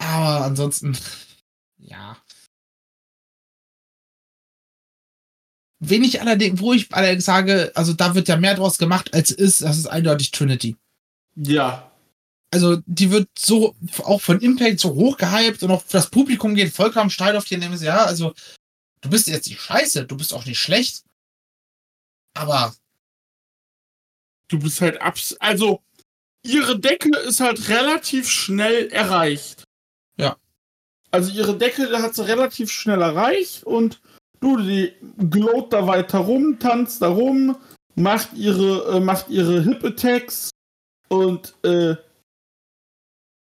aber 0.00 0.44
ansonsten, 0.44 0.96
ja. 1.78 2.16
Wen 5.82 6.04
ich 6.04 6.20
allerdings, 6.20 6.60
wo 6.60 6.72
ich 6.72 6.92
allerdings 6.92 7.24
sage, 7.24 7.72
also 7.74 7.92
da 7.94 8.14
wird 8.14 8.28
ja 8.28 8.36
mehr 8.36 8.54
draus 8.54 8.78
gemacht, 8.78 9.14
als 9.14 9.30
ist, 9.30 9.62
das 9.62 9.78
ist 9.78 9.86
eindeutig 9.86 10.30
Trinity 10.30 10.76
Ja, 11.36 11.90
also 12.52 12.78
die 12.86 13.10
wird 13.10 13.28
so 13.38 13.76
auch 13.98 14.20
von 14.20 14.40
Impact 14.40 14.80
so 14.80 14.94
hoch 14.94 15.16
gehypt 15.16 15.62
und 15.62 15.70
auch 15.70 15.84
das 15.84 16.10
Publikum 16.10 16.54
geht 16.54 16.72
vollkommen 16.72 17.10
steil 17.10 17.36
auf 17.36 17.44
die 17.44 17.58
denken, 17.58 17.82
ja, 17.82 18.04
also 18.04 18.34
du 19.00 19.10
bist 19.10 19.28
jetzt 19.28 19.46
nicht 19.48 19.60
scheiße, 19.60 20.04
du 20.06 20.16
bist 20.16 20.34
auch 20.34 20.44
nicht 20.44 20.58
schlecht, 20.58 21.04
aber 22.34 22.74
du 24.48 24.58
bist 24.58 24.80
halt 24.80 25.00
abs. 25.00 25.36
Also, 25.40 25.82
ihre 26.44 26.78
Decke 26.78 27.16
ist 27.20 27.40
halt 27.40 27.68
relativ 27.68 28.28
schnell 28.28 28.88
erreicht. 28.88 29.64
Also, 31.10 31.32
ihre 31.32 31.56
Decke 31.56 31.90
hat 32.00 32.14
sie 32.14 32.26
relativ 32.26 32.70
schnell 32.70 33.02
erreicht 33.02 33.64
und 33.64 34.00
du, 34.40 34.56
die 34.58 34.92
glowt 35.18 35.72
da 35.72 35.86
weiter 35.86 36.18
rum, 36.18 36.58
tanzt 36.58 37.02
da 37.02 37.08
rum, 37.08 37.56
macht 37.94 38.32
ihre, 38.34 38.96
äh, 38.96 39.00
macht 39.00 39.28
ihre 39.28 39.62
Hip 39.62 39.84
Attacks. 39.84 40.50
Und 41.08 41.54
äh, 41.64 41.96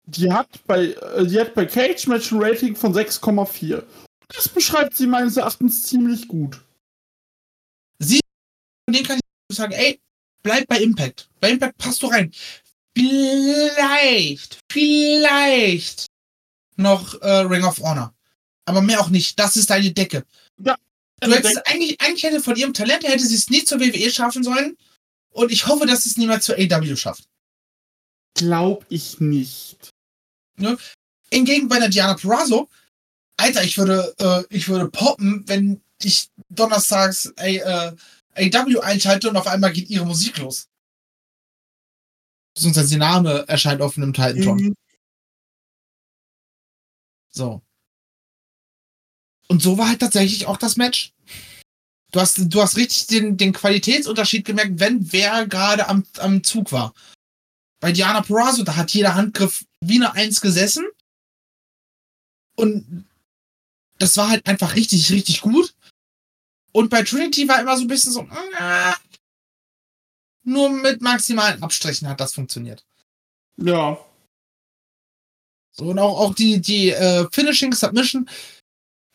die 0.06 0.32
hat 0.32 0.48
bei 0.66 0.88
äh, 0.88 1.26
die 1.26 1.40
hat 1.40 1.54
bei 1.54 1.64
Cage 1.64 2.06
Match 2.06 2.32
ein 2.32 2.42
Rating 2.42 2.76
von 2.76 2.94
6,4. 2.94 3.82
Das 4.28 4.48
beschreibt 4.48 4.96
sie 4.96 5.06
meines 5.06 5.36
Erachtens 5.36 5.82
ziemlich 5.82 6.28
gut. 6.28 6.60
Sie, 7.98 8.20
von 8.86 8.92
denen 8.94 9.06
kann 9.06 9.18
ich 9.48 9.56
sagen, 9.56 9.72
ey, 9.72 10.00
bleib 10.42 10.66
bei 10.66 10.78
Impact. 10.80 11.28
Bei 11.40 11.50
Impact 11.50 11.78
passt 11.78 12.02
du 12.02 12.08
rein. 12.08 12.32
Vielleicht, 12.96 14.60
vielleicht 14.70 16.06
noch 16.76 17.20
äh, 17.22 17.28
Ring 17.28 17.64
of 17.64 17.78
Honor. 17.80 18.14
Aber 18.64 18.80
mehr 18.80 19.00
auch 19.00 19.10
nicht. 19.10 19.38
Das 19.38 19.56
ist 19.56 19.70
deine 19.70 19.92
Decke. 19.92 20.24
Ja. 20.58 20.76
Du 21.20 21.32
hättest, 21.32 21.66
eigentlich, 21.66 22.00
eigentlich 22.00 22.22
hätte 22.22 22.40
von 22.40 22.56
ihrem 22.56 22.74
Talent 22.74 23.04
hätte 23.04 23.24
sie 23.24 23.34
es 23.34 23.48
nie 23.48 23.64
zur 23.64 23.80
WWE 23.80 24.10
schaffen 24.10 24.42
sollen. 24.42 24.76
Und 25.30 25.50
ich 25.50 25.66
hoffe, 25.66 25.86
dass 25.86 26.06
es 26.06 26.16
niemals 26.16 26.44
zur 26.44 26.56
AW 26.56 26.96
schafft. 26.96 27.24
Glaub 28.34 28.84
ich 28.88 29.20
nicht. 29.20 29.90
Hingegen 31.30 31.68
bei 31.68 31.78
der 31.78 31.88
Diana 31.88 32.14
Perazzo, 32.14 32.68
Alter, 33.36 33.64
ich 33.64 33.78
würde, 33.78 34.14
äh, 34.18 34.44
ich 34.54 34.68
würde 34.68 34.88
poppen, 34.88 35.42
wenn 35.46 35.80
ich 36.02 36.28
donnerstags 36.48 37.32
ey, 37.36 37.56
äh, 37.56 37.92
AW 38.36 38.80
einschalte 38.80 39.28
und 39.28 39.36
auf 39.36 39.46
einmal 39.46 39.72
geht 39.72 39.90
ihre 39.90 40.06
Musik 40.06 40.38
los. 40.38 40.68
Beziehungsweise 42.54 42.90
der 42.90 42.98
Name 42.98 43.44
erscheint 43.48 43.82
auf 43.82 43.96
einem 43.96 44.12
Titantron. 44.12 44.74
So. 47.34 47.62
Und 49.48 49.60
so 49.60 49.76
war 49.76 49.88
halt 49.88 50.00
tatsächlich 50.00 50.46
auch 50.46 50.56
das 50.56 50.76
Match. 50.76 51.12
Du 52.12 52.20
hast, 52.20 52.38
du 52.38 52.62
hast 52.62 52.76
richtig 52.76 53.08
den, 53.08 53.36
den 53.36 53.52
Qualitätsunterschied 53.52 54.44
gemerkt, 54.44 54.78
wenn 54.78 55.12
wer 55.12 55.46
gerade 55.46 55.88
am, 55.88 56.06
am 56.18 56.44
Zug 56.44 56.70
war. 56.70 56.94
Bei 57.80 57.92
Diana 57.92 58.22
Perazzo, 58.22 58.62
da 58.62 58.76
hat 58.76 58.92
jeder 58.92 59.16
Handgriff 59.16 59.64
wie 59.80 59.96
eine 59.96 60.14
Eins 60.14 60.40
gesessen. 60.40 60.86
Und 62.56 63.04
das 63.98 64.16
war 64.16 64.30
halt 64.30 64.46
einfach 64.46 64.76
richtig, 64.76 65.10
richtig 65.10 65.40
gut. 65.40 65.74
Und 66.72 66.88
bei 66.88 67.02
Trinity 67.02 67.48
war 67.48 67.60
immer 67.60 67.76
so 67.76 67.82
ein 67.82 67.88
bisschen 67.88 68.12
so, 68.12 68.20
äh, 68.58 68.92
nur 70.44 70.70
mit 70.70 71.02
maximalen 71.02 71.62
Abstrichen 71.62 72.08
hat 72.08 72.20
das 72.20 72.34
funktioniert. 72.34 72.84
Ja. 73.56 73.98
So, 75.76 75.86
und 75.86 75.98
auch, 75.98 76.20
auch 76.20 76.34
die, 76.34 76.60
die 76.60 76.90
äh, 76.90 77.26
Finishing 77.32 77.72
Submission, 77.72 78.28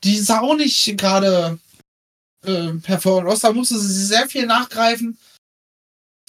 die 0.04 0.20
sah 0.20 0.42
auch 0.42 0.56
nicht 0.56 0.98
gerade 0.98 1.60
äh, 2.46 2.74
hervorragend 2.84 3.32
aus. 3.32 3.42
Da 3.42 3.54
musste 3.54 3.80
sie 3.80 4.06
sehr 4.06 4.28
viel 4.28 4.46
nachgreifen. 4.46 5.18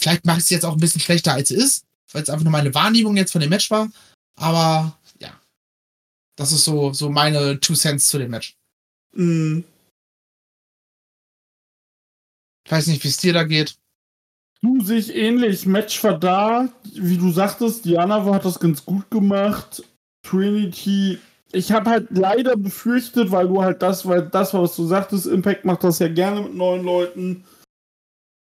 Vielleicht 0.00 0.24
mache 0.24 0.38
ich 0.38 0.44
sie 0.44 0.54
jetzt 0.54 0.64
auch 0.64 0.72
ein 0.72 0.80
bisschen 0.80 1.00
schlechter, 1.00 1.32
als 1.32 1.48
sie 1.48 1.56
ist, 1.56 1.84
weil 2.12 2.22
es 2.22 2.30
einfach 2.30 2.44
nur 2.44 2.52
meine 2.52 2.74
Wahrnehmung 2.74 3.16
jetzt 3.16 3.32
von 3.32 3.40
dem 3.40 3.50
Match 3.50 3.70
war. 3.70 3.90
Aber 4.38 4.96
ja, 5.18 5.38
das 6.36 6.52
ist 6.52 6.64
so, 6.64 6.92
so 6.92 7.10
meine 7.10 7.58
Two 7.60 7.74
Cents 7.74 8.06
zu 8.06 8.18
dem 8.18 8.30
Match. 8.30 8.54
Mhm. 9.12 9.64
Ich 12.64 12.72
weiß 12.72 12.86
nicht, 12.86 13.02
wie 13.02 13.08
es 13.08 13.16
dir 13.16 13.32
da 13.32 13.42
geht. 13.42 13.76
Du 14.62 14.80
sich 14.82 15.14
ähnlich. 15.14 15.66
Match 15.66 16.02
war 16.04 16.18
da. 16.18 16.68
Wie 16.84 17.16
du 17.16 17.32
sagtest, 17.32 17.84
Diana 17.84 18.24
hat 18.24 18.44
das 18.44 18.60
ganz 18.60 18.84
gut 18.84 19.10
gemacht. 19.10 19.82
Trinity. 20.30 21.18
Ich 21.52 21.72
habe 21.72 21.90
halt 21.90 22.08
leider 22.10 22.56
befürchtet, 22.56 23.30
weil 23.32 23.48
du 23.48 23.62
halt 23.62 23.82
das, 23.82 24.06
weil 24.06 24.28
das, 24.28 24.54
was 24.54 24.76
du 24.76 24.86
sagtest, 24.86 25.26
Impact 25.26 25.64
macht 25.64 25.82
das 25.82 25.98
ja 25.98 26.08
gerne 26.08 26.42
mit 26.42 26.54
neuen 26.54 26.84
Leuten. 26.84 27.44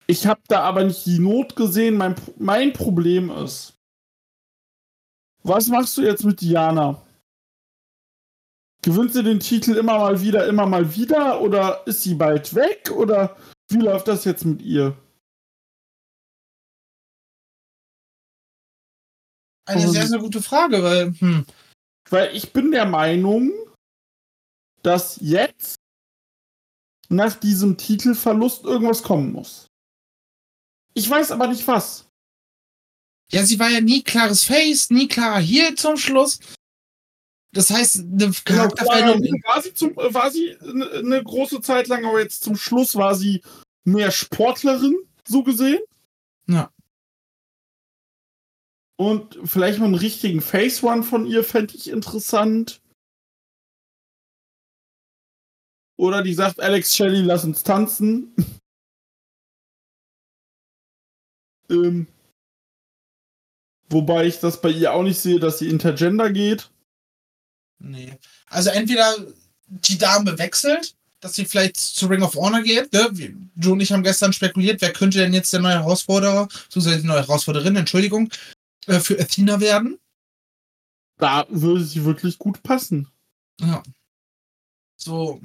Ich 0.07 0.27
habe 0.27 0.41
da 0.47 0.61
aber 0.61 0.83
nicht 0.83 1.05
die 1.05 1.19
Not 1.19 1.55
gesehen. 1.55 1.97
Mein, 1.97 2.15
mein 2.37 2.73
Problem 2.73 3.31
ist, 3.31 3.73
was 5.43 5.67
machst 5.67 5.97
du 5.97 6.01
jetzt 6.01 6.23
mit 6.23 6.41
Diana? 6.41 7.01
Gewinnt 8.81 9.13
sie 9.13 9.23
den 9.23 9.39
Titel 9.39 9.75
immer 9.75 9.97
mal 9.97 10.21
wieder, 10.21 10.47
immer 10.47 10.65
mal 10.65 10.95
wieder? 10.95 11.41
Oder 11.41 11.85
ist 11.85 12.03
sie 12.03 12.15
bald 12.15 12.53
weg? 12.55 12.91
Oder 12.95 13.35
wie 13.69 13.77
läuft 13.77 14.07
das 14.07 14.25
jetzt 14.25 14.45
mit 14.45 14.61
ihr? 14.61 14.95
Eine 19.65 19.87
sehr, 19.87 20.07
sehr 20.07 20.19
gute 20.19 20.41
Frage, 20.41 20.81
weil, 20.81 21.13
hm, 21.19 21.45
Weil 22.09 22.35
ich 22.35 22.53
bin 22.53 22.71
der 22.71 22.85
Meinung, 22.85 23.51
dass 24.83 25.17
jetzt 25.21 25.75
nach 27.09 27.33
diesem 27.35 27.77
Titelverlust 27.77 28.63
irgendwas 28.63 29.03
kommen 29.03 29.31
muss. 29.31 29.67
Ich 30.93 31.09
weiß 31.09 31.31
aber 31.31 31.47
nicht 31.47 31.67
was. 31.67 32.07
ja, 33.31 33.43
sie 33.43 33.59
war 33.59 33.69
ja 33.69 33.81
nie 33.81 34.03
klares 34.03 34.43
Face, 34.43 34.89
nie 34.89 35.07
klarer 35.07 35.39
Heel 35.39 35.75
zum 35.75 35.97
Schluss. 35.97 36.39
Das 37.51 37.69
heißt, 37.71 37.97
eine 37.99 38.17
Genau, 38.17 38.33
Charakterveränderung. 38.45 39.41
war 39.43 39.61
sie, 39.61 39.73
zum, 39.73 39.95
war 39.95 40.29
sie 40.31 40.55
eine 40.59 41.23
große 41.23 41.61
Zeit 41.61 41.87
lang, 41.87 42.05
aber 42.05 42.21
jetzt 42.21 42.43
zum 42.43 42.55
Schluss 42.55 42.95
war 42.95 43.15
sie 43.15 43.41
mehr 43.83 44.11
Sportlerin, 44.11 44.95
so 45.27 45.43
gesehen. 45.43 45.79
Ja. 46.47 46.71
Und 48.99 49.39
vielleicht 49.45 49.79
mal 49.79 49.85
einen 49.85 49.95
richtigen 49.95 50.41
Face 50.41 50.83
One 50.83 51.03
von 51.03 51.25
ihr 51.25 51.45
fände 51.45 51.73
ich 51.73 51.89
interessant. 51.89 52.81
Oder 55.97 56.21
die 56.21 56.33
sagt, 56.33 56.59
Alex 56.59 56.97
Shelley, 56.97 57.21
lass 57.21 57.45
uns 57.45 57.63
tanzen. 57.63 58.35
ähm, 61.69 62.07
wobei 63.89 64.25
ich 64.25 64.39
das 64.39 64.59
bei 64.59 64.69
ihr 64.69 64.93
auch 64.93 65.03
nicht 65.03 65.19
sehe, 65.19 65.39
dass 65.39 65.59
sie 65.59 65.69
intergender 65.69 66.29
geht. 66.29 66.69
Nee. 67.79 68.17
Also 68.47 68.69
entweder 68.69 69.15
die 69.67 69.97
Dame 69.97 70.37
wechselt, 70.37 70.97
dass 71.21 71.35
sie 71.35 71.45
vielleicht 71.45 71.77
zu 71.77 72.07
Ring 72.07 72.21
of 72.21 72.35
Honor 72.35 72.63
geht. 72.63 72.91
Ne? 72.91 73.39
Joe 73.55 73.73
und 73.73 73.79
ich 73.79 73.93
haben 73.93 74.03
gestern 74.03 74.33
spekuliert, 74.33 74.81
wer 74.81 74.91
könnte 74.91 75.19
denn 75.19 75.33
jetzt 75.33 75.53
der 75.53 75.61
neue 75.61 75.75
Herausforderer, 75.75 76.47
beziehungsweise 76.47 77.01
die 77.01 77.07
neue 77.07 77.21
Herausforderin, 77.21 77.77
Entschuldigung, 77.77 78.29
äh, 78.89 78.99
für 78.99 79.19
Athena 79.19 79.59
werden. 79.59 79.99
Da 81.17 81.45
würde 81.49 81.83
sie 81.83 82.05
wirklich 82.05 82.39
gut 82.39 82.63
passen. 82.63 83.07
Ja. 83.61 83.83
So. 84.95 85.41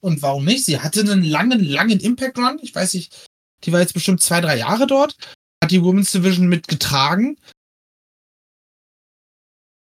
Und 0.00 0.22
warum 0.22 0.44
nicht? 0.44 0.64
Sie 0.64 0.78
hatte 0.78 1.00
einen 1.00 1.24
langen, 1.24 1.64
langen 1.64 1.98
Impact 1.98 2.38
Run. 2.38 2.58
Ich 2.62 2.74
weiß 2.74 2.94
nicht, 2.94 3.28
die 3.64 3.72
war 3.72 3.80
jetzt 3.80 3.94
bestimmt 3.94 4.22
zwei, 4.22 4.40
drei 4.40 4.56
Jahre 4.58 4.86
dort. 4.86 5.16
Hat 5.62 5.70
die 5.70 5.82
Women's 5.82 6.12
Division 6.12 6.48
mitgetragen. 6.48 7.38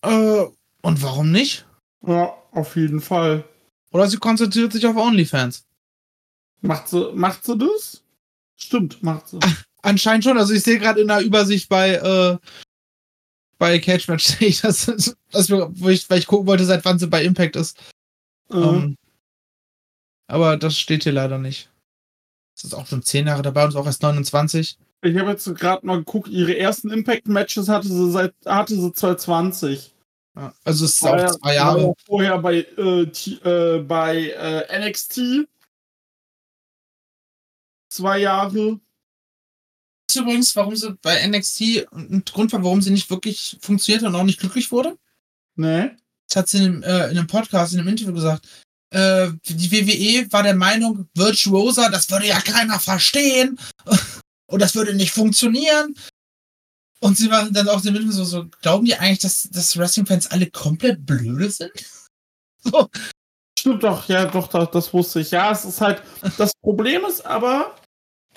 Äh, 0.03 0.45
und 0.81 1.01
warum 1.01 1.31
nicht? 1.31 1.65
Ja, 2.05 2.35
auf 2.51 2.75
jeden 2.75 3.01
Fall. 3.01 3.47
Oder 3.91 4.07
sie 4.09 4.17
konzentriert 4.17 4.73
sich 4.73 4.85
auf 4.85 4.95
OnlyFans. 4.95 5.65
Macht 6.61 6.89
sie, 6.89 7.11
macht 7.13 7.45
sie 7.45 7.57
das? 7.57 8.03
Stimmt, 8.55 9.01
macht 9.01 9.29
sie. 9.29 9.39
Anscheinend 9.81 10.23
schon. 10.23 10.37
Also 10.37 10.53
ich 10.53 10.63
sehe 10.63 10.79
gerade 10.79 11.01
in 11.01 11.07
der 11.07 11.21
Übersicht 11.21 11.69
bei 11.69 11.93
äh, 11.95 12.37
bei 13.61 13.79
Match 14.07 14.25
sehe 14.25 14.47
ich 14.47 14.61
das, 14.61 14.85
das 15.31 15.51
wo 15.51 15.89
ich, 15.89 16.09
weil 16.09 16.17
ich 16.17 16.25
gucken 16.25 16.47
wollte, 16.47 16.65
seit 16.65 16.83
wann 16.83 16.97
sie 16.97 17.07
bei 17.07 17.23
Impact 17.23 17.55
ist. 17.55 17.77
Mhm. 18.49 18.63
Ähm, 18.63 18.97
aber 20.27 20.57
das 20.57 20.77
steht 20.77 21.03
hier 21.03 21.11
leider 21.11 21.37
nicht. 21.37 21.69
Das 22.55 22.63
ist 22.63 22.73
auch 22.73 22.87
schon 22.87 23.03
zehn 23.03 23.27
Jahre 23.27 23.43
dabei 23.43 23.63
und 23.63 23.69
ist 23.69 23.75
auch 23.75 23.85
erst 23.85 24.01
29. 24.01 24.77
Ich 25.03 25.17
habe 25.17 25.31
jetzt 25.31 25.45
gerade 25.55 25.85
mal 25.85 25.97
geguckt, 25.97 26.27
ihre 26.29 26.57
ersten 26.57 26.89
Impact-Matches 26.89 27.69
hatte 27.69 27.87
sie 27.87 28.11
seit 28.11 28.33
hatte 28.45 28.75
sie 28.75 28.93
2020. 28.93 29.93
Ja, 30.35 30.53
also 30.63 30.85
es 30.85 30.95
ist 30.95 31.03
War 31.03 31.25
auch 31.25 31.39
zwei 31.39 31.55
Jahre. 31.55 31.81
ja 31.81 31.93
vorher 32.05 32.37
bei, 32.39 32.59
äh, 32.59 33.05
T, 33.07 33.31
äh, 33.43 33.79
bei 33.83 34.29
äh, 34.29 34.89
NXT. 34.89 35.47
Zwei 37.89 38.19
Jahre. 38.19 38.79
Das 40.11 40.17
ist 40.17 40.23
übrigens, 40.23 40.55
warum 40.57 40.75
sie 40.75 40.93
bei 41.01 41.25
NXT 41.25 41.87
ein 41.93 42.23
Grund 42.25 42.51
war, 42.51 42.61
warum 42.65 42.81
sie 42.81 42.89
nicht 42.89 43.09
wirklich 43.09 43.57
funktioniert 43.61 44.03
und 44.03 44.13
auch 44.13 44.25
nicht 44.25 44.41
glücklich 44.41 44.69
wurde. 44.69 44.97
Ne? 45.55 45.95
Das 46.27 46.35
hat 46.35 46.49
sie 46.49 46.57
in 46.57 46.65
einem, 46.65 46.83
äh, 46.83 47.11
in 47.11 47.17
einem 47.17 47.27
Podcast, 47.27 47.71
in 47.71 47.79
einem 47.79 47.87
Interview 47.87 48.13
gesagt. 48.13 48.45
Äh, 48.89 49.29
die 49.45 49.71
WWE 49.71 50.29
war 50.33 50.43
der 50.43 50.55
Meinung, 50.55 51.07
Virtuosa, 51.15 51.87
das 51.87 52.09
würde 52.09 52.27
ja 52.27 52.41
keiner 52.41 52.77
verstehen. 52.77 53.57
Und 54.47 54.61
das 54.61 54.75
würde 54.75 54.93
nicht 54.93 55.13
funktionieren. 55.13 55.95
Und 56.99 57.15
sie 57.15 57.31
waren 57.31 57.53
dann 57.53 57.69
auch 57.69 57.81
Interview 57.85 58.11
so, 58.11 58.25
so, 58.25 58.47
glauben 58.61 58.83
die 58.83 58.95
eigentlich, 58.95 59.19
dass, 59.19 59.43
dass 59.49 59.77
Wrestling-Fans 59.77 60.27
alle 60.27 60.51
komplett 60.51 61.05
blöde 61.05 61.49
sind? 61.49 61.71
So. 62.63 62.89
Stimmt 63.57 63.81
doch, 63.81 64.07
ja, 64.07 64.25
doch, 64.25 64.47
doch, 64.47 64.69
das 64.69 64.93
wusste 64.93 65.21
ich. 65.21 65.31
Ja, 65.31 65.51
es 65.51 65.65
ist 65.65 65.81
halt. 65.81 66.03
Das 66.37 66.51
Problem 66.61 67.05
ist 67.05 67.25
aber. 67.25 67.75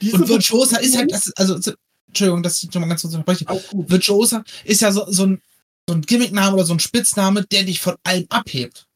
Und 0.01 0.29
Virtuosa 0.29 0.79
ist 0.79 0.97
halt, 0.97 1.13
das, 1.13 1.33
also, 1.37 1.61
so- 1.61 1.75
Entschuldigung, 2.09 2.43
dass 2.43 2.63
ich 2.63 2.73
nochmal 2.73 2.89
ganz 2.89 3.03
kurz 3.03 3.15
unterbreche. 3.15 3.45
Virtuosa 3.73 4.45
ist 4.65 4.81
ja 4.83 4.93
so, 4.93 5.11
so 5.11 5.27
ein, 5.27 5.43
so 5.89 5.95
ein 5.95 6.03
Gimmickname 6.03 6.55
oder 6.55 6.65
so 6.65 6.73
ein 6.75 6.81
Spitzname, 6.81 7.45
der 7.47 7.65
dich 7.65 7.81
von 7.81 7.97
allem 8.05 8.27
abhebt. 8.29 8.87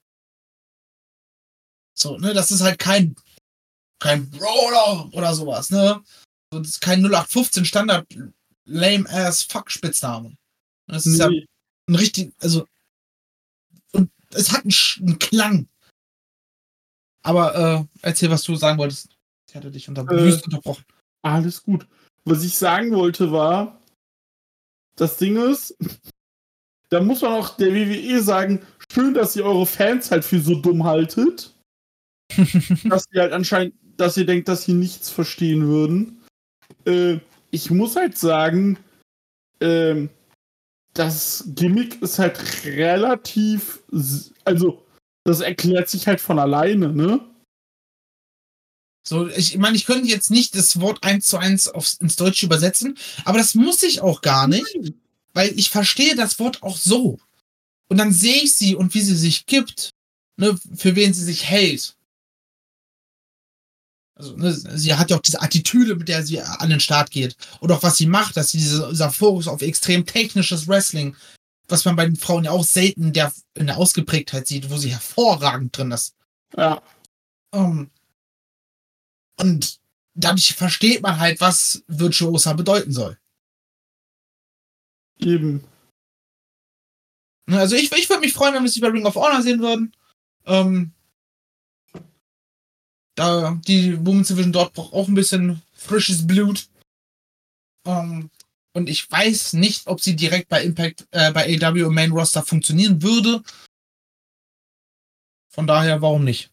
So, 1.94 2.16
ne, 2.18 2.32
das 2.32 2.51
ist 2.51 2.61
halt 2.61 2.78
kein, 2.78 3.16
kein 4.01 4.30
Brawler 4.30 5.12
oder 5.12 5.34
sowas, 5.34 5.70
ne? 5.70 6.03
So, 6.53 6.61
Das 6.61 6.68
ist 6.68 6.80
kein 6.80 7.01
0815 7.05 7.64
Standard 7.64 8.07
lame 8.64 9.09
ass 9.11 9.42
fuck 9.42 9.70
Spitzname. 9.70 10.36
Das 10.86 11.07
ist 11.07 11.18
ja 11.18 11.28
Nee. 11.28 11.44
ein 11.88 11.94
richtig, 11.96 12.32
also 12.38 12.66
und 13.92 14.11
es 14.30 14.53
hat 14.53 14.62
einen, 14.64 14.74
einen 15.09 15.18
Klang. 15.18 15.68
Aber 17.24 17.55
äh, 17.55 17.84
erzähl, 18.03 18.30
was 18.30 18.42
du 18.44 18.55
sagen 18.55 18.78
wolltest. 18.78 19.09
Ich 19.49 19.55
hatte 19.57 19.70
dich 19.70 19.88
unter 19.88 20.03
Äh. 20.11 20.32
unterbrochen. 20.44 20.84
Alles 21.22 21.62
gut. 21.62 21.86
Was 22.24 22.44
ich 22.44 22.57
sagen 22.59 22.92
wollte 22.92 23.32
war, 23.32 23.80
das 24.96 25.16
Ding 25.16 25.36
ist, 25.36 25.76
da 26.90 27.01
muss 27.01 27.22
man 27.22 27.32
auch 27.32 27.57
der 27.57 27.72
WWE 27.74 28.22
sagen, 28.22 28.61
schön, 28.92 29.14
dass 29.14 29.36
ihr 29.36 29.44
eure 29.44 29.66
Fans 29.66 30.11
halt 30.11 30.24
für 30.24 30.40
so 30.40 30.55
dumm 30.61 30.84
haltet, 30.84 31.55
dass 32.84 33.07
ihr 33.12 33.22
halt 33.22 33.32
anscheinend, 33.32 33.74
dass 33.96 34.16
ihr 34.16 34.26
denkt, 34.26 34.49
dass 34.49 34.64
sie 34.64 34.74
nichts 34.74 35.11
verstehen 35.11 35.66
würden. 35.66 36.22
Äh, 36.84 37.18
ich 37.51 37.70
muss 37.70 37.96
halt 37.96 38.18
sagen, 38.18 38.78
ähm, 39.61 40.11
das 40.92 41.44
Gimmick 41.55 42.03
ist 42.03 42.18
halt 42.18 42.64
relativ, 42.64 43.82
also 44.44 44.84
das 45.24 45.40
erklärt 45.40 45.88
sich 45.88 46.07
halt 46.07 46.20
von 46.20 46.38
alleine, 46.38 46.92
ne? 46.92 47.20
So, 49.03 49.28
ich 49.28 49.57
meine, 49.57 49.76
ich 49.76 49.86
könnte 49.86 50.09
jetzt 50.09 50.30
nicht 50.30 50.55
das 50.55 50.80
Wort 50.80 51.03
eins 51.03 51.28
zu 51.28 51.38
eins 51.38 51.68
aufs, 51.68 51.94
ins 51.94 52.16
Deutsche 52.16 52.46
übersetzen, 52.46 52.99
aber 53.24 53.38
das 53.38 53.55
muss 53.55 53.82
ich 53.82 54.01
auch 54.01 54.20
gar 54.20 54.49
nicht, 54.49 54.66
weil 55.32 55.59
ich 55.59 55.70
verstehe 55.70 56.14
das 56.14 56.38
Wort 56.38 56.62
auch 56.62 56.76
so. 56.76 57.18
Und 57.88 57.96
dann 57.96 58.12
sehe 58.12 58.42
ich 58.42 58.55
sie 58.55 58.74
und 58.74 58.94
wie 58.94 59.01
sie 59.01 59.16
sich 59.16 59.46
gibt, 59.46 59.94
ne, 60.36 60.59
für 60.74 60.94
wen 60.94 61.14
sie 61.14 61.24
sich 61.24 61.44
hält. 61.44 61.96
Also, 64.14 64.36
ne, 64.36 64.53
sie 64.53 64.94
hat 64.94 65.11
ja 65.11 65.16
auch 65.16 65.22
diese 65.22 65.40
Attitüde, 65.40 65.94
mit 65.94 66.09
der 66.09 66.26
sie 66.26 66.40
an 66.42 66.70
den 66.70 66.80
Start 66.80 67.11
geht. 67.11 67.36
Und 67.61 67.70
auch 67.72 67.82
was 67.82 67.96
sie 67.96 68.07
macht, 68.07 68.36
dass 68.36 68.51
sie 68.51 68.59
diese, 68.59 68.88
dieser 68.90 69.11
Fokus 69.11 69.49
auf 69.49 69.62
extrem 69.62 70.05
technisches 70.05 70.66
Wrestling, 70.66 71.16
was 71.68 71.84
man 71.84 71.96
bei 71.96 72.05
den 72.05 72.16
Frauen 72.16 72.44
ja 72.44 72.51
auch 72.51 72.64
selten 72.64 73.12
der, 73.12 73.32
in 73.55 73.66
der 73.66 73.76
Ausgeprägtheit 73.76 74.46
sieht, 74.46 74.70
wo 74.70 74.76
sie 74.76 74.90
hervorragend 74.90 75.76
drin 75.76 75.92
ist. 75.92 76.14
Ja. 76.57 76.82
Ähm, 77.55 77.90
und 79.39 79.80
dadurch 80.14 80.55
versteht 80.55 81.03
man 81.03 81.18
halt, 81.18 81.41
was 81.41 81.84
Virtuosa 81.86 82.53
bedeuten 82.53 82.93
soll. 82.93 83.18
Eben. 85.18 85.64
Ne, 87.47 87.59
Also 87.59 87.76
ich, 87.76 87.91
ich 87.93 88.09
würde 88.09 88.20
mich 88.20 88.32
freuen, 88.32 88.55
wenn 88.55 88.62
wir 88.62 88.70
sie 88.70 88.80
bei 88.80 88.89
Ring 88.89 89.07
of 89.07 89.14
Honor 89.14 89.43
sehen 89.43 89.61
würden. 89.61 89.95
Ähm, 90.45 90.93
da 93.14 93.61
die 93.66 93.99
Women's 94.07 94.28
Division 94.28 94.53
dort 94.53 94.74
braucht 94.74 94.93
auch 94.93 95.09
ein 95.09 95.14
bisschen 95.14 95.61
frisches 95.72 96.26
Blut. 96.26 96.68
Ähm, 97.84 98.30
und 98.74 98.89
ich 98.89 99.11
weiß 99.11 99.55
nicht, 99.55 99.86
ob 99.86 100.01
sie 100.01 100.14
direkt 100.14 100.49
bei 100.49 100.62
Impact, 100.62 101.09
äh, 101.11 101.32
bei 101.32 101.59
AW 101.61 101.80
im 101.80 101.95
Main 101.95 102.12
Roster 102.12 102.43
funktionieren 102.43 103.03
würde. 103.03 103.43
Von 105.51 105.66
daher, 105.66 106.01
warum 106.01 106.24
nicht? 106.24 106.53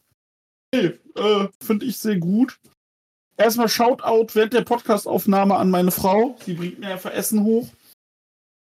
Okay, 0.74 1.00
äh, 1.16 1.48
finde 1.62 1.86
ich 1.86 1.98
sehr 1.98 2.18
gut. 2.18 2.60
Erstmal 3.38 3.70
Shoutout 3.70 4.34
während 4.34 4.54
der 4.54 4.64
Podcastaufnahme 4.64 5.56
an 5.56 5.70
meine 5.70 5.92
Frau. 5.92 6.38
Die 6.46 6.54
bringt 6.54 6.80
mir 6.80 6.90
einfach 6.90 7.12
Essen 7.12 7.44
hoch. 7.44 7.68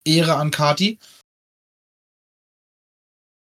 Ehre 0.05 0.35
an 0.35 0.51
Kati. 0.51 0.99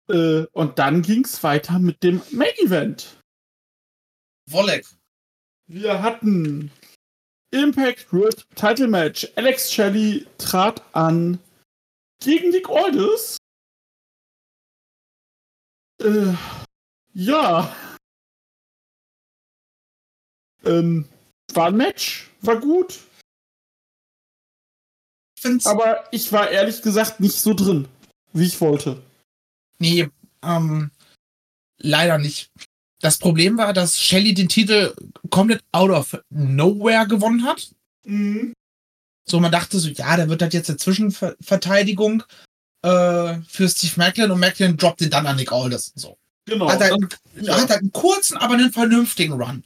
Äh, 0.09 0.45
und 0.51 0.79
dann 0.79 1.01
ging's 1.01 1.43
weiter 1.43 1.79
mit 1.79 2.03
dem 2.03 2.21
Main 2.31 2.53
Event. 2.57 3.17
Wolleck. 4.49 4.85
Wir 5.67 6.01
hatten 6.01 6.71
Impact 7.51 8.11
World 8.11 8.45
Title 8.55 8.87
Match. 8.87 9.27
Alex 9.35 9.71
Shelley 9.71 10.27
trat 10.37 10.83
an 10.93 11.39
gegen 12.21 12.49
Nick 12.49 12.67
Aldis. 12.69 13.37
Äh, 16.01 16.33
ja. 17.13 17.73
Ähm, 20.63 21.07
war 21.53 21.67
ein 21.67 21.77
Match, 21.77 22.29
war 22.41 22.59
gut. 22.59 22.99
Find's, 25.39 25.65
Aber 25.65 26.05
ich 26.11 26.31
war 26.31 26.49
ehrlich 26.49 26.81
gesagt 26.81 27.19
nicht 27.19 27.35
so 27.39 27.53
drin, 27.53 27.87
wie 28.31 28.45
ich 28.45 28.59
wollte. 28.61 29.01
Nee, 29.79 30.09
ähm, 30.41 30.91
leider 31.79 32.17
nicht. 32.17 32.49
Das 33.01 33.17
Problem 33.17 33.57
war, 33.57 33.73
dass 33.73 33.99
Shelly 33.99 34.33
den 34.33 34.47
Titel 34.47 34.93
komplett 35.29 35.61
out 35.73 35.89
of 35.91 36.17
nowhere 36.29 37.05
gewonnen 37.05 37.43
hat. 37.43 37.71
Mhm. 38.05 38.53
So, 39.29 39.39
man 39.41 39.51
dachte 39.51 39.79
so, 39.79 39.89
ja, 39.89 40.15
der 40.15 40.29
wird 40.29 40.41
halt 40.41 40.53
jetzt 40.53 40.69
eine 40.69 40.77
Zwischenverteidigung 40.77 42.23
äh, 42.81 43.41
für 43.47 43.67
Steve 43.67 43.93
Macklin 43.97 44.31
und 44.31 44.39
Macklin 44.39 44.77
droppt 44.77 45.01
den 45.01 45.09
dann 45.09 45.27
an 45.27 45.35
Nick 45.35 45.51
Aldis. 45.51 45.91
So. 45.95 46.17
Genau. 46.45 46.69
Hat, 46.69 46.79
halt, 46.79 46.93
das- 47.35 47.45
ja. 47.45 47.61
hat 47.61 47.69
halt 47.69 47.81
einen 47.81 47.91
kurzen, 47.91 48.37
aber 48.37 48.53
einen 48.53 48.71
vernünftigen 48.71 49.33
Run. 49.33 49.65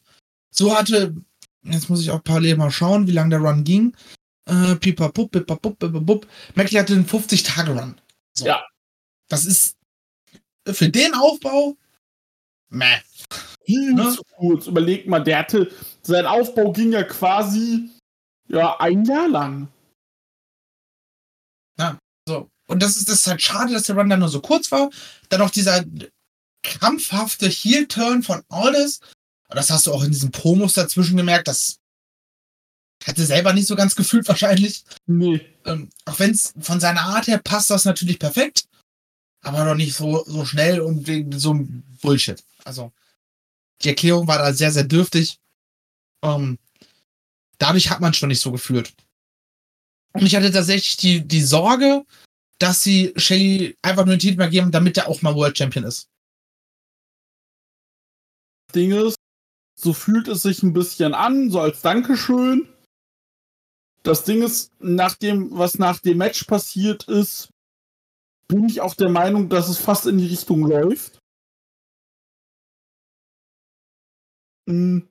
So 0.57 0.75
hatte, 0.75 1.15
jetzt 1.63 1.89
muss 1.89 2.01
ich 2.01 2.11
auch 2.11 2.23
parallel 2.23 2.57
mal 2.57 2.71
schauen, 2.71 3.07
wie 3.07 3.11
lange 3.11 3.31
der 3.31 3.39
Run 3.39 3.63
ging. 3.63 3.95
Äh, 4.45 4.75
pipapup, 4.75 5.31
pipapup, 5.31 5.77
pipapup. 5.77 6.27
Macklin 6.55 6.79
hatte 6.79 6.93
einen 6.93 7.05
50-Tage-Run. 7.05 7.99
So. 8.33 8.45
Ja. 8.45 8.65
Das 9.29 9.45
ist 9.45 9.75
für 10.65 10.89
den 10.89 11.13
Aufbau, 11.13 11.75
meh. 12.69 12.85
Viel 13.65 13.93
Ne? 13.93 14.13
zu 14.15 14.23
kurz. 14.35 14.67
Überleg 14.67 15.07
mal, 15.07 15.19
der 15.19 15.39
hatte, 15.39 15.71
sein 16.01 16.25
Aufbau 16.25 16.71
ging 16.71 16.93
ja 16.93 17.03
quasi 17.03 17.89
ja 18.47 18.79
ein 18.79 19.03
Jahr 19.05 19.27
lang. 19.27 19.67
So. 22.27 22.49
Und 22.67 22.83
das 22.83 22.97
ist, 22.97 23.07
das 23.07 23.19
ist 23.19 23.27
halt 23.27 23.41
schade, 23.41 23.71
dass 23.71 23.83
der 23.83 23.95
Run 23.95 24.09
dann 24.09 24.19
nur 24.19 24.27
so 24.27 24.41
kurz 24.41 24.69
war. 24.71 24.89
Dann 25.29 25.39
noch 25.39 25.49
dieser 25.49 25.85
krampfhafte 26.63 27.47
Heel-Turn 27.47 28.23
von 28.23 28.43
Aldis. 28.49 28.99
Und 29.49 29.55
das 29.55 29.69
hast 29.69 29.87
du 29.87 29.93
auch 29.93 30.03
in 30.03 30.11
diesen 30.11 30.31
Promos 30.31 30.73
dazwischen 30.73 31.17
gemerkt. 31.17 31.47
Das 31.47 31.79
hätte 33.03 33.25
selber 33.25 33.53
nicht 33.53 33.67
so 33.67 33.75
ganz 33.75 33.95
gefühlt 33.95 34.27
wahrscheinlich. 34.27 34.83
Nee. 35.05 35.45
Ähm, 35.65 35.89
auch 36.05 36.19
wenn 36.19 36.31
es 36.31 36.53
von 36.59 36.79
seiner 36.79 37.01
Art 37.01 37.27
her 37.27 37.37
passt, 37.37 37.69
das 37.69 37.85
natürlich 37.85 38.19
perfekt. 38.19 38.67
Aber 39.41 39.63
noch 39.63 39.75
nicht 39.75 39.95
so, 39.95 40.23
so 40.25 40.45
schnell 40.45 40.81
und 40.81 41.07
wegen 41.07 41.37
so 41.37 41.51
einem 41.51 41.83
Bullshit. 42.01 42.43
Also, 42.65 42.91
die 43.81 43.89
Erklärung 43.89 44.27
war 44.27 44.39
da 44.39 44.51
sehr, 44.51 44.71
sehr 44.71 44.83
dürftig. 44.83 45.39
Ähm, 46.23 46.57
dadurch 47.57 47.89
hat 47.89 48.01
man 48.01 48.13
schon 48.13 48.29
nicht 48.29 48.41
so 48.41 48.51
gefühlt. 48.51 48.93
Und 50.13 50.25
ich 50.25 50.35
hatte 50.35 50.51
tatsächlich 50.51 50.97
die, 50.97 51.25
die 51.25 51.43
Sorge, 51.43 52.05
dass 52.59 52.81
sie 52.81 53.13
Shelly 53.15 53.77
einfach 53.81 54.05
nur 54.05 54.15
den 54.15 54.19
Titel 54.19 54.37
mal 54.37 54.49
geben, 54.49 54.71
damit 54.71 54.97
er 54.97 55.07
auch 55.07 55.21
mal 55.21 55.35
World 55.35 55.57
Champion 55.57 55.85
ist. 55.85 56.09
Ding 58.73 58.91
ist, 58.91 59.17
so 59.79 59.93
fühlt 59.93 60.27
es 60.27 60.41
sich 60.41 60.63
ein 60.63 60.73
bisschen 60.73 61.13
an, 61.13 61.51
so 61.51 61.59
als 61.59 61.81
Dankeschön. 61.81 62.67
Das 64.03 64.23
Ding 64.23 64.41
ist, 64.41 64.71
nach 64.79 65.15
dem, 65.15 65.49
was 65.57 65.77
nach 65.77 65.99
dem 65.99 66.17
Match 66.17 66.43
passiert 66.45 67.03
ist, 67.07 67.49
bin 68.47 68.67
ich 68.67 68.81
auch 68.81 68.95
der 68.95 69.09
Meinung, 69.09 69.49
dass 69.49 69.67
es 69.69 69.77
fast 69.77 70.05
in 70.07 70.17
die 70.17 70.27
Richtung 70.27 70.65
läuft. 70.65 71.19
Hm, 74.67 75.07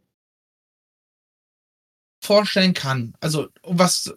Vorstellen 2.25 2.75
kann. 2.75 3.15
Also, 3.21 3.49
was. 3.63 4.13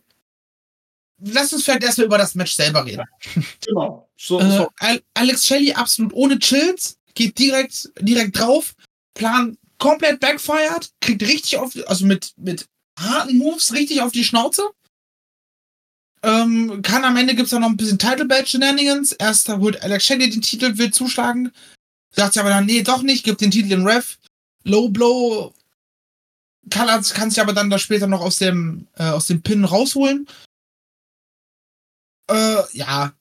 Lass 1.21 1.51
uns 1.53 1.65
vielleicht 1.65 1.83
erstmal 1.83 2.07
über 2.07 2.17
das 2.17 2.33
Match 2.33 2.53
selber 2.53 2.85
reden. 2.85 3.03
genau. 3.61 4.09
So, 4.17 4.39
Äh, 4.39 4.57
so. 4.57 4.69
Al- 4.79 5.03
Alex 5.13 5.45
Shelley 5.45 5.73
absolut 5.73 6.13
ohne 6.13 6.39
Chills, 6.39 6.97
geht 7.13 7.37
direkt, 7.37 7.91
direkt 7.99 8.39
drauf, 8.39 8.73
Plan 9.13 9.57
komplett 9.79 10.19
backfired, 10.19 10.91
kriegt 11.01 11.23
richtig 11.23 11.57
auf, 11.57 11.73
also 11.87 12.05
mit, 12.05 12.33
mit 12.37 12.67
harten 12.99 13.37
Moves 13.37 13.73
richtig 13.73 14.01
auf 14.01 14.11
die 14.11 14.23
Schnauze. 14.23 14.63
Ähm, 16.21 16.81
kann 16.81 17.05
am 17.05 17.15
Ende 17.15 17.33
gibt's 17.33 17.51
dann 17.51 17.61
noch 17.61 17.69
ein 17.69 17.77
bisschen 17.77 17.97
Title 17.97 18.25
Badge 18.25 18.47
Shenanigans. 18.47 19.13
Erst 19.13 19.47
da 19.47 19.57
holt 19.57 19.81
Alex 19.81 20.05
Shelley 20.05 20.29
den 20.29 20.41
Titel, 20.41 20.77
will 20.77 20.91
zuschlagen. 20.91 21.51
Sagt 22.11 22.33
sie 22.33 22.39
aber 22.39 22.49
dann, 22.49 22.65
nee, 22.65 22.83
doch 22.83 23.01
nicht, 23.01 23.23
gibt 23.23 23.41
den 23.41 23.51
Titel 23.51 23.71
in 23.71 23.87
Ref. 23.87 24.19
Low 24.63 24.89
Blow. 24.89 25.53
Kann, 26.69 26.87
kann 27.03 27.29
sich 27.29 27.41
aber 27.41 27.53
dann 27.53 27.69
da 27.69 27.79
später 27.79 28.07
noch 28.07 28.21
aus 28.21 28.37
dem, 28.37 28.87
äh, 28.95 29.03
aus 29.03 29.27
dem 29.27 29.41
Pin 29.41 29.63
rausholen. 29.63 30.27
Äh, 32.29 32.63
ja, 32.73 33.13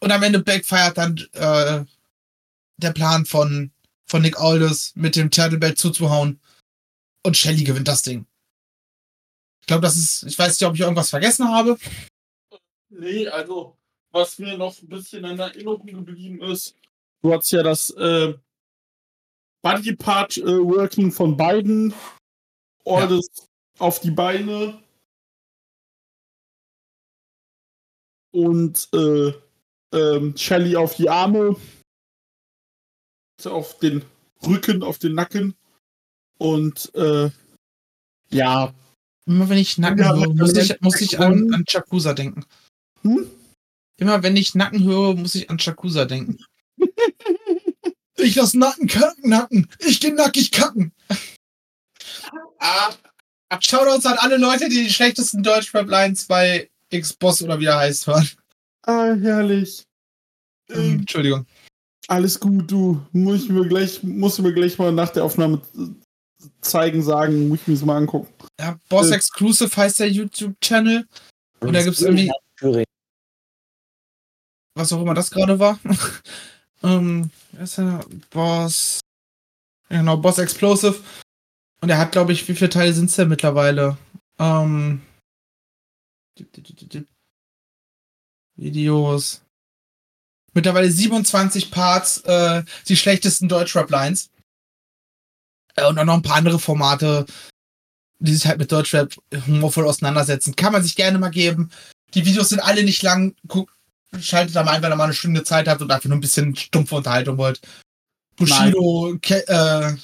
und 0.00 0.12
am 0.12 0.22
Ende 0.22 0.38
backfired 0.40 0.98
dann 0.98 1.16
äh, 1.32 1.84
der 2.76 2.92
Plan 2.92 3.24
von, 3.24 3.71
von 4.12 4.20
Nick 4.20 4.38
Aldis 4.38 4.92
mit 4.94 5.16
dem 5.16 5.30
Turtle 5.30 5.56
Belt 5.56 5.78
zuzuhauen. 5.78 6.38
Und 7.24 7.34
Shelly 7.34 7.64
gewinnt 7.64 7.88
das 7.88 8.02
Ding. 8.02 8.26
Ich 9.62 9.66
glaube, 9.66 9.80
das 9.80 9.96
ist, 9.96 10.24
ich 10.24 10.38
weiß 10.38 10.60
nicht, 10.60 10.68
ob 10.68 10.74
ich 10.74 10.80
irgendwas 10.80 11.08
vergessen 11.08 11.48
habe. 11.48 11.78
Nee, 12.90 13.26
also, 13.28 13.78
was 14.10 14.38
mir 14.38 14.58
noch 14.58 14.76
ein 14.82 14.88
bisschen 14.88 15.24
in 15.24 15.38
Erinnerung 15.38 15.86
geblieben 15.86 16.42
ist, 16.42 16.76
du 17.22 17.32
hast 17.32 17.50
ja 17.52 17.62
das 17.62 17.88
äh, 17.90 18.34
Body 19.62 19.96
Part 19.96 20.36
äh, 20.36 20.44
Working 20.44 21.10
von 21.10 21.34
beiden, 21.34 21.94
alles 22.84 23.48
auf 23.78 24.00
die 24.00 24.10
Beine. 24.10 24.82
und 28.32 28.88
äh, 28.94 29.32
ähm, 29.92 30.34
Shelly 30.36 30.74
auf 30.74 30.96
die 30.96 31.08
Arme, 31.08 31.54
auf 33.46 33.78
den 33.78 34.04
Rücken, 34.46 34.82
auf 34.82 34.98
den 34.98 35.14
Nacken 35.14 35.54
und 36.38 36.94
äh, 36.94 37.30
ja. 38.30 38.72
Immer 39.26 39.48
wenn 39.48 39.58
ich 39.58 39.78
Nacken 39.78 39.98
Ja, 39.98 40.16
höre, 40.16 40.34
muss 40.34 40.56
ich, 40.56 40.80
muss 40.80 41.00
ich 41.00 41.20
an, 41.20 41.52
an 41.54 41.64
Chakusa 41.64 42.12
denken. 42.12 42.44
Hm? 43.02 43.30
Immer 43.98 44.22
wenn 44.22 44.36
ich 44.36 44.54
Nacken 44.54 44.82
höre, 44.82 45.14
muss 45.14 45.34
ich 45.36 45.48
an 45.48 45.58
Chakusa 45.58 46.04
denken. 46.06 46.38
ich 48.16 48.34
lass 48.34 48.54
Nacken 48.54 48.88
kacken, 48.88 49.30
Nacken. 49.30 49.68
Ich 49.78 50.00
geh 50.00 50.10
nackig 50.10 50.50
kacken. 50.50 50.92
ah, 52.58 52.92
Shoutouts 53.60 54.06
an 54.06 54.18
alle 54.18 54.38
Leute, 54.38 54.68
die 54.68 54.84
die 54.84 54.90
schlechtesten 54.90 55.42
Deutsch-Rap-Lines 55.42 56.26
bei 56.26 56.68
X-Boss 56.90 57.42
oder 57.42 57.60
wie 57.60 57.66
er 57.66 57.78
heißt 57.78 58.06
hören. 58.06 58.28
Ah, 58.82 59.14
herrlich. 59.14 59.84
Ähm, 60.68 60.76
Ähm, 60.76 60.98
Entschuldigung. 61.00 61.46
Alles 62.08 62.38
gut, 62.38 62.70
du. 62.70 63.00
Muss 63.12 63.44
ich 63.44 63.48
mir 63.48 63.66
gleich, 63.66 64.02
musst 64.02 64.38
du 64.38 64.42
mir 64.42 64.52
gleich 64.52 64.78
mal 64.78 64.92
nach 64.92 65.10
der 65.10 65.24
Aufnahme 65.24 65.62
zeigen, 66.60 67.02
sagen, 67.02 67.48
muss 67.48 67.60
ich 67.60 67.68
mir 67.68 67.74
das 67.74 67.84
mal 67.84 67.96
angucken. 67.96 68.32
Ja, 68.58 68.78
Boss 68.88 69.10
äh, 69.10 69.14
Exclusive 69.14 69.74
heißt 69.76 70.00
der 70.00 70.10
YouTube-Channel. 70.10 71.06
Und 71.60 71.72
da 71.72 71.82
gibt's 71.82 72.02
irgendwie, 72.02 72.30
Thüringen. 72.56 72.84
was 74.74 74.92
auch 74.92 75.00
immer 75.00 75.14
das 75.14 75.30
gerade 75.30 75.58
war. 75.58 75.78
ähm, 76.82 77.30
wer 77.52 77.62
ist 77.62 77.78
der? 77.78 78.04
Boss. 78.30 79.00
Ja, 79.88 79.98
Genau, 79.98 80.16
Boss 80.16 80.38
Explosive. 80.38 81.00
Und 81.80 81.90
er 81.90 81.98
hat, 81.98 82.12
glaube 82.12 82.32
ich, 82.32 82.48
wie 82.48 82.54
viele 82.54 82.70
Teile 82.70 82.92
sind 82.92 83.10
es 83.10 83.16
denn 83.16 83.28
mittlerweile? 83.28 83.96
Ähm. 84.38 85.02
Videos. 88.56 89.42
Mittlerweile 90.54 90.90
27 90.90 91.70
Parts, 91.70 92.18
äh, 92.18 92.62
die 92.88 92.96
schlechtesten 92.96 93.48
Deutschrap-Lines. 93.48 94.30
Äh, 95.76 95.86
und 95.86 95.98
auch 95.98 96.04
noch 96.04 96.14
ein 96.14 96.22
paar 96.22 96.36
andere 96.36 96.58
Formate, 96.58 97.26
die 98.18 98.34
sich 98.34 98.46
halt 98.46 98.58
mit 98.58 98.70
Deutschrap 98.70 99.14
humorvoll 99.46 99.86
auseinandersetzen. 99.86 100.56
Kann 100.56 100.72
man 100.72 100.82
sich 100.82 100.94
gerne 100.94 101.18
mal 101.18 101.30
geben. 101.30 101.70
Die 102.14 102.24
Videos 102.24 102.50
sind 102.50 102.60
alle 102.60 102.84
nicht 102.84 103.02
lang. 103.02 103.34
Guck, 103.48 103.74
schaltet 104.20 104.54
da 104.54 104.62
mal 104.62 104.72
ein, 104.72 104.82
wenn 104.82 104.92
ihr 104.92 104.96
mal 104.96 105.04
eine 105.04 105.14
Stunde 105.14 105.42
Zeit 105.44 105.68
habt 105.68 105.80
und 105.80 105.90
einfach 105.90 106.08
nur 106.08 106.18
ein 106.18 106.22
bisschen 106.22 106.54
stumpfe 106.54 106.96
Unterhaltung 106.96 107.38
wollt. 107.38 107.60
Bushido, 108.36 109.16
Ca 109.20 109.36
äh, 109.36 109.96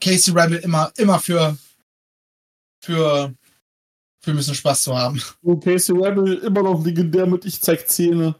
Casey 0.00 0.34
Rebel 0.34 0.58
immer, 0.58 0.92
immer 0.96 1.18
für, 1.18 1.56
für, 2.80 3.34
für 4.20 4.30
ein 4.30 4.36
bisschen 4.36 4.54
Spaß 4.54 4.82
zu 4.82 4.96
haben. 4.96 5.22
Und 5.42 5.64
Casey 5.64 5.94
Rebel 5.96 6.38
immer 6.38 6.62
noch 6.62 6.84
legendär 6.84 7.26
mit 7.26 7.44
Ich 7.44 7.60
zeig 7.60 7.88
Zähne. 7.88 8.34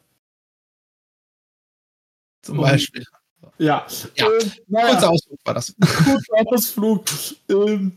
Zum. 2.45 2.59
Beispiel. 2.59 3.05
Ja. 3.59 3.87
Ja. 4.17 4.27
Äh, 4.31 4.51
naja. 4.69 4.91
Kurzer 4.93 5.11
Ausflug 5.11 5.39
war 5.45 5.55
das. 5.55 5.75
kurzer 5.81 6.47
Ausflug. 6.47 7.05
Ähm, 7.49 7.97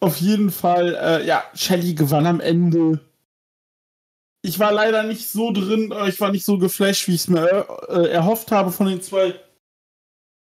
auf 0.00 0.16
jeden 0.18 0.50
Fall, 0.50 0.94
äh, 0.96 1.26
ja, 1.26 1.44
Shelly 1.54 1.94
gewann 1.94 2.26
am 2.26 2.40
Ende. 2.40 3.00
Ich 4.44 4.58
war 4.58 4.72
leider 4.72 5.04
nicht 5.04 5.28
so 5.28 5.52
drin, 5.52 5.92
äh, 5.92 6.08
ich 6.08 6.20
war 6.20 6.32
nicht 6.32 6.44
so 6.44 6.58
geflasht, 6.58 7.06
wie 7.06 7.14
ich 7.14 7.20
es 7.22 7.28
mir 7.28 7.66
äh, 7.88 8.08
erhofft 8.10 8.50
habe 8.50 8.72
von 8.72 8.86
den 8.86 9.00
zwei 9.00 9.38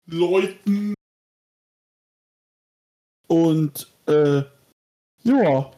Leuten. 0.06 0.92
Und, 3.26 3.88
äh, 4.06 4.42
ja, 5.22 5.70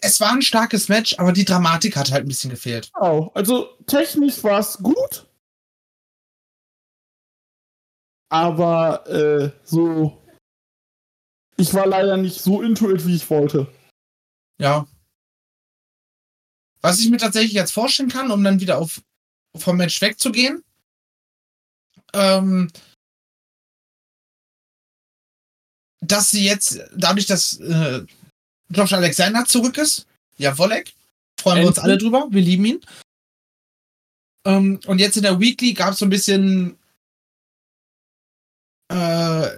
Es 0.00 0.20
war 0.20 0.32
ein 0.32 0.42
starkes 0.42 0.88
Match, 0.88 1.18
aber 1.18 1.32
die 1.32 1.44
Dramatik 1.44 1.96
hat 1.96 2.10
halt 2.12 2.24
ein 2.24 2.28
bisschen 2.28 2.50
gefehlt. 2.50 2.90
genau. 2.94 3.30
Also 3.34 3.70
technisch 3.86 4.42
war 4.44 4.60
es 4.60 4.78
gut. 4.78 5.26
Aber, 8.28 9.06
äh, 9.06 9.50
so. 9.64 10.22
Ich 11.56 11.74
war 11.74 11.86
leider 11.86 12.16
nicht 12.16 12.40
so 12.40 12.62
into 12.62 12.90
it, 12.90 13.06
wie 13.06 13.16
ich 13.16 13.28
wollte. 13.30 13.66
Ja. 14.58 14.86
Was 16.80 17.00
ich 17.00 17.10
mir 17.10 17.18
tatsächlich 17.18 17.52
jetzt 17.52 17.72
vorstellen 17.72 18.10
kann, 18.10 18.30
um 18.30 18.44
dann 18.44 18.60
wieder 18.60 18.78
auf 18.78 19.02
vom 19.56 19.76
Match 19.76 20.00
wegzugehen, 20.00 20.62
ähm, 22.12 22.70
dass 26.00 26.30
sie 26.30 26.44
jetzt, 26.44 26.80
dadurch, 26.94 27.26
dass 27.26 27.58
äh, 27.58 28.04
Josh 28.70 28.92
Alexander 28.92 29.44
zurück 29.44 29.78
ist, 29.78 30.06
ja, 30.36 30.56
Wolleck, 30.58 30.94
freuen 31.40 31.62
wir 31.62 31.68
uns 31.68 31.78
alle 31.78 31.98
drüber, 31.98 32.28
wir 32.30 32.42
lieben 32.42 32.64
ihn. 32.64 32.80
Ähm, 34.46 34.80
und 34.86 35.00
jetzt 35.00 35.16
in 35.16 35.24
der 35.24 35.40
Weekly 35.40 35.72
gab 35.72 35.92
es 35.92 35.98
so 35.98 36.06
ein 36.06 36.10
bisschen 36.10 36.78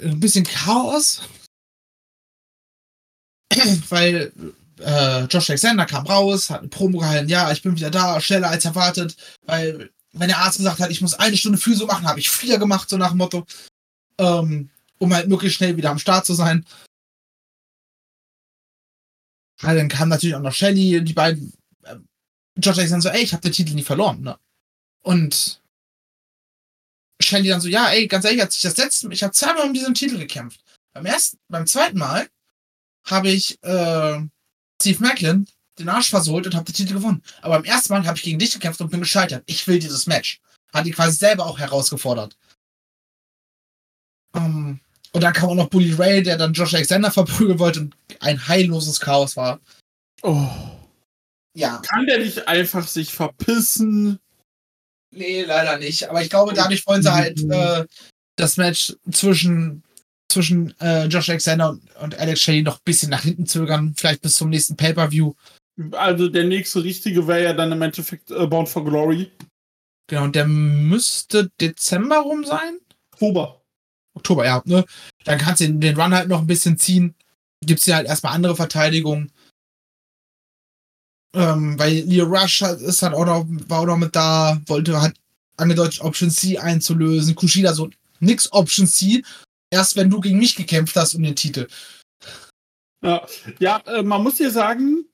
ein 0.02 0.20
bisschen 0.20 0.44
Chaos, 0.44 1.22
weil 3.88 4.32
äh, 4.80 5.24
Josh 5.24 5.50
Alexander 5.50 5.86
kam 5.86 6.06
raus, 6.06 6.50
hat 6.50 6.60
eine 6.60 6.68
Promo 6.68 6.98
gehalten, 6.98 7.28
ja, 7.28 7.50
ich 7.52 7.62
bin 7.62 7.76
wieder 7.76 7.90
da, 7.90 8.20
schneller 8.20 8.48
als 8.50 8.64
erwartet, 8.64 9.16
weil 9.42 9.90
wenn 10.12 10.28
der 10.28 10.38
Arzt 10.38 10.58
gesagt 10.58 10.80
hat, 10.80 10.90
ich 10.90 11.00
muss 11.00 11.14
eine 11.14 11.36
Stunde 11.36 11.58
Physio 11.58 11.86
machen, 11.86 12.06
habe 12.06 12.20
ich 12.20 12.30
vier 12.30 12.58
gemacht, 12.58 12.88
so 12.88 12.96
nach 12.96 13.10
dem 13.10 13.18
Motto, 13.18 13.46
ähm, 14.18 14.70
um 14.98 15.14
halt 15.14 15.28
möglichst 15.28 15.58
schnell 15.58 15.76
wieder 15.76 15.90
am 15.90 15.98
Start 15.98 16.26
zu 16.26 16.34
sein. 16.34 16.64
Ja, 19.62 19.74
dann 19.74 19.88
kam 19.88 20.08
natürlich 20.08 20.34
auch 20.34 20.40
noch 20.40 20.54
Shelly, 20.54 21.04
die 21.04 21.12
beiden, 21.12 21.52
äh, 21.84 21.96
Josh 22.56 22.78
Alexander 22.78 23.02
so, 23.02 23.08
ey, 23.10 23.22
ich 23.22 23.32
habe 23.32 23.42
den 23.42 23.52
Titel 23.52 23.74
nie 23.74 23.82
verloren, 23.82 24.22
ne? 24.22 24.38
Und 25.02 25.60
Shelly 27.22 27.48
dann 27.48 27.60
so, 27.60 27.68
ja, 27.68 27.88
ey, 27.90 28.06
ganz 28.06 28.24
ehrlich, 28.24 28.42
als 28.42 28.56
ich 28.56 28.62
das 28.62 28.76
letzte 28.76 29.06
Mal, 29.06 29.14
ich 29.14 29.22
habe 29.22 29.32
zweimal 29.32 29.66
um 29.66 29.74
diesen 29.74 29.94
Titel 29.94 30.18
gekämpft. 30.18 30.60
Beim 30.92 31.06
ersten, 31.06 31.38
beim 31.48 31.66
zweiten 31.66 31.98
Mal 31.98 32.28
habe 33.04 33.30
ich 33.30 33.62
äh, 33.62 34.20
Steve 34.80 35.02
Macklin 35.02 35.46
den 35.78 35.88
Arsch 35.88 36.10
versohlt 36.10 36.46
und 36.46 36.54
habe 36.54 36.64
den 36.64 36.74
Titel 36.74 36.94
gewonnen. 36.94 37.22
Aber 37.42 37.56
beim 37.56 37.64
ersten 37.64 37.92
Mal 37.92 38.06
habe 38.06 38.16
ich 38.16 38.22
gegen 38.22 38.38
dich 38.38 38.52
gekämpft 38.52 38.80
und 38.80 38.90
bin 38.90 39.00
gescheitert. 39.00 39.42
Ich 39.46 39.66
will 39.66 39.78
dieses 39.78 40.06
Match. 40.06 40.40
Hat 40.72 40.86
die 40.86 40.92
quasi 40.92 41.16
selber 41.16 41.46
auch 41.46 41.58
herausgefordert. 41.58 42.36
Um, 44.32 44.80
und 45.12 45.22
dann 45.22 45.32
kam 45.32 45.48
auch 45.48 45.54
noch 45.54 45.68
Bully 45.68 45.92
Ray, 45.94 46.22
der 46.22 46.36
dann 46.36 46.52
Josh 46.52 46.74
Alexander 46.74 47.10
verprügeln 47.10 47.58
wollte 47.58 47.80
und 47.80 47.96
ein 48.20 48.46
heilloses 48.46 49.00
Chaos 49.00 49.36
war. 49.36 49.60
Oh. 50.22 50.48
Ja. 51.54 51.78
Kann 51.78 52.06
der 52.06 52.18
nicht 52.18 52.46
einfach 52.46 52.86
sich 52.86 53.12
verpissen? 53.12 54.20
Nee, 55.12 55.42
leider 55.42 55.78
nicht. 55.78 56.08
Aber 56.08 56.22
ich 56.22 56.30
glaube, 56.30 56.52
dadurch 56.54 56.86
wollen 56.86 57.02
sie 57.02 57.12
halt 57.12 57.42
Mhm. 57.42 57.50
äh, 57.52 57.84
das 58.36 58.56
Match 58.56 58.94
zwischen, 59.10 59.82
zwischen 60.30 60.74
äh, 60.80 61.06
Josh 61.06 61.28
Alexander 61.28 61.70
und, 61.70 61.96
und 61.96 62.18
Alex 62.18 62.40
Shelley 62.40 62.62
noch 62.62 62.76
ein 62.76 62.84
bisschen 62.84 63.10
nach 63.10 63.22
hinten 63.22 63.46
zögern. 63.46 63.94
Vielleicht 63.96 64.22
bis 64.22 64.36
zum 64.36 64.50
nächsten 64.50 64.76
Pay-Per-View. 64.76 65.32
Also 65.92 66.28
der 66.28 66.44
nächste 66.44 66.84
richtige 66.84 67.26
wäre 67.26 67.42
ja 67.44 67.52
dann 67.52 67.72
im 67.72 67.82
Endeffekt 67.82 68.30
äh, 68.30 68.46
Bound 68.46 68.68
for 68.68 68.84
Glory. 68.84 69.30
Genau, 70.08 70.24
und 70.24 70.34
der 70.36 70.46
müsste 70.46 71.50
Dezember 71.60 72.18
rum 72.18 72.44
sein. 72.44 72.78
Oktober. 73.12 73.62
Oktober, 74.14 74.44
ja. 74.44 74.62
Ne? 74.64 74.84
Dann 75.24 75.38
kannst 75.38 75.60
du 75.60 75.66
den, 75.66 75.80
den 75.80 75.98
Run 76.00 76.14
halt 76.14 76.28
noch 76.28 76.40
ein 76.40 76.46
bisschen 76.46 76.78
ziehen. 76.78 77.14
Gibt's 77.64 77.86
ja 77.86 77.96
halt 77.96 78.06
erstmal 78.06 78.34
andere 78.34 78.56
Verteidigungen. 78.56 79.30
Ähm, 81.32 81.78
weil 81.78 82.00
Leo 82.00 82.26
Rush 82.26 82.62
hat, 82.62 82.80
ist 82.80 83.02
dann 83.02 83.14
auch 83.14 83.24
noch, 83.24 83.46
war 83.68 83.80
auch 83.80 83.86
noch 83.86 83.96
mit 83.96 84.16
da, 84.16 84.60
wollte 84.66 85.00
halt 85.00 85.14
angedeutet, 85.56 86.00
Option 86.00 86.30
C 86.30 86.58
einzulösen. 86.58 87.34
Kushida 87.34 87.72
so, 87.72 87.88
nix 88.18 88.50
Option 88.52 88.86
C. 88.86 89.22
Erst 89.70 89.96
wenn 89.96 90.10
du 90.10 90.20
gegen 90.20 90.38
mich 90.38 90.56
gekämpft 90.56 90.96
hast 90.96 91.14
um 91.14 91.22
den 91.22 91.36
Titel. 91.36 91.68
Ja, 93.02 93.26
ja 93.60 93.78
äh, 93.86 94.02
man 94.02 94.22
muss 94.22 94.38
hier 94.38 94.50
sagen, 94.50 95.04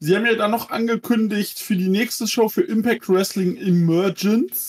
sie 0.00 0.16
haben 0.16 0.26
ja 0.26 0.34
dann 0.34 0.50
noch 0.50 0.70
angekündigt 0.70 1.60
für 1.60 1.76
die 1.76 1.88
nächste 1.88 2.26
Show 2.26 2.48
für 2.48 2.62
Impact 2.62 3.08
Wrestling 3.08 3.56
Emergence 3.56 4.68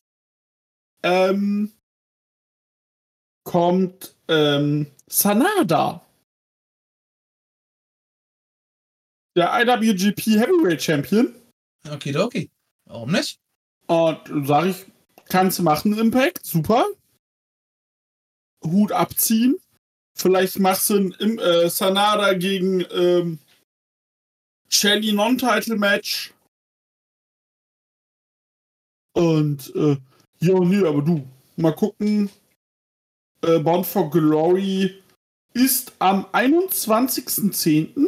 ähm, 1.03 1.71
kommt 3.43 4.15
ähm, 4.27 4.87
Sanada. 5.07 6.05
Der 9.35 9.51
IWGP 9.61 10.39
Heavyweight 10.39 10.81
Champion. 10.81 11.33
Okay, 11.89 12.15
okay. 12.15 12.49
Warum 12.85 13.11
nicht? 13.11 13.39
Und 13.87 14.19
sag 14.47 14.65
ich, 14.65 14.85
kannst 15.25 15.59
du 15.59 15.63
machen, 15.63 15.97
Impact, 15.97 16.45
super. 16.45 16.85
Hut 18.63 18.91
abziehen. 18.91 19.57
Vielleicht 20.13 20.59
machst 20.59 20.89
du 20.89 20.95
ein 20.97 21.39
äh, 21.39 21.69
Sanada 21.69 22.33
gegen 22.33 22.85
ähm, 22.91 23.39
Shelly 24.69 25.13
Non-Title-Match. 25.13 26.33
Und 29.13 29.75
äh, 29.75 29.97
ja, 30.39 30.59
nee, 30.59 30.85
aber 30.85 31.01
du, 31.01 31.27
mal 31.55 31.73
gucken. 31.73 32.29
Äh, 33.41 33.59
Bound 33.59 33.85
for 33.85 34.09
Glory 34.09 35.01
ist 35.53 35.93
am 35.99 36.25
21.10. 36.27 38.07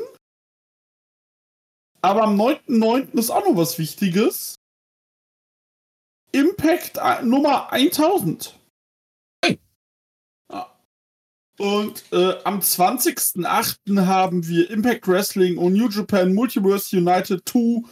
Aber 2.04 2.24
am 2.24 2.40
9.9. 2.40 3.18
ist 3.18 3.30
auch 3.30 3.46
noch 3.48 3.56
was 3.56 3.80
Wichtiges. 3.80 4.56
Impact 6.34 6.98
äh, 6.98 7.24
Nummer 7.24 7.72
1000. 7.72 8.60
Hey. 9.42 9.58
Ja. 10.52 10.78
Und 11.60 12.04
äh, 12.12 12.44
am 12.44 12.60
20.08. 12.60 14.06
haben 14.06 14.46
wir 14.46 14.70
Impact 14.70 15.08
Wrestling 15.08 15.58
und 15.58 15.74
New 15.74 15.88
Japan 15.88 16.34
Multiverse 16.34 16.98
United 16.98 17.48
2 17.48 17.88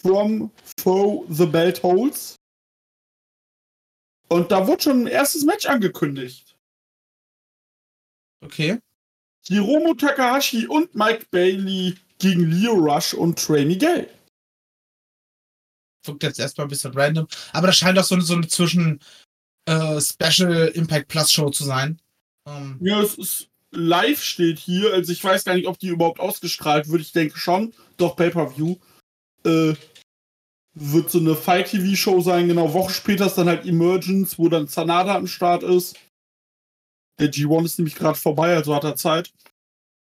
from 0.00 0.50
For 0.78 1.24
the 1.28 1.46
Belt 1.46 1.84
Holds. 1.84 2.34
Und 4.28 4.50
da 4.50 4.66
wurde 4.66 4.82
schon 4.82 5.02
ein 5.02 5.06
erstes 5.06 5.44
Match 5.44 5.66
angekündigt. 5.66 6.56
Okay. 8.40 8.80
Hiromu 9.46 9.94
Takahashi 9.94 10.66
und 10.66 10.94
Mike 10.96 11.26
Bailey 11.30 11.96
gegen 12.22 12.50
Leo 12.50 12.74
Rush 12.74 13.12
und 13.12 13.38
Trey 13.38 13.64
Miguel. 13.64 14.08
Wirkt 16.04 16.22
jetzt 16.22 16.40
erstmal 16.40 16.66
ein 16.66 16.70
bisschen 16.70 16.92
random. 16.94 17.26
Aber 17.52 17.66
das 17.66 17.76
scheint 17.76 17.98
auch 17.98 18.04
so 18.04 18.14
eine, 18.14 18.24
so 18.24 18.34
eine 18.34 18.48
zwischen 18.48 19.00
äh, 19.68 20.00
Special 20.00 20.68
Impact 20.68 21.08
Plus 21.08 21.30
Show 21.30 21.50
zu 21.50 21.64
sein. 21.64 22.00
Ähm, 22.48 22.78
Ja, 22.80 23.00
es 23.02 23.14
ist 23.14 23.48
live 23.72 24.22
steht 24.22 24.58
hier. 24.58 24.94
Also 24.94 25.12
ich 25.12 25.22
weiß 25.22 25.44
gar 25.44 25.54
nicht, 25.54 25.66
ob 25.66 25.78
die 25.78 25.88
überhaupt 25.88 26.20
ausgestrahlt 26.20 26.88
wird. 26.88 27.02
Ich 27.02 27.12
denke 27.12 27.38
schon. 27.38 27.74
Doch 27.96 28.16
Pay-Per-View. 28.16 28.76
Äh, 29.44 29.74
wird 30.74 31.10
so 31.10 31.18
eine 31.18 31.34
Fight-TV-Show 31.34 32.20
sein. 32.20 32.48
Genau, 32.48 32.72
Woche 32.72 32.92
später 32.92 33.26
ist 33.26 33.34
dann 33.34 33.48
halt 33.48 33.66
Emergence, 33.66 34.38
wo 34.38 34.48
dann 34.48 34.68
Sanada 34.68 35.16
am 35.16 35.26
Start 35.26 35.62
ist. 35.64 35.98
Der 37.20 37.30
G1 37.30 37.64
ist 37.64 37.78
nämlich 37.78 37.94
gerade 37.94 38.18
vorbei, 38.18 38.54
also 38.54 38.74
hat 38.74 38.84
er 38.84 38.96
Zeit. 38.96 39.32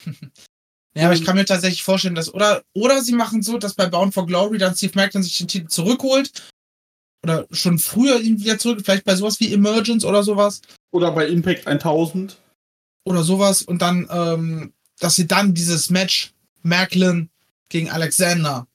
ja, 0.96 1.04
aber 1.04 1.14
ich 1.14 1.20
Ähm, 1.20 1.26
kann 1.26 1.36
mir 1.36 1.44
tatsächlich 1.44 1.82
vorstellen, 1.82 2.14
dass. 2.14 2.32
Oder, 2.32 2.62
oder 2.74 3.02
sie 3.02 3.12
machen 3.12 3.42
so, 3.42 3.58
dass 3.58 3.74
bei 3.74 3.86
Bound 3.86 4.14
for 4.14 4.26
Glory 4.26 4.58
dann 4.58 4.74
Steve 4.74 4.92
Macklin 4.96 5.22
sich 5.22 5.36
den 5.38 5.48
Titel 5.48 5.68
zurückholt. 5.68 6.32
Oder 7.22 7.46
schon 7.50 7.78
früher 7.78 8.20
ihn 8.20 8.40
wieder 8.40 8.58
zurück. 8.58 8.80
Vielleicht 8.84 9.04
bei 9.04 9.14
sowas 9.16 9.38
wie 9.40 9.52
Emergence 9.52 10.04
oder 10.04 10.22
sowas. 10.22 10.60
Oder 10.92 11.10
bei 11.12 11.26
Impact 11.28 11.66
1000. 11.66 12.36
Oder 13.04 13.22
sowas. 13.24 13.62
Und 13.62 13.82
dann, 13.82 14.08
ähm, 14.10 14.72
dass 15.00 15.16
sie 15.16 15.26
dann 15.26 15.52
dieses 15.54 15.90
Match 15.90 16.32
Macklin 16.62 17.28
gegen 17.68 17.90
Alexander 17.90 18.66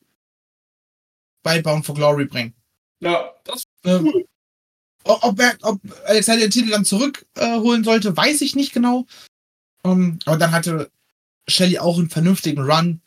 bei 1.43 1.61
Bound 1.61 1.86
for 1.86 1.95
Glory 1.95 2.26
bringen. 2.26 2.53
Ja, 2.99 3.34
das 3.45 3.63
Ähm, 3.84 4.05
Cool. 4.13 4.26
ob, 5.05 5.24
ob, 5.24 5.39
er- 5.39 5.57
ob 5.63 5.80
Alexander 6.05 6.41
den 6.41 6.51
Titel 6.51 6.69
dann 6.69 6.86
zurückholen 6.86 7.82
äh, 7.82 7.86
sollte, 7.86 8.15
weiß 8.15 8.41
ich 8.41 8.55
nicht 8.55 8.74
genau. 8.74 9.05
Ähm, 9.84 10.19
aber 10.26 10.38
dann 10.38 10.51
hatte 10.51 10.91
Shelly 11.48 11.80
auch 11.80 11.98
einen 11.98 12.10
vernünftigen 12.10 12.62
Run 12.62 13.02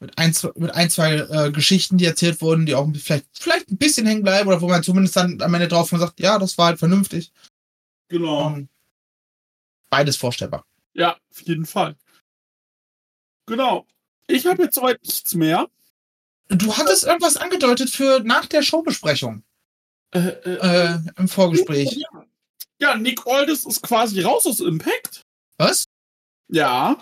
mit 0.00 0.18
ein, 0.18 0.34
zwei, 0.34 0.50
mit 0.56 0.74
ein, 0.74 0.90
zwei 0.90 1.14
äh, 1.16 1.50
Geschichten, 1.52 1.96
die 1.98 2.04
erzählt 2.04 2.40
wurden, 2.40 2.66
die 2.66 2.74
auch 2.74 2.88
vielleicht, 2.94 3.26
vielleicht 3.32 3.70
ein 3.70 3.78
bisschen 3.78 4.06
hängen 4.06 4.22
bleiben 4.22 4.48
oder 4.48 4.60
wo 4.60 4.68
man 4.68 4.82
zumindest 4.82 5.16
dann 5.16 5.40
am 5.40 5.54
Ende 5.54 5.68
drauf 5.68 5.88
sagt, 5.90 6.20
ja, 6.20 6.38
das 6.38 6.58
war 6.58 6.66
halt 6.66 6.78
vernünftig. 6.78 7.32
genau. 8.08 8.48
Ähm, 8.48 8.68
beides 9.90 10.16
vorstellbar. 10.16 10.66
Ja, 10.94 11.16
auf 11.30 11.40
jeden 11.42 11.66
Fall. 11.66 11.96
Genau. 13.46 13.86
Ich 14.26 14.46
habe 14.46 14.64
jetzt 14.64 14.74
soweit 14.74 15.02
nichts 15.02 15.34
mehr. 15.34 15.68
Du 16.48 16.76
hattest 16.76 17.04
irgendwas 17.04 17.36
angedeutet 17.36 17.90
für 17.90 18.20
nach 18.24 18.46
der 18.46 18.62
Showbesprechung 18.62 19.42
Äh, 20.12 20.18
äh, 20.28 20.94
äh, 20.94 20.98
im 21.16 21.28
Vorgespräch. 21.28 21.90
Ja. 21.92 22.26
ja, 22.78 22.94
Nick 22.96 23.26
Aldis 23.26 23.64
ist 23.64 23.82
quasi 23.82 24.20
raus 24.20 24.46
aus 24.46 24.60
Impact. 24.60 25.22
Was? 25.58 25.84
Ja. 26.48 26.96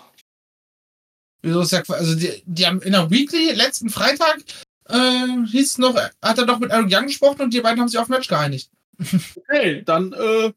Wieso 1.43 1.59
ist 1.61 1.71
ja, 1.71 1.83
also 1.89 2.15
die, 2.15 2.41
die 2.45 2.65
haben 2.65 2.81
in 2.81 2.93
der 2.93 3.11
Weekly 3.11 3.51
letzten 3.51 3.89
Freitag 3.89 4.41
äh, 4.87 5.45
hieß 5.45 5.77
noch, 5.77 5.93
hat 6.21 6.37
er 6.37 6.45
doch 6.45 6.59
mit 6.59 6.71
Eric 6.71 6.87
Young 6.89 7.07
gesprochen 7.07 7.41
und 7.41 7.53
die 7.53 7.59
beiden 7.59 7.81
haben 7.81 7.89
sich 7.89 7.99
auf 7.99 8.07
Match 8.07 8.27
geeinigt. 8.27 8.71
Okay, 9.37 9.81
dann 9.83 10.13
äh, 10.13 10.53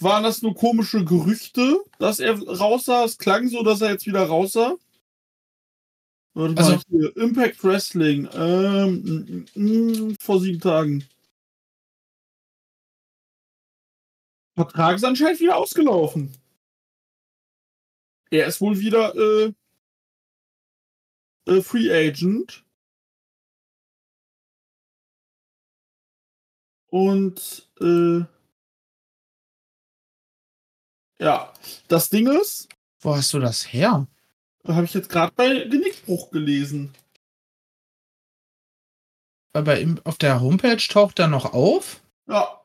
waren 0.00 0.22
das 0.22 0.40
nur 0.40 0.54
komische 0.54 1.04
Gerüchte, 1.04 1.84
dass 1.98 2.18
er 2.18 2.40
raus 2.42 2.86
sah. 2.86 3.04
Es 3.04 3.18
klang 3.18 3.48
so, 3.48 3.62
dass 3.62 3.82
er 3.82 3.90
jetzt 3.90 4.06
wieder 4.06 4.24
raus 4.24 4.52
sah. 4.52 4.74
Warte 6.34 6.54
mal, 6.54 6.62
Also- 6.64 6.80
hier, 6.88 7.14
Impact 7.18 7.62
Wrestling, 7.62 8.26
ähm, 8.32 9.46
mm, 9.54 9.60
mm, 10.10 10.16
vor 10.18 10.40
sieben 10.40 10.60
Tagen. 10.60 11.04
Vertrag 14.56 14.96
ist 14.96 15.04
anscheinend 15.04 15.40
wieder 15.40 15.56
ausgelaufen. 15.56 16.32
Er 18.30 18.46
ist 18.46 18.60
wohl 18.62 18.78
wieder 18.78 19.14
äh, 19.14 19.52
äh, 21.46 21.60
Free 21.60 21.90
Agent. 21.90 22.64
Und 26.88 27.70
äh, 27.80 28.24
ja, 31.18 31.52
das 31.88 32.10
Ding 32.10 32.26
ist, 32.28 32.68
Wo 33.00 33.14
hast 33.16 33.32
du 33.32 33.38
das 33.38 33.72
her? 33.72 34.06
habe 34.66 34.84
ich 34.84 34.94
jetzt 34.94 35.08
gerade 35.08 35.32
bei 35.34 35.64
Genickbruch 35.64 36.30
gelesen. 36.30 36.92
Weil 39.54 39.62
bei 39.64 39.80
ihm 39.80 40.00
auf 40.04 40.18
der 40.18 40.40
Homepage 40.40 40.76
taucht 40.76 41.18
er 41.18 41.28
noch 41.28 41.52
auf. 41.52 42.02
Ja, 42.28 42.58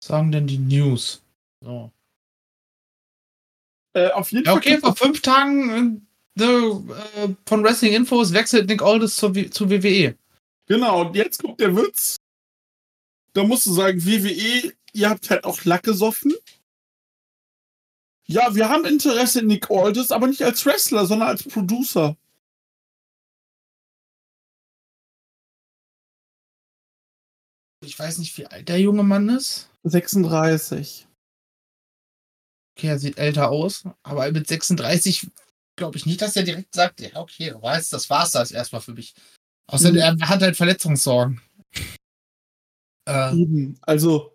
Was 0.00 0.08
sagen 0.08 0.32
denn 0.32 0.46
die 0.46 0.58
News? 0.58 1.22
So. 1.60 1.92
Äh, 4.06 4.10
auf 4.12 4.32
jeden 4.32 4.44
Ja, 4.46 4.52
Fall. 4.52 4.58
okay, 4.60 4.78
vor 4.78 4.94
fünf 4.96 5.20
Tagen 5.22 6.06
äh, 6.38 6.44
äh, 6.44 7.34
von 7.46 7.64
Wrestling 7.64 7.92
Infos 7.94 8.32
wechselt 8.32 8.68
Nick 8.68 8.82
Aldis 8.82 9.16
zur, 9.16 9.34
W- 9.34 9.50
zu 9.50 9.68
WWE. 9.70 10.14
Genau, 10.66 11.00
und 11.02 11.16
jetzt 11.16 11.42
kommt 11.42 11.60
der 11.60 11.74
Witz. 11.74 12.16
Da 13.32 13.44
musst 13.44 13.66
du 13.66 13.72
sagen, 13.72 14.04
WWE, 14.04 14.72
ihr 14.92 15.10
habt 15.10 15.30
halt 15.30 15.44
auch 15.44 15.64
Lack 15.64 15.82
gesoffen. 15.84 16.34
Ja, 18.26 18.54
wir 18.54 18.68
haben 18.68 18.84
Interesse 18.84 19.40
in 19.40 19.46
Nick 19.46 19.70
Aldis, 19.70 20.10
aber 20.12 20.26
nicht 20.26 20.42
als 20.42 20.64
Wrestler, 20.66 21.06
sondern 21.06 21.28
als 21.28 21.42
Producer. 21.44 22.16
Ich 27.84 27.98
weiß 27.98 28.18
nicht, 28.18 28.36
wie 28.38 28.46
alt 28.46 28.68
der 28.68 28.80
junge 28.80 29.02
Mann 29.02 29.28
ist. 29.28 29.68
36. 29.84 31.07
Okay, 32.78 32.86
er 32.88 32.98
sieht 33.00 33.18
älter 33.18 33.50
aus, 33.50 33.82
aber 34.04 34.30
mit 34.30 34.46
36 34.46 35.28
glaube 35.74 35.96
ich 35.98 36.06
nicht, 36.06 36.22
dass 36.22 36.36
er 36.36 36.44
direkt 36.44 36.72
sagt, 36.74 37.00
ja, 37.00 37.08
okay, 37.16 37.50
du 37.50 37.60
weißt, 37.60 37.92
das 37.92 38.08
war's 38.08 38.30
das 38.30 38.52
erstmal 38.52 38.80
für 38.80 38.92
mich. 38.94 39.14
Außerdem, 39.66 40.14
Mhm. 40.14 40.20
er 40.20 40.28
hat 40.28 40.42
halt 40.42 40.56
Verletzungssorgen. 40.56 41.40
Äh, 43.08 43.34
Eben. 43.36 43.78
Also, 43.82 44.32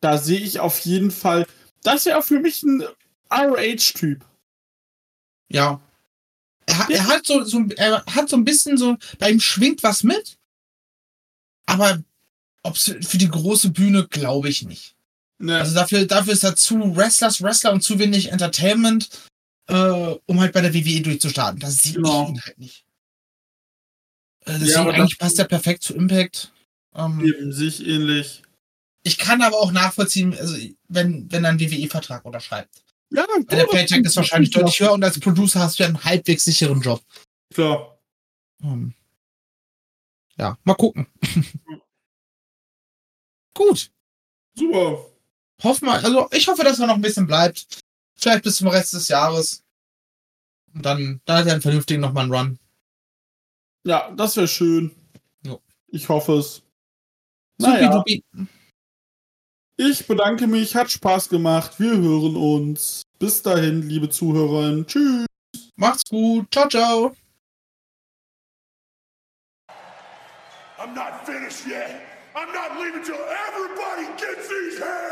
da 0.00 0.18
sehe 0.18 0.40
ich 0.40 0.58
auf 0.58 0.80
jeden 0.80 1.10
Fall. 1.12 1.46
Das 1.82 2.04
wäre 2.04 2.22
für 2.22 2.40
mich 2.40 2.62
ein 2.64 2.82
RH-Typ. 3.30 4.24
ja. 5.50 5.80
Er, 6.66 6.78
hat- 6.78 6.90
er 6.90 7.06
hat 7.06 7.26
so, 7.26 7.44
so, 7.44 7.64
er 7.76 8.04
hat 8.06 8.28
so 8.28 8.36
ein 8.36 8.44
bisschen 8.44 8.76
so, 8.76 8.96
bei 9.18 9.30
ihm 9.30 9.40
schwingt 9.40 9.82
was 9.82 10.02
mit, 10.02 10.36
aber 11.66 12.02
ob's 12.62 12.84
für 13.00 13.16
die 13.18 13.28
große 13.30 13.70
Bühne 13.70 14.06
glaube 14.08 14.50
ich 14.50 14.64
nicht. 14.64 14.94
Ne, 15.40 15.56
Also 15.58 15.74
dafür, 15.74 16.04
dafür 16.06 16.32
ist 16.32 16.42
er 16.44 16.56
zu 16.56 16.96
Wrestlers 16.96 17.40
Wrestler 17.42 17.72
und 17.72 17.82
zu 17.82 17.98
wenig 17.98 18.32
Entertainment, 18.32 19.08
äh, 19.68 19.74
um 20.26 20.40
halt 20.40 20.52
bei 20.52 20.60
der 20.60 20.74
WWE 20.74 21.00
durchzustarten. 21.02 21.60
Das 21.60 21.78
sieht 21.82 21.96
Genau. 21.96 22.28
ihn 22.28 22.40
halt 22.42 22.58
nicht. 22.58 22.84
Äh, 24.46 24.58
deswegen 24.58 24.78
aber 24.78 24.94
eigentlich 24.94 25.10
das- 25.16 25.18
passt 25.18 25.38
er 25.38 25.44
perfekt 25.44 25.82
zu 25.82 25.94
Impact. 25.94 26.52
Ähm, 26.94 27.20
eben 27.24 27.52
sich 27.52 27.86
ähnlich. 27.86 28.42
Ich 29.04 29.16
kann 29.18 29.42
aber 29.42 29.58
auch 29.58 29.70
nachvollziehen, 29.70 30.36
also 30.36 30.56
wenn, 30.88 31.30
wenn 31.30 31.44
er 31.44 31.50
einen 31.50 31.60
WWE-Vertrag 31.60 32.24
unterschreibt. 32.24 32.82
Ja, 33.10 33.24
dann 33.26 33.46
der 33.46 33.64
Paycheck 33.66 34.04
ist 34.04 34.16
wahrscheinlich 34.16 34.50
deutlich 34.50 34.80
höher 34.80 34.92
und 34.92 35.04
als 35.04 35.18
Producer 35.20 35.60
hast 35.60 35.78
du 35.78 35.84
ja 35.84 35.88
einen 35.88 36.02
halbwegs 36.04 36.44
sicheren 36.44 36.80
Job. 36.82 37.02
Klar. 37.54 37.98
Ähm, 38.62 38.92
ja, 40.36 40.58
mal 40.64 40.74
gucken. 40.74 41.06
Gut. 43.54 43.90
Super. 44.56 45.06
Hoffen 45.62 45.86
wir, 45.86 45.94
also 45.94 46.28
ich 46.30 46.46
hoffe, 46.46 46.62
dass 46.62 46.78
er 46.78 46.86
noch 46.86 46.94
ein 46.94 47.00
bisschen 47.00 47.26
bleibt. 47.26 47.80
Vielleicht 48.14 48.44
bis 48.44 48.56
zum 48.56 48.68
Rest 48.68 48.92
des 48.92 49.08
Jahres. 49.08 49.62
Und 50.74 50.84
dann, 50.84 51.20
dann 51.24 51.38
hat 51.38 51.46
er 51.46 51.52
einen 51.52 51.62
vernünftigen 51.62 52.00
nochmal 52.00 52.24
einen 52.24 52.34
Run. 52.34 52.58
Ja, 53.84 54.10
das 54.10 54.36
wäre 54.36 54.48
schön. 54.48 54.94
Jo. 55.44 55.60
Ich 55.88 56.08
hoffe 56.08 56.38
es. 56.38 56.62
Naja, 57.58 58.04
ich 59.80 60.06
bedanke 60.08 60.48
mich, 60.48 60.74
hat 60.74 60.90
Spaß 60.90 61.28
gemacht. 61.28 61.78
Wir 61.78 61.96
hören 61.96 62.34
uns. 62.34 63.02
Bis 63.20 63.42
dahin, 63.42 63.82
liebe 63.82 64.10
Zuhörerinnen. 64.10 64.86
Tschüss. 64.86 65.26
Macht's 65.76 66.02
gut. 66.10 66.52
Ciao, 66.52 66.68
ciao. 66.68 67.16
I'm 70.80 70.94
not 70.94 71.24
finished 71.24 71.66
yet. 71.66 72.02
I'm 72.34 72.52
not 72.52 72.80
leaving 72.80 73.04
till 73.04 73.14
everybody 73.14 74.06
gets 74.16 74.48
these 74.48 74.78
hands. 74.80 75.07